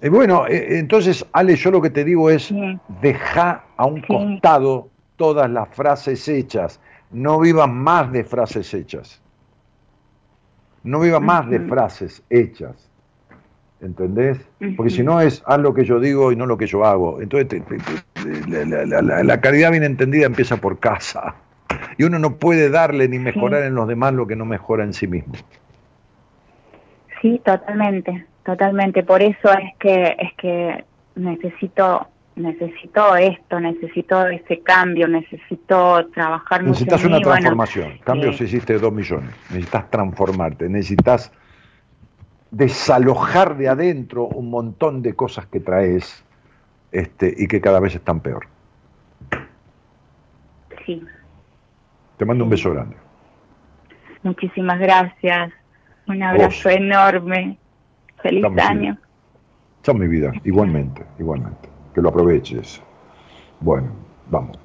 [0.01, 2.79] Eh, bueno, eh, entonces, Ale, yo lo que te digo es, Sí.
[3.01, 4.07] deja a un Sí.
[4.07, 4.87] costado
[5.17, 6.79] todas las frases hechas.
[7.11, 9.21] No vivas más de frases hechas.
[10.83, 12.89] No vivas más de frases hechas.
[13.81, 14.39] ¿Entendés?
[14.77, 17.21] Porque si no es haz lo que yo digo y no lo que yo hago.
[17.21, 17.63] Entonces, te-
[18.47, 21.35] la, la- la- la- la caridad bien entendida empieza por casa.
[21.97, 24.93] Y uno no puede darle ni mejorar en los demás lo que no mejora en
[24.93, 25.33] sí mismo.
[27.21, 29.03] Sí, totalmente, totalmente.
[29.03, 30.85] Por eso es que es que
[31.15, 37.97] necesito necesito esto, necesito ese cambio, necesito trabajar mucho Necesitas una mí, bueno, transformación.
[38.03, 38.43] Cambios sí.
[38.43, 39.31] hiciste dos millones.
[39.49, 40.69] Necesitas transformarte.
[40.69, 41.31] Necesitas
[42.51, 46.23] desalojar de adentro un montón de cosas que traes
[46.91, 48.47] este, y que cada vez están peor.
[50.85, 51.03] sí.
[52.17, 52.95] Te mando un beso grande.
[54.23, 55.53] Muchísimas gracias.
[56.07, 57.57] Un abrazo enorme.
[58.21, 58.97] Feliz Estamos año.
[59.83, 60.31] Chao, mi vida.
[60.43, 61.69] Igualmente, igualmente.
[61.93, 62.81] Que lo aproveches.
[63.59, 63.91] Bueno,
[64.29, 64.57] vamos.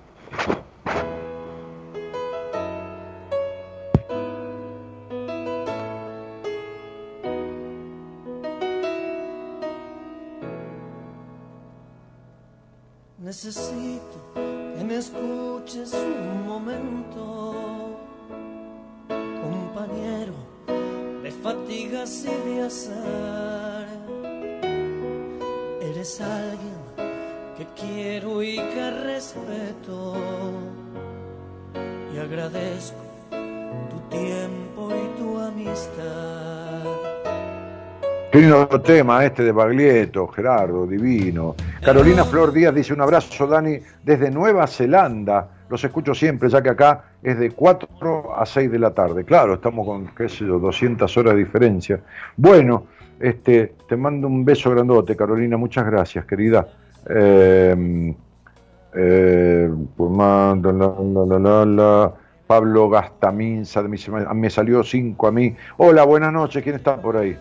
[38.80, 41.54] Tema este de Baglietto, Gerardo, divino.
[41.84, 45.48] Carolina Flor Díaz dice un abrazo, Dani, desde Nueva Zelanda.
[45.68, 49.24] Los escucho siempre, ya que acá es de 4 a 6 de la tarde.
[49.24, 52.00] Claro, estamos con, qué sé yo, 200 horas de diferencia.
[52.36, 52.86] Bueno,
[53.20, 55.56] este, te mando un beso grandote, Carolina.
[55.56, 56.66] Muchas gracias, querida.
[57.08, 58.14] Eh,
[58.94, 60.72] eh, mando,
[61.38, 62.12] la.
[62.46, 63.96] Pablo Gastaminza, de mi
[64.34, 65.56] me salió 5 a mí.
[65.78, 67.34] Hola, buenas noches, ¿quién está por ahí?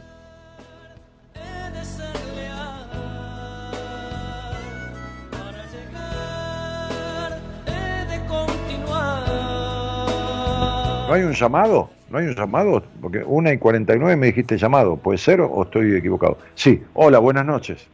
[11.11, 11.89] ¿No hay un llamado?
[12.09, 12.81] ¿No hay un llamado?
[13.01, 14.95] Porque una y 49 me dijiste llamado.
[14.95, 16.37] ¿Puede ser o estoy equivocado?
[16.55, 16.81] Sí.
[16.93, 17.85] Hola, buenas noches.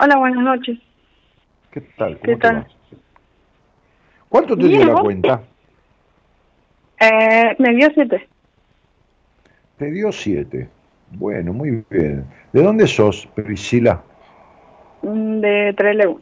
[0.00, 0.78] Hola, buenas noches.
[1.70, 2.18] ¿Qué tal?
[2.18, 2.66] ¿Cómo ¿Qué tal?
[4.30, 5.02] ¿Cuánto te Bien, dio la ¿vos?
[5.02, 5.42] cuenta?
[7.00, 8.26] Eh, me dio siete.
[9.76, 10.70] Te dio siete.
[11.10, 12.24] Bueno, muy bien.
[12.54, 14.00] ¿De dónde sos, Priscila?
[15.02, 16.20] mm, De Trelew.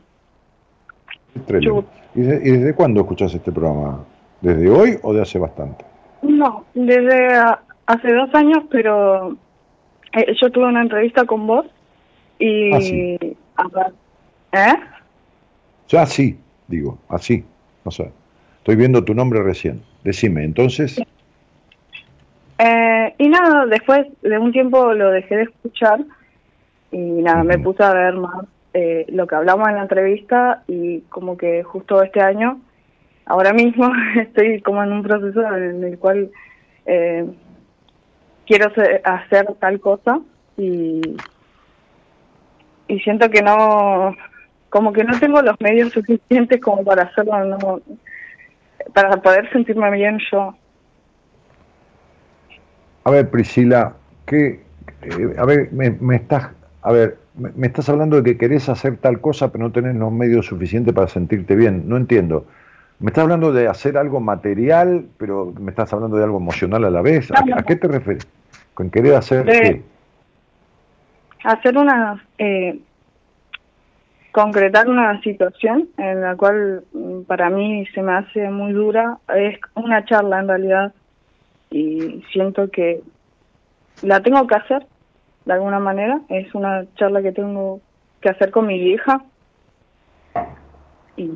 [2.16, 4.05] ¿Y, y desde cuándo escuchas este programa?
[4.41, 5.91] ¿Desde hoy o de hace bastante?
[6.23, 7.28] No, desde
[7.86, 9.36] hace dos años, pero
[10.12, 11.66] eh, yo tuve una entrevista con vos
[12.39, 12.73] y...
[12.73, 13.19] Ah, sí.
[14.53, 14.74] ¿Eh?
[15.89, 16.39] Ya sí,
[16.69, 17.44] digo, así.
[17.85, 18.11] No sé.
[18.59, 19.82] Estoy viendo tu nombre recién.
[20.05, 21.01] Decime, entonces,
[22.59, 26.01] Eh, y nada, después de un tiempo lo dejé de escuchar
[26.93, 31.01] y nada, me puse a ver más eh, lo que hablamos en la entrevista y
[31.09, 32.61] como que justo este año,
[33.27, 36.31] ahora mismo estoy como en un proceso en el cual
[36.86, 37.27] eh,
[38.47, 38.70] quiero
[39.05, 40.20] hacer tal cosa
[40.57, 41.01] y,
[42.89, 44.15] y siento que no,
[44.69, 47.81] como que no tengo los medios suficientes como para hacerlo, no,
[48.93, 50.55] para poder sentirme bien yo.
[53.05, 53.94] a ver, Priscila,
[54.27, 54.61] ¿qué,
[55.03, 56.51] eh, a ver, me, me estás,
[56.82, 59.97] a ver, me, me estás hablando de que querés hacer tal cosa, pero no tenés
[59.97, 61.89] los medios suficientes para sentirte bien.
[61.89, 62.47] No entiendo.
[63.03, 66.91] Me estás hablando de hacer algo material, pero me estás hablando de algo emocional a
[66.91, 67.33] la vez.
[67.33, 67.57] ¿A, No, no.
[67.57, 68.24] a qué te refieres?
[68.74, 69.83] ¿Con querer hacer De- qué?
[71.45, 72.79] hacer una eh,
[74.31, 79.59] concretar una situación en la cual mm, para mí se me hace muy dura es
[79.74, 80.95] una charla en realidad
[81.70, 83.03] y siento que
[84.03, 84.87] la tengo que hacer
[85.45, 87.81] de alguna manera es una charla que tengo
[88.20, 89.24] que hacer con mi vieja
[91.16, 91.29] y,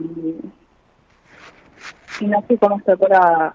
[2.20, 3.54] y no sé cómo hacer para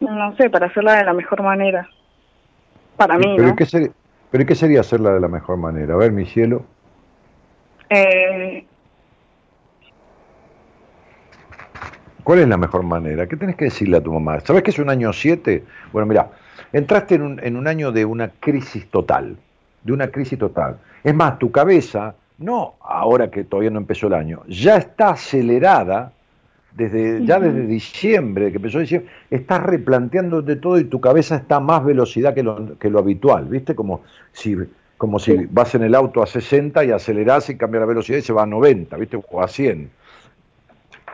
[0.00, 1.88] no sé para hacerla de la mejor manera
[2.96, 3.56] para mí ¿Pero, ¿no?
[3.56, 3.90] qué sería,
[4.30, 5.94] ¿Pero qué sería hacerla de la mejor manera?
[5.94, 6.64] A ver, mi cielo.
[7.88, 8.66] Eh,
[12.24, 13.26] ¿Cuál es la mejor manera?
[13.26, 14.40] ¿Qué tenés que decirle a tu mamá?
[14.40, 15.64] ¿Sabes que es un año 7?
[15.92, 16.30] Bueno, mira,
[16.72, 19.36] entraste en un, en un año de una crisis total,
[19.84, 20.78] de una crisis total.
[21.04, 26.12] Es más, tu cabeza, no ahora que todavía no empezó el año, ya está acelerada
[26.76, 31.56] desde ya desde diciembre, que empezó diciembre, estás replanteando de todo y tu cabeza está
[31.56, 33.74] a más velocidad que lo, que lo habitual, ¿viste?
[33.74, 34.56] Como si
[34.98, 38.22] como si vas en el auto a 60 y acelerás y cambia la velocidad y
[38.22, 39.18] se va a 90, ¿viste?
[39.30, 39.90] O a 100.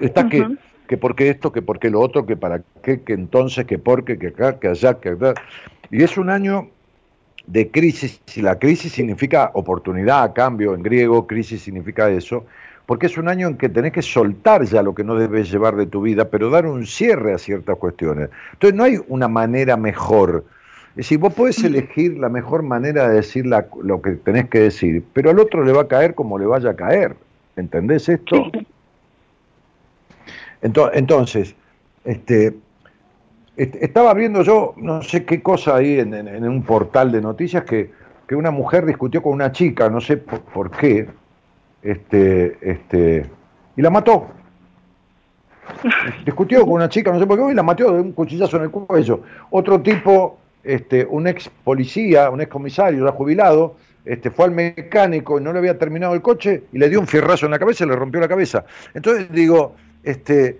[0.00, 0.56] Está que, Ujú.
[0.86, 3.78] que por qué esto, que por qué lo otro, que para qué, que entonces, que
[3.78, 5.34] por qué, que acá, que allá, que acá.
[5.90, 6.68] Y es un año
[7.46, 12.46] de crisis, y la crisis significa oportunidad, cambio en griego, crisis significa eso,
[12.92, 15.76] porque es un año en que tenés que soltar ya lo que no debes llevar
[15.76, 18.28] de tu vida, pero dar un cierre a ciertas cuestiones.
[18.52, 20.44] Entonces no hay una manera mejor.
[20.90, 24.58] Es decir, vos podés elegir la mejor manera de decir la- lo que tenés que
[24.58, 27.16] decir, pero al otro le va a caer como le vaya a caer.
[27.56, 28.50] ¿Entendés esto?
[30.60, 31.54] Ento- Entonces,
[32.04, 32.48] este,
[33.56, 37.22] est- estaba viendo yo, no sé qué cosa ahí en, en- en un portal de
[37.22, 37.90] noticias, que,
[38.28, 41.08] que una mujer discutió con una chica, no sé por, por qué,
[41.82, 43.26] este, este,
[43.76, 44.28] y la mató.
[46.24, 48.64] Discutió con una chica, no sé por qué, y la mató de un cuchillazo en
[48.64, 49.20] el cuello.
[49.50, 55.38] Otro tipo, este, un ex policía, un ex comisario, ya jubilado, este, fue al mecánico
[55.38, 57.84] y no le había terminado el coche y le dio un fierrazo en la cabeza
[57.84, 58.64] y le rompió la cabeza.
[58.94, 60.58] Entonces digo, este,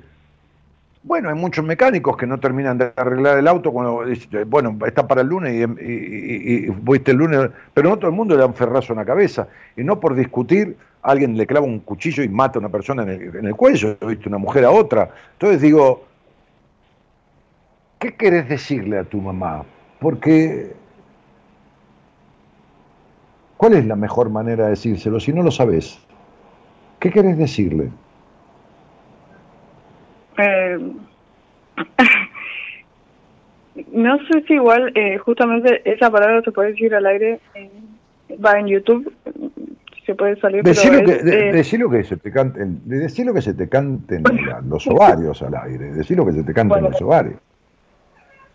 [1.03, 4.05] bueno, hay muchos mecánicos que no terminan de arreglar el auto cuando,
[4.47, 8.35] bueno, está para el lunes y- y fuiste el lunes, pero no todo el mundo
[8.35, 9.49] le da un ferrazo en la cabeza.
[9.77, 13.09] Y no por discutir, alguien le clava un cuchillo y mata a una persona en
[13.11, 14.29] el, en el cuello, ¿viste?
[14.29, 15.11] una mujer a otra.
[15.33, 16.05] Entonces digo,
[17.99, 19.65] ¿qué querés decirle a tu mamá?
[20.01, 20.73] Porque,
[23.57, 25.99] ¿cuál es la mejor manera de decírselo si no lo sabes?
[27.01, 27.91] ¿Qué querés decirle?
[30.39, 30.79] Eh,
[33.93, 37.71] no sé si igual, eh, justamente esa palabra se puede decir al aire, eh,
[38.45, 39.13] va en YouTube,
[40.07, 43.25] se puede salir, Decí lo, que, es, de- decí lo que se te cante, decí
[43.25, 44.23] lo que se te canten
[44.69, 46.91] los ovarios al aire, decí lo que se te canten Bueno.
[46.91, 47.37] los ovarios.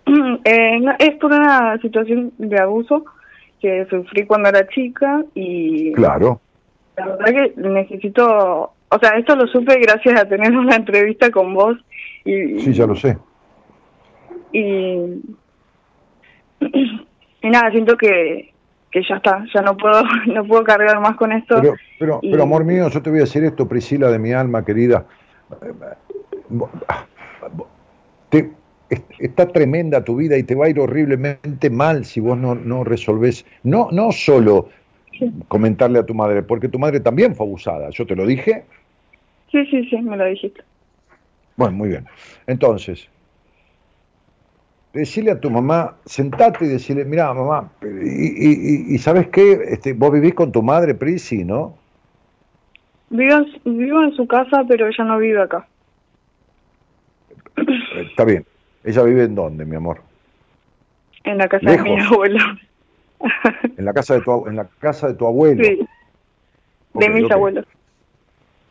[0.46, 3.06] eh, es por una situación de abuso
[3.62, 6.42] que sufrí cuando era chica y Claro,
[6.98, 11.54] la verdad que necesito, o sea, esto lo supe gracias a tener una entrevista con
[11.54, 11.78] vos
[12.26, 13.18] y, sí, ya lo sé.
[14.52, 15.22] y,
[16.62, 18.54] y nada, siento que,
[19.02, 21.56] que ya está, ya no puedo no puedo cargar más con esto.
[21.62, 24.34] Pero, pero, y- pero amor mío, yo te voy a decir esto, Priscila de mi
[24.34, 25.06] alma querida.
[28.30, 28.52] Te-
[28.90, 32.56] es- está tremenda tu vida y te va a ir horriblemente mal si vos no,
[32.56, 34.70] no resolvés, no, no solo
[35.48, 38.66] comentarle a tu madre, porque tu madre también fue abusada, yo te lo dije.
[39.52, 40.64] Sí, sí, sí, me lo dijiste.
[41.56, 42.06] Bueno, muy bien.
[42.46, 43.10] Entonces,
[44.98, 49.52] decirle a tu mamá, sentate y decirle, mira mamá, y, y, ¿sabes qué?
[49.70, 51.76] Este, vos vivís con tu madre, Prisi, ¿no?
[53.10, 55.68] Vivo, en- vivo en su casa, pero ella no vive acá.
[57.58, 58.46] Eh, Está bien.
[58.84, 60.02] ¿Ella vive en dónde, mi amor?
[61.24, 61.84] En la casa Lejos.
[61.86, 62.40] de mi abuelo.
[63.78, 65.64] En la casa de tu, en la casa de tu abuelo.
[65.64, 65.88] sí,
[66.94, 67.66] de mis abuelos.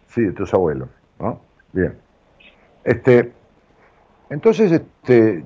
[0.08, 0.88] Sí, de tus abuelos,
[1.18, 1.40] ¿no?
[1.72, 1.94] Bien.
[2.84, 3.32] Este,
[4.30, 5.44] entonces, este,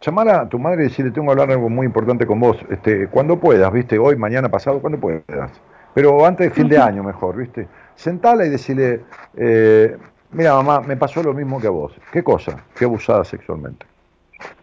[0.00, 3.08] llamar a tu madre y decirle, tengo que hablar algo muy importante con vos, este,
[3.08, 3.98] cuando puedas, ¿viste?
[3.98, 5.50] Hoy, mañana, pasado, cuando puedas.
[5.94, 7.66] Pero antes de fin de año, mejor, ¿viste?
[7.96, 9.02] Sentala y decirle,
[9.36, 9.96] eh,
[10.30, 11.92] mira, mamá, me pasó lo mismo que a vos.
[12.12, 12.64] ¿Qué cosa?
[12.74, 13.86] Fui abusada sexualmente.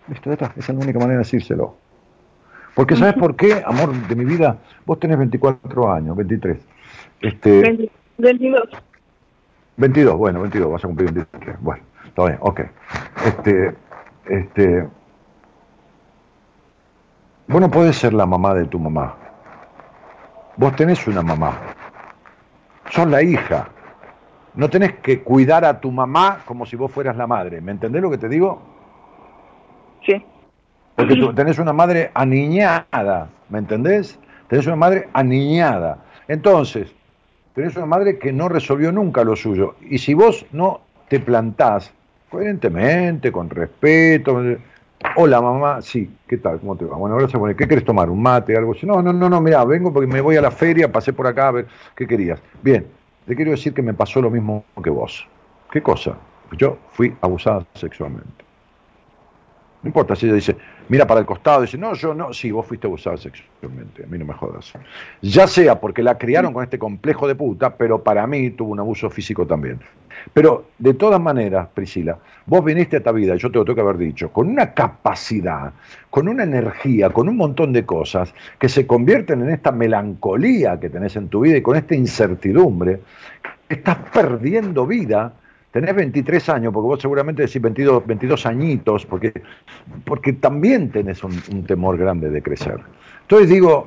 [0.07, 0.32] Listo.
[0.32, 1.76] Esa es la única manera de decírselo.
[2.74, 4.57] Porque, ¿sabes por qué, amor de mi vida?
[4.86, 6.57] Vos tenés 24 años, 23.
[7.22, 8.70] Este, 20 22.
[9.78, 11.57] 22, bueno, 22, vas a cumplir 23.
[11.62, 12.62] Bueno, está bien, ok.
[13.26, 13.76] Este,
[14.28, 14.88] este,
[17.47, 19.15] Vos no podés ser la mamá de tu mamá.
[20.57, 21.59] Vos tenés una mamá.
[22.89, 23.67] Sos la hija.
[24.55, 27.61] No tenés que cuidar a tu mamá como si vos fueras la madre.
[27.61, 28.61] ¿Me entendés lo que te digo?
[30.05, 30.26] Sí.
[30.95, 34.17] Porque tú tenés una madre aniñada, ¿me entendés?
[34.47, 35.99] Tenés una madre aniñada.
[36.27, 36.95] Entonces,
[37.53, 39.76] tenés una madre que no resolvió nunca lo suyo.
[39.81, 41.93] Y si vos no te plantás
[42.30, 44.41] coherentemente, con respeto,
[45.15, 46.59] hola mamá, sí, ¿qué tal?
[46.59, 46.97] ¿Cómo te va?
[46.97, 48.09] Bueno, ahora se pone, ¿qué querés tomar?
[48.09, 48.55] ¿Un mate?
[48.55, 48.85] ¿Algo así?
[48.85, 51.49] No, no, no, no, mira, vengo porque me voy a la feria, pasé por acá
[51.49, 52.41] a ver qué querías.
[52.61, 52.88] Bien,
[53.26, 55.27] te quiero decir que me pasó lo mismo que vos.
[55.72, 56.17] ¿Qué cosa?
[56.57, 58.45] Yo fui abusada sexualmente.
[59.81, 60.57] No importa si ella dice,
[60.90, 64.18] mira para el costado, dice, no, yo no, sí, vos fuiste abusada sexualmente, a mí
[64.18, 64.74] no me jodas.
[65.22, 68.80] Ya sea porque la criaron con este complejo de puta, pero para mí tuvo un
[68.80, 69.80] abuso físico también.
[70.34, 73.82] Pero de todas maneras, Priscila, vos viniste a esta vida, yo te lo tengo que
[73.82, 75.74] haber dicho, con una capacidad,
[76.10, 80.90] con una energía, con un montón de cosas que se convierten en esta melancolía que
[80.90, 83.02] tenés en tu vida y con esta incertidumbre,
[83.68, 85.34] estás perdiendo vida
[85.76, 89.34] tenés 23 años, porque vos seguramente decís 22, 22 añitos, porque,
[90.06, 92.80] porque también tenés un, temor grande de crecer.
[93.23, 93.85] Entonces digo,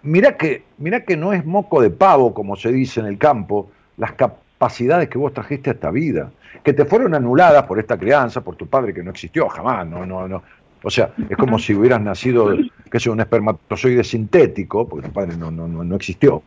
[0.00, 3.70] mira que, mira que no es moco de pavo, como se dice en el campo,
[3.98, 6.30] las capacidades que vos trajiste a esta vida,
[6.62, 10.06] que te fueron anuladas por esta crianza, por tu padre que no existió jamás, no,
[10.06, 10.42] no, no.
[10.82, 12.56] O sea, es como si hubieras nacido,
[12.90, 16.42] que sea un espermatozoide sintético, porque tu padre no, no, no, no existió.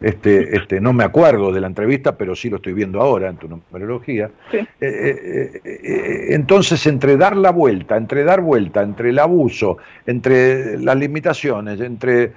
[0.00, 3.36] Este, este, no me acuerdo de la entrevista, pero sí lo estoy viendo ahora en
[3.36, 4.30] tu numerología.
[4.50, 4.58] Sí.
[4.58, 10.78] Eh, eh, eh, entonces, entre dar la vuelta, entre dar vuelta, entre el abuso, entre
[10.78, 12.32] las limitaciones, entre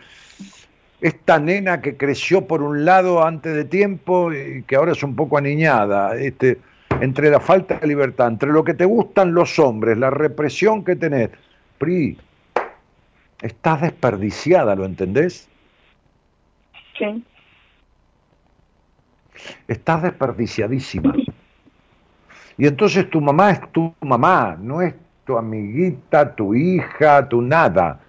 [0.99, 5.15] esta nena que creció por un lado antes de tiempo y que ahora es un
[5.15, 6.59] poco aniñada, este,
[7.03, 10.95] entre la falta de libertad, entre lo que te gustan los hombres, la represión que
[10.95, 11.31] tenés,
[11.77, 12.17] Pri,
[13.41, 15.49] estás desperdiciada, ¿lo entendés?
[16.97, 17.21] Sí.
[19.67, 21.13] Estás desperdiciadísima.
[22.57, 27.99] Y entonces tu mamá es tu mamá, no es tu amiguita, tu hija, tu nada.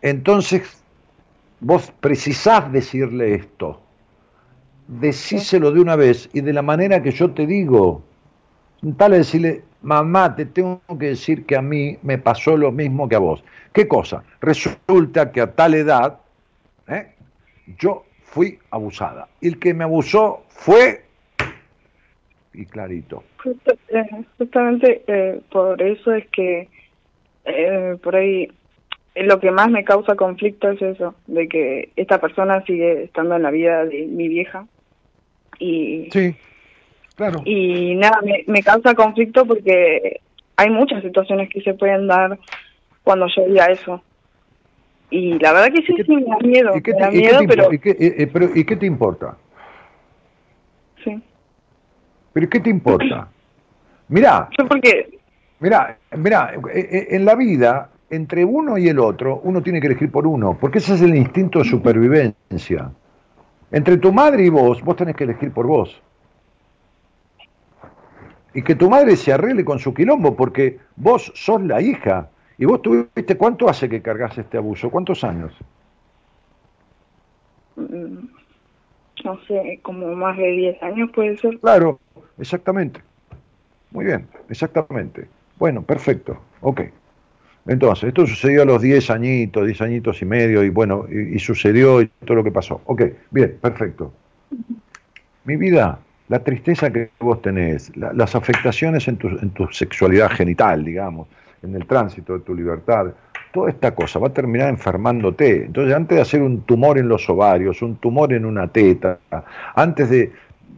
[0.00, 0.82] Entonces
[1.60, 3.82] vos precisás decirle esto.
[4.88, 8.05] Decíselo de una vez y de la manera que yo te digo.
[8.94, 13.08] Tal es decirle, mamá, te tengo que decir que a mí me pasó lo mismo
[13.08, 13.42] que a vos.
[13.72, 14.22] ¿Qué cosa?
[14.40, 16.18] Resulta que a tal edad
[16.88, 17.08] ¿eh?
[17.78, 19.28] yo fui abusada.
[19.40, 21.02] Y el que me abusó fue...
[22.52, 23.22] Y clarito.
[23.44, 26.68] Eh, justamente eh, por eso es que
[27.44, 28.50] eh, por ahí
[29.14, 33.42] lo que más me causa conflicto es eso, de que esta persona sigue estando en
[33.42, 34.66] la vida de mi vieja.
[35.58, 36.34] Y, sí,
[37.16, 37.42] claro.
[37.44, 40.20] Y nada, me, me causa conflicto porque
[40.56, 42.38] hay muchas situaciones que se pueden dar
[43.02, 44.02] cuando yo diga eso.
[45.10, 46.76] Y la verdad que sí, sí me da miedo.
[46.76, 48.48] ¿Y qué me te, da y qué miedo, te pero y qué- eh, eh, pero
[48.54, 49.36] ¿y qué te importa?
[51.04, 51.22] sí.
[52.32, 53.28] ¿Pero qué te importa?
[54.08, 55.18] Mirá, Yo porque
[55.58, 60.10] Mirá, mirá, eh, en la vida, entre uno y el otro, uno tiene que elegir
[60.10, 62.90] por uno, porque ese es el instinto de supervivencia.
[63.72, 66.00] Entre tu madre y vos, vos tenés que elegir por vos.
[68.56, 72.30] Y que tu madre se arregle con su quilombo, porque vos sos la hija.
[72.56, 74.88] Y vos tuviste, ¿cuánto hace que cargas este abuso?
[74.88, 75.52] ¿Cuántos años?
[77.76, 78.16] mm,
[79.24, 81.60] no sé, como más de 10 años puede ser.
[81.60, 82.00] Claro,
[82.38, 83.02] exactamente.
[83.90, 85.28] Muy bien, exactamente.
[85.58, 86.40] Bueno, perfecto.
[86.62, 86.80] Ok.
[87.66, 91.38] Entonces, esto sucedió a los 10 añitos, 10 añitos y medio, y bueno, y, y
[91.40, 92.80] sucedió y todo lo que pasó.
[92.86, 94.14] Ok, bien, perfecto.
[95.44, 100.30] Mi vida, la tristeza que vos tenés, la- las afectaciones en tu, en tu sexualidad
[100.30, 101.28] genital, digamos,
[101.62, 103.06] en el tránsito de tu libertad,
[103.52, 105.66] toda esta cosa va a terminar enfermándote.
[105.66, 109.18] Entonces, antes de hacer un tumor en los ovarios, un tumor en una teta,
[109.74, 110.32] antes de,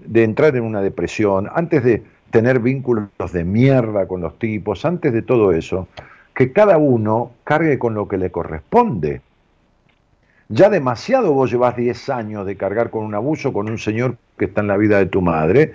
[0.06, 5.12] de entrar en una depresión, antes de tener vínculos de mierda con los tipos, antes
[5.12, 5.88] de todo eso,
[6.34, 9.22] que cada uno cargue con lo que le corresponde.
[10.48, 14.46] Ya demasiado vos llevas 10 años de cargar con un abuso con un señor que
[14.46, 15.74] está en la vida de tu madre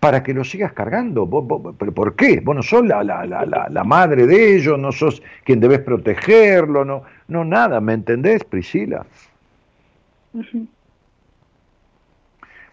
[0.00, 1.26] para que lo sigas cargando.
[1.26, 2.40] Vos- vos- ¿Pero por qué?
[2.40, 5.80] Vos no sos la, la, la, la, la madre de ellos, no sos quien debes
[5.80, 9.06] protegerlo, no, no nada, ¿me entendés, Priscila?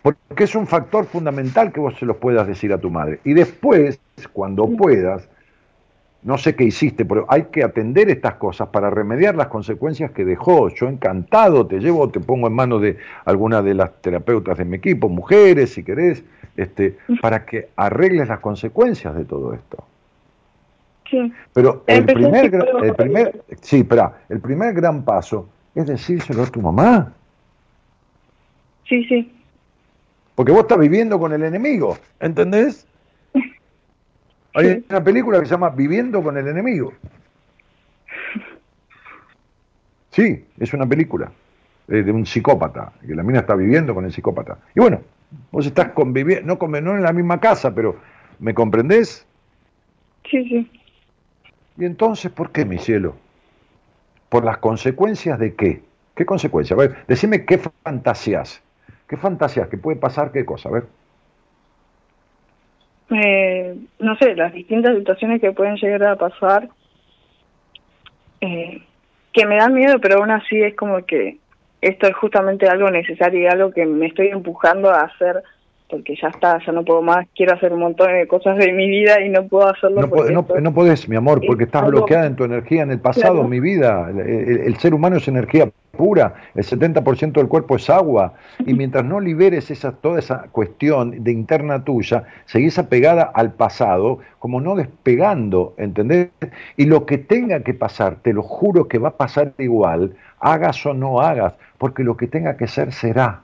[0.01, 3.19] Porque es un factor fundamental que vos se lo puedas decir a tu madre.
[3.23, 3.99] Y después,
[4.33, 5.29] cuando puedas,
[6.23, 10.23] no sé qué hiciste, pero hay que atender estas cosas para remediar las consecuencias que
[10.23, 10.69] dejó.
[10.69, 14.77] Yo encantado te llevo, te pongo en manos de alguna de las terapeutas de mi
[14.77, 16.23] equipo, mujeres, si querés,
[16.57, 19.83] este, para que arregles las consecuencias de todo esto.
[21.09, 21.33] Sí.
[21.53, 26.47] Pero el Empecé primer, el primer, sí, espera, el primer gran paso es decírselo a
[26.47, 27.13] tu mamá.
[28.87, 29.31] Sí, sí.
[30.35, 32.87] Porque vos estás viviendo con el enemigo, ¿entendés?
[34.53, 36.93] Hay una película que se llama Viviendo con el enemigo.
[40.09, 41.31] Sí, es una película
[41.87, 44.57] eh, de un psicópata, que la mina está viviendo con el psicópata.
[44.75, 45.01] Y bueno,
[45.51, 47.95] vos estás conviviendo, no, no en la misma casa, pero
[48.39, 49.25] ¿me comprendés?
[50.29, 50.71] Sí, sí.
[51.77, 53.15] Y entonces, ¿por qué, mi cielo?
[54.27, 55.81] ¿Por las consecuencias de qué?
[56.15, 56.77] ¿Qué consecuencias?
[56.77, 58.61] A ver, decime qué fantasías.
[59.07, 59.69] ¿Qué fantasías?
[59.69, 60.31] ¿Qué puede pasar?
[60.31, 60.69] ¿Qué cosa?
[60.69, 60.85] A ver.
[63.11, 66.69] Eh, no sé, las distintas situaciones que pueden llegar a pasar,
[68.39, 68.81] eh,
[69.33, 71.37] que me dan miedo, pero aún así es como que
[71.81, 75.43] esto es justamente algo necesario y algo que me estoy empujando a hacer
[75.91, 78.89] porque ya está, ya no puedo más, quiero hacer un montón de cosas de mi
[78.89, 80.01] vida y no puedo hacerlo.
[80.01, 82.43] No, porque no, esto- no podés, mi amor, porque es estás algo- bloqueada en tu
[82.45, 83.47] energía en el pasado, Claro.
[83.49, 84.07] mi vida.
[84.09, 88.33] El, el- el ser humano es energía pura, el 70% del cuerpo es agua,
[88.65, 94.19] y mientras no liberes esa, toda esa cuestión de interna tuya, seguís apegada al pasado,
[94.39, 96.29] como no despegando, ¿entendés?
[96.77, 100.83] Y lo que tenga que pasar, te lo juro que va a pasar igual, hagas
[100.85, 103.41] o no hagas, porque lo que tenga que ser será.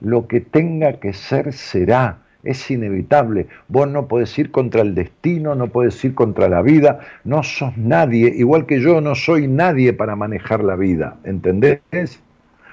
[0.00, 2.18] Lo que tenga que ser será.
[2.44, 3.48] Es inevitable.
[3.66, 7.00] Vos no podés ir contra el destino, no podés ir contra la vida.
[7.24, 11.16] No sos nadie, igual que yo no soy nadie para manejar la vida.
[11.24, 11.80] ¿Entendés?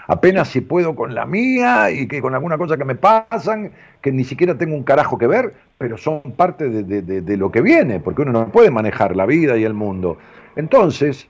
[0.07, 3.71] Apenas si puedo con la mía y que con alguna cosa que me pasan,
[4.01, 7.37] que ni siquiera tengo un carajo que ver, pero son parte de, de- de- de
[7.37, 10.17] lo que viene, porque uno no puede manejar la vida y el mundo.
[10.57, 11.27] Entonces,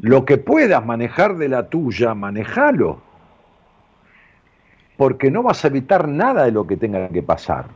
[0.00, 3.00] lo que puedas manejar de la tuya, manejalo
[4.96, 7.66] porque no vas a evitar nada de lo que tenga que pasar.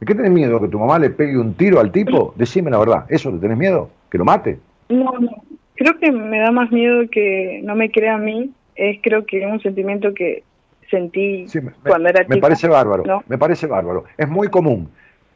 [0.00, 0.60] ¿De qué tenés miedo?
[0.60, 2.34] ¿Que tu mamá le pegue un tiro al tipo?
[2.36, 3.88] Decime la verdad, ¿eso le tenés miedo?
[4.10, 4.58] ¿Que lo mate?
[4.88, 5.30] No, no.
[5.74, 8.50] Creo que me da más miedo que no me crea a mí.
[8.74, 10.44] Es creo que un sentimiento que
[10.90, 12.40] sentí Sí, me, cuando era me chica.
[12.40, 13.22] parece bárbaro, ¿no?
[13.28, 14.04] me parece bárbaro.
[14.16, 14.90] Es muy común,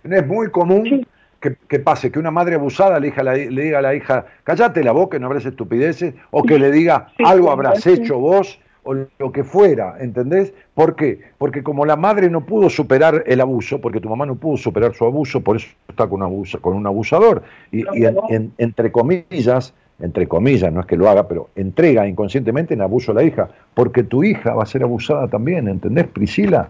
[0.05, 1.07] es muy común
[1.41, 3.95] que, que pase que una madre abusada le, diga a la- le diga a la
[3.95, 8.19] hija, cállate la boca, no hables estupideces, o que le diga, Sí, algo habrás hecho
[8.19, 10.53] vos, o lo que fuera, ¿entendés?
[10.75, 11.21] ¿Por qué?
[11.39, 14.95] Porque como la madre no pudo superar el abuso, porque tu mamá no pudo superar
[14.95, 17.43] su abuso, por eso está con un, abuso, con un abusador,
[17.73, 22.07] y, y en- en- entre comillas, entre comillas, no es que lo haga, pero entrega
[22.07, 26.07] inconscientemente en abuso a la hija, porque tu hija va a ser abusada también, ¿entendés,
[26.07, 26.69] Priscila?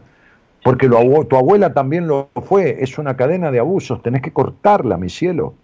[0.62, 4.97] Porque lo tu abuela también lo fue, es una cadena de abusos, tenés que cortarla,
[4.97, 5.55] mi cielo,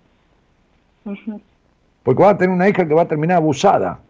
[2.02, 4.00] porque vas a tener una hija que va a terminar abusada,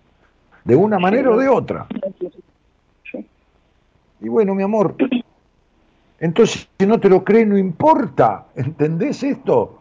[0.64, 1.86] de una manera o de otra.
[4.23, 4.94] Y bueno, mi amor,
[6.20, 9.81] entonces si no te lo crees, no importa, ¿entendés esto?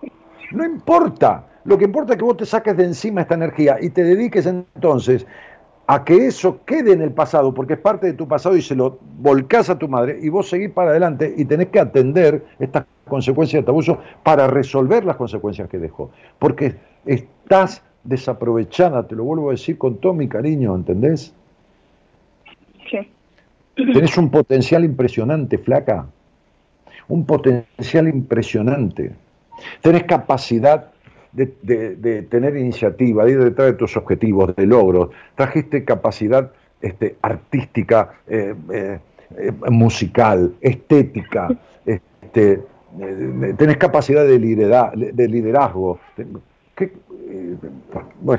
[0.51, 1.45] No importa.
[1.63, 4.47] Lo que importa es que vos te saques de encima esta energía y te dediques
[4.47, 5.27] entonces
[5.85, 8.75] a que eso quede en el pasado, porque es parte de tu pasado y se
[8.75, 12.85] lo volcás a tu madre y vos seguís para adelante y tenés que atender estas
[13.07, 16.09] consecuencias de tu abuso para resolver las consecuencias que dejó.
[16.39, 21.35] Porque estás desaprovechada, te lo vuelvo a decir con todo mi cariño, ¿entendés?
[23.75, 26.05] Tenés un potencial impresionante, flaca.
[27.07, 29.11] Un potencial impresionante.
[29.81, 30.91] Tenés capacidad
[31.31, 35.09] de, tener iniciativa, de ir detrás de tus objetivos, de logros.
[35.35, 38.99] Trajiste capacidad este, artística, eh, eh,
[39.37, 41.49] eh, musical, estética.
[41.85, 42.61] Este,
[43.57, 45.99] tenés capacidad de, lidera- de liderazgo.
[46.75, 46.91] ¿Qué,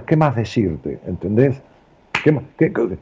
[0.07, 0.99] ¿Qué más decirte?
[1.07, 1.63] ¿Entendés?
[2.23, 2.99] ¿Qué ma- qué- qué-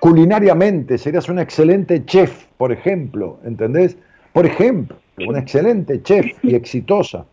[0.00, 3.96] culinariamente serías un excelente chef, por ejemplo, ¿entendés?
[4.32, 4.96] Por ejemplo,
[5.26, 7.26] una excelente chef y exitosa.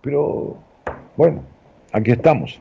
[0.00, 0.56] Pero,
[1.16, 1.42] bueno,
[1.92, 2.60] aquí estamos.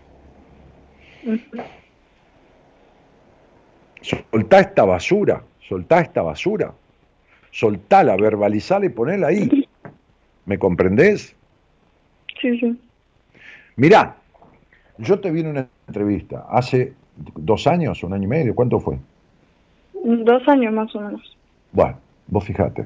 [4.02, 6.74] Soltá esta basura, soltá esta basura.
[7.52, 9.68] Soltala, verbalizala y ponela ahí.
[10.46, 11.36] ¿Me comprendés?
[12.42, 12.80] Sí, sí.
[13.76, 14.17] Mirá,
[14.98, 16.94] yo te vi en una entrevista hace
[17.36, 18.98] dos años, un año y medio, ¿cuánto fue?
[20.04, 21.38] Dos años más o menos.
[21.72, 21.98] Bueno,
[22.28, 22.86] vos fijate.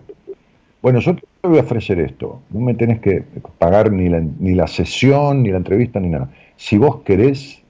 [0.81, 2.41] Bueno, yo te voy a ofrecer esto.
[2.49, 3.23] No me tenés que
[3.59, 6.29] pagar ni la, ni la sesión, ni la entrevista, ni nada.
[6.55, 7.61] Si vos querés,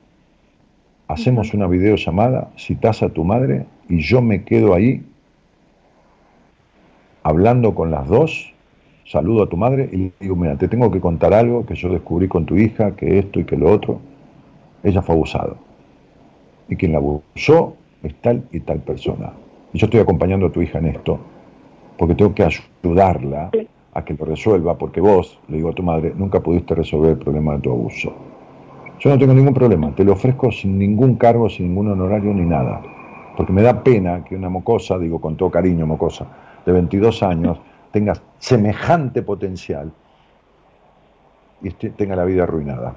[1.07, 5.03] hacemos una videollamada, citás a tu madre y yo me quedo ahí
[7.23, 8.53] hablando con las dos,
[9.05, 11.89] saludo a tu madre y le digo, mira, te tengo que contar algo que yo
[11.89, 13.99] descubrí con tu hija, que esto y que lo otro.
[14.83, 15.55] Ella fue abusada.
[16.69, 19.31] Y quien la abusó es tal y tal persona.
[19.73, 21.19] Y yo estoy acompañando a tu hija en esto,
[21.97, 23.51] porque tengo que ayudarla
[23.93, 27.17] a que lo resuelva, porque vos, le digo a tu madre, nunca pudiste resolver el
[27.17, 28.13] problema de tu abuso.
[28.99, 32.45] Yo no tengo ningún problema, te lo ofrezco sin ningún cargo, sin ningún honorario ni
[32.45, 32.81] nada.
[33.35, 36.27] Porque me da pena que una mocosa, digo con todo cariño, mocosa,
[36.65, 37.59] de 22 años,
[37.91, 39.91] tenga semejante potencial
[41.61, 42.93] y tenga la vida arruinada.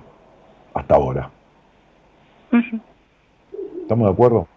[0.74, 1.30] Hasta ahora.
[3.82, 4.48] ¿Estamos de acuerdo?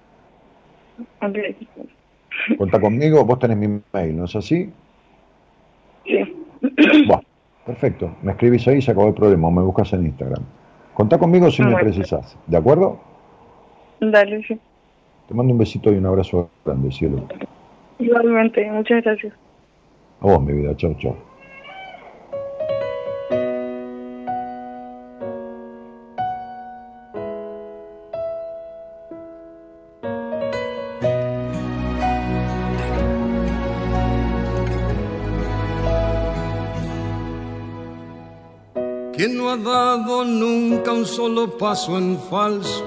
[1.22, 1.38] Ok.
[2.58, 4.72] Cuenta conmigo, vos tenés mi mail, ¿no es así?
[6.06, 6.18] Sí.
[7.06, 7.22] Bueno,
[7.66, 8.16] perfecto.
[8.22, 9.48] Me escribís ahí y se acabó el problema.
[9.48, 10.44] o Me buscas en Instagram.
[10.94, 11.84] Contá conmigo si me Bueno.
[11.86, 12.38] precisás.
[12.48, 13.00] ¿De acuerdo?
[14.00, 14.60] Dale, sí.
[15.28, 17.28] Te mando un besito y un abrazo grande, cielo.
[18.00, 19.34] Igualmente, muchas gracias.
[20.22, 20.76] A vos, mi vida.
[20.78, 21.16] Chau, chau.
[40.00, 42.86] Dado nunca un solo paso en falso?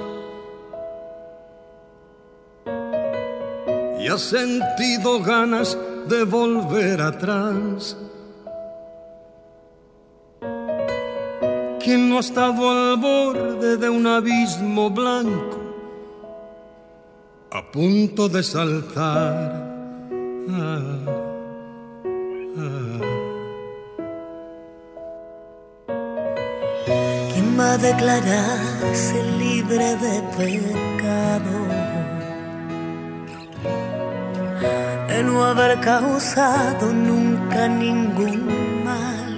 [3.98, 5.76] Y ha sentido ganas
[6.08, 7.96] de volver atrás.
[11.82, 15.58] ¿Quién no ha estado al borde de un abismo blanco?
[17.50, 19.68] A punto de saltar.
[20.50, 20.80] Ah,
[22.58, 23.19] ah.
[27.60, 31.56] ¿Quién va a declararse libre de pecado?
[35.08, 39.32] De no haber causado nunca ningún mal.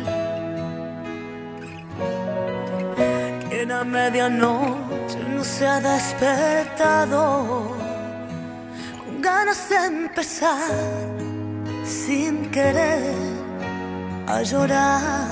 [3.49, 7.75] Quien a medianoche no se ha despertado
[9.05, 10.71] con ganas de empezar
[11.85, 13.17] sin querer
[14.29, 15.32] a llorar.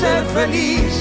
[0.00, 0.94] Ser feliz.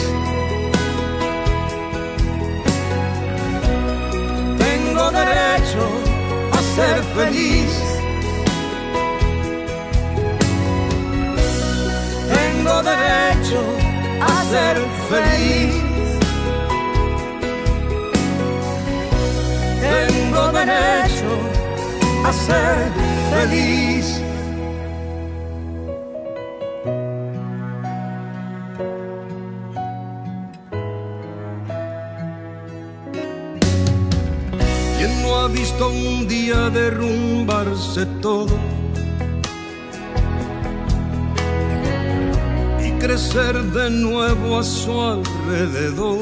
[4.57, 5.85] Tengo derecho
[6.51, 7.71] a ser feliz.
[12.33, 13.61] Tengo derecho
[14.21, 14.77] a ser
[15.09, 15.73] feliz.
[19.81, 21.31] Tengo derecho
[22.25, 22.91] a ser
[23.31, 24.18] feliz.
[38.21, 38.57] Todo?
[42.83, 46.19] Y crecer de nuevo a su alrededor.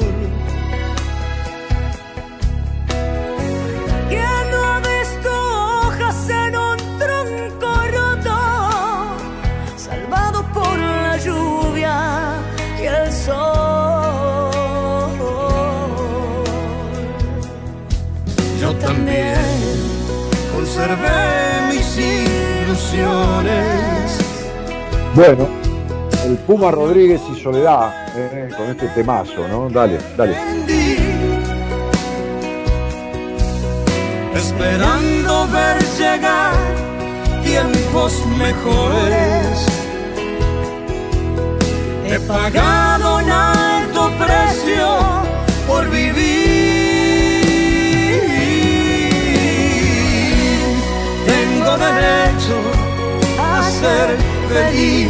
[25.18, 25.48] Bueno,
[26.26, 29.68] el Puma Rodríguez y Soledad, eh, con este temazo, ¿no?
[29.68, 30.36] Dale, dale.
[34.36, 36.54] esperando ver llegar
[37.42, 39.66] tiempos mejores.
[42.06, 44.86] He pagado un alto precio
[45.66, 46.28] por vivir.
[51.26, 52.54] Tengo derecho
[53.42, 55.08] a ser feliz.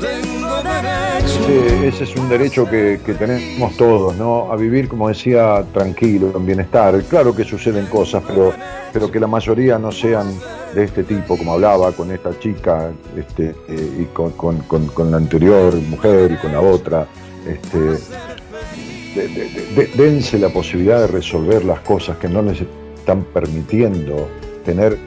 [0.00, 1.40] Tengo derecho.
[1.48, 4.52] Ese, ese es un derecho que, que tenemos todos, ¿no?
[4.52, 7.00] A vivir, como decía, tranquilo, en bienestar.
[7.04, 8.52] Claro que suceden cosas, pero,
[8.92, 10.26] pero que la mayoría no sean
[10.74, 15.10] de este tipo, como hablaba con esta chica este, eh, y con, con- con- con
[15.10, 17.06] la anterior mujer y con la otra.
[17.46, 22.60] Este, de- de- de- de- dense la posibilidad de resolver las cosas que no les
[22.60, 24.28] están permitiendo
[24.64, 24.98] tener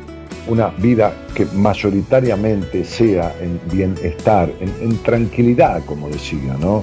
[0.47, 6.81] una vida que mayoritariamente sea en bienestar, en, tranquilidad, como decía, ¿no?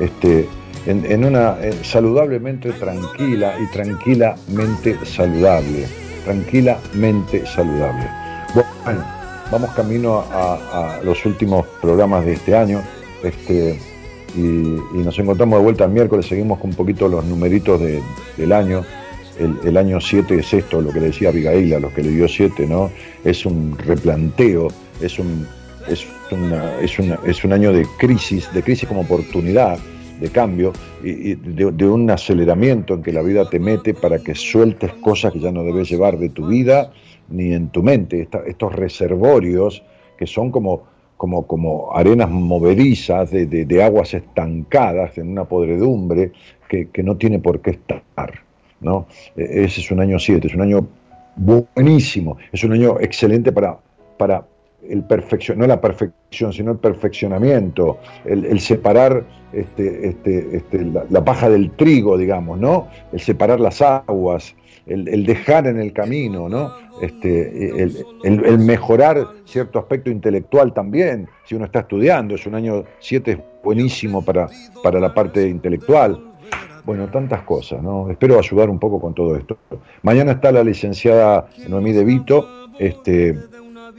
[0.00, 0.48] Este,
[0.86, 5.86] en, en una eh, saludablemente tranquila y tranquilamente saludable.
[6.24, 8.08] Tranquilamente saludable.
[8.84, 9.04] Bueno,
[9.50, 12.82] vamos camino a, los últimos programas de este año.
[13.22, 13.78] Este,
[14.36, 18.02] y, nos encontramos de vuelta el miércoles, seguimos con un poquito los numeritos de-
[18.36, 18.84] del año.
[19.64, 22.28] El, año 7 es esto, lo que le decía Abigail, a los que le dio
[22.28, 22.90] 7, ¿no?
[23.24, 24.68] Es un replanteo,
[25.00, 25.46] es un,
[25.88, 29.78] es, una- es, una- es un año de crisis, de crisis como oportunidad,
[30.20, 30.72] de cambio,
[31.02, 35.40] y, de, un aceleramiento en que la vida te mete para que sueltes cosas que
[35.40, 36.92] ya no debes llevar de tu vida
[37.30, 38.28] ni en tu mente.
[38.46, 39.82] Estos reservorios
[40.18, 40.82] que son como,
[41.16, 46.32] como, como arenas movedizas de, de- de aguas estancadas en una podredumbre
[46.68, 48.02] que, que no tiene por qué estar.
[48.80, 49.06] ¿No?
[49.36, 50.86] E- Ese es un año 7, es un año
[51.36, 53.78] buenísimo, es un año excelente para,
[54.18, 54.44] para
[54.88, 61.48] el perfección, no la perfección, sino el perfeccionamiento, el, separar este, este, este, la, paja
[61.50, 62.88] del trigo, digamos, ¿no?
[63.12, 64.54] El separar las aguas,
[64.86, 66.72] el, dejar en el camino, ¿no?
[67.02, 72.84] Este, el, el- mejorar cierto aspecto intelectual también, si uno está estudiando, es un año
[73.00, 74.48] 7 es buenísimo para,
[74.82, 76.18] para la parte intelectual.
[76.84, 78.10] Bueno, tantas cosas, ¿no?
[78.10, 79.58] Espero ayudar un poco con todo esto.
[80.02, 82.46] Mañana está la licenciada Noemí De Vito,
[82.78, 83.36] este,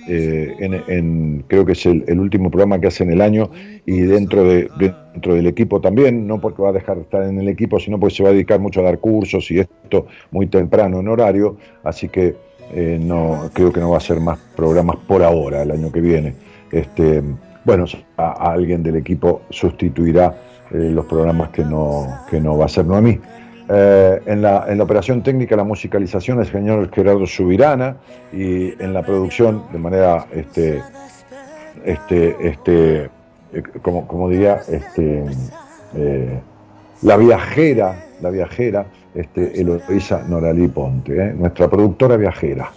[0.07, 0.55] eh,
[0.87, 3.51] en, creo que es el, último programa que hace en el año
[3.85, 7.39] y dentro, de, dentro del equipo también, no porque va a dejar de estar en
[7.39, 10.47] el equipo, sino porque se va a dedicar mucho a dar cursos y esto muy
[10.47, 12.35] temprano en horario, así que
[12.73, 16.01] eh, no creo que no va a ser más programas por ahora, el año que
[16.01, 16.33] viene.
[16.71, 17.21] Este,
[17.63, 17.85] bueno,
[18.17, 20.35] a alguien del equipo sustituirá
[20.73, 23.19] eh, los programas que no, que no va a ser Noemí.
[23.69, 27.97] Eh, en, la, en la operación técnica, la musicalización, el señor Gerardo Subirana
[28.31, 30.81] y en la producción, de manera, este,
[31.85, 33.09] este, este,
[33.53, 35.25] eh, como, como diría, este,
[37.01, 42.71] la viajera, la viajera, este, Eloisa Noralí Ponte, nuestra productora viajera.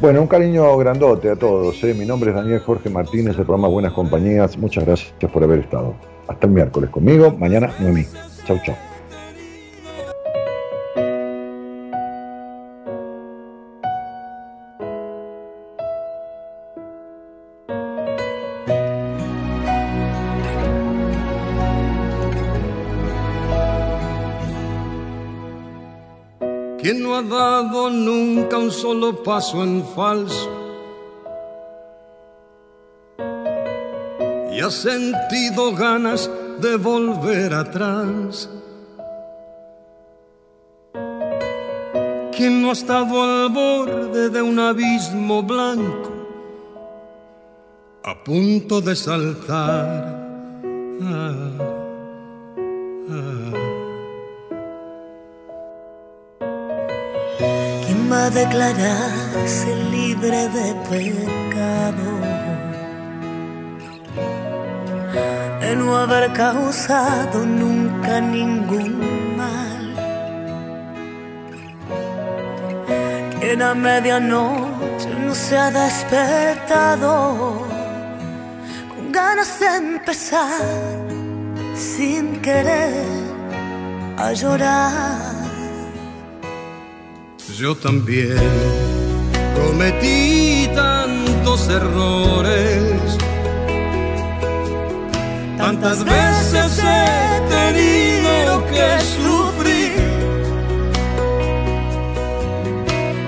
[0.00, 1.82] Bueno, un cariño grandote a todos.
[1.84, 4.58] Mi nombre es Daniel Jorge Martínez, del programa Buenas Compañías.
[4.58, 5.94] Muchas gracias por haber estado.
[6.32, 8.06] Hasta el miércoles conmigo, mañana Noemí.
[8.46, 8.74] Chau, chau.
[26.80, 30.61] ¿Quién no ha dado nunca un solo paso en falso?
[34.62, 36.30] Y ha sentido ganas
[36.60, 38.48] de volver atrás.
[42.30, 46.12] ¿Quién no ha estado al borde de un abismo blanco?
[48.04, 50.30] A punto de saltar.
[51.02, 51.50] Ah.
[57.84, 62.31] ¿Quién va a declararse libre de pecado?
[65.60, 69.84] De no haber causado nunca ningún mal.
[73.40, 77.66] Quien a medianoche no se ha despertado
[78.94, 81.02] con ganas de empezar
[81.74, 83.32] sin querer
[84.18, 85.32] a llorar.
[87.58, 88.38] Yo también
[89.54, 93.18] cometí tantos errores.
[95.62, 99.92] Tantas veces he tenido que sufrir.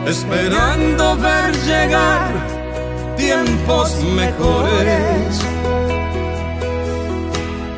[0.05, 2.32] Esperando ver llegar
[3.16, 5.40] tiempos mejores.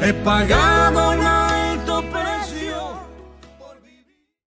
[0.01, 1.06] He pagado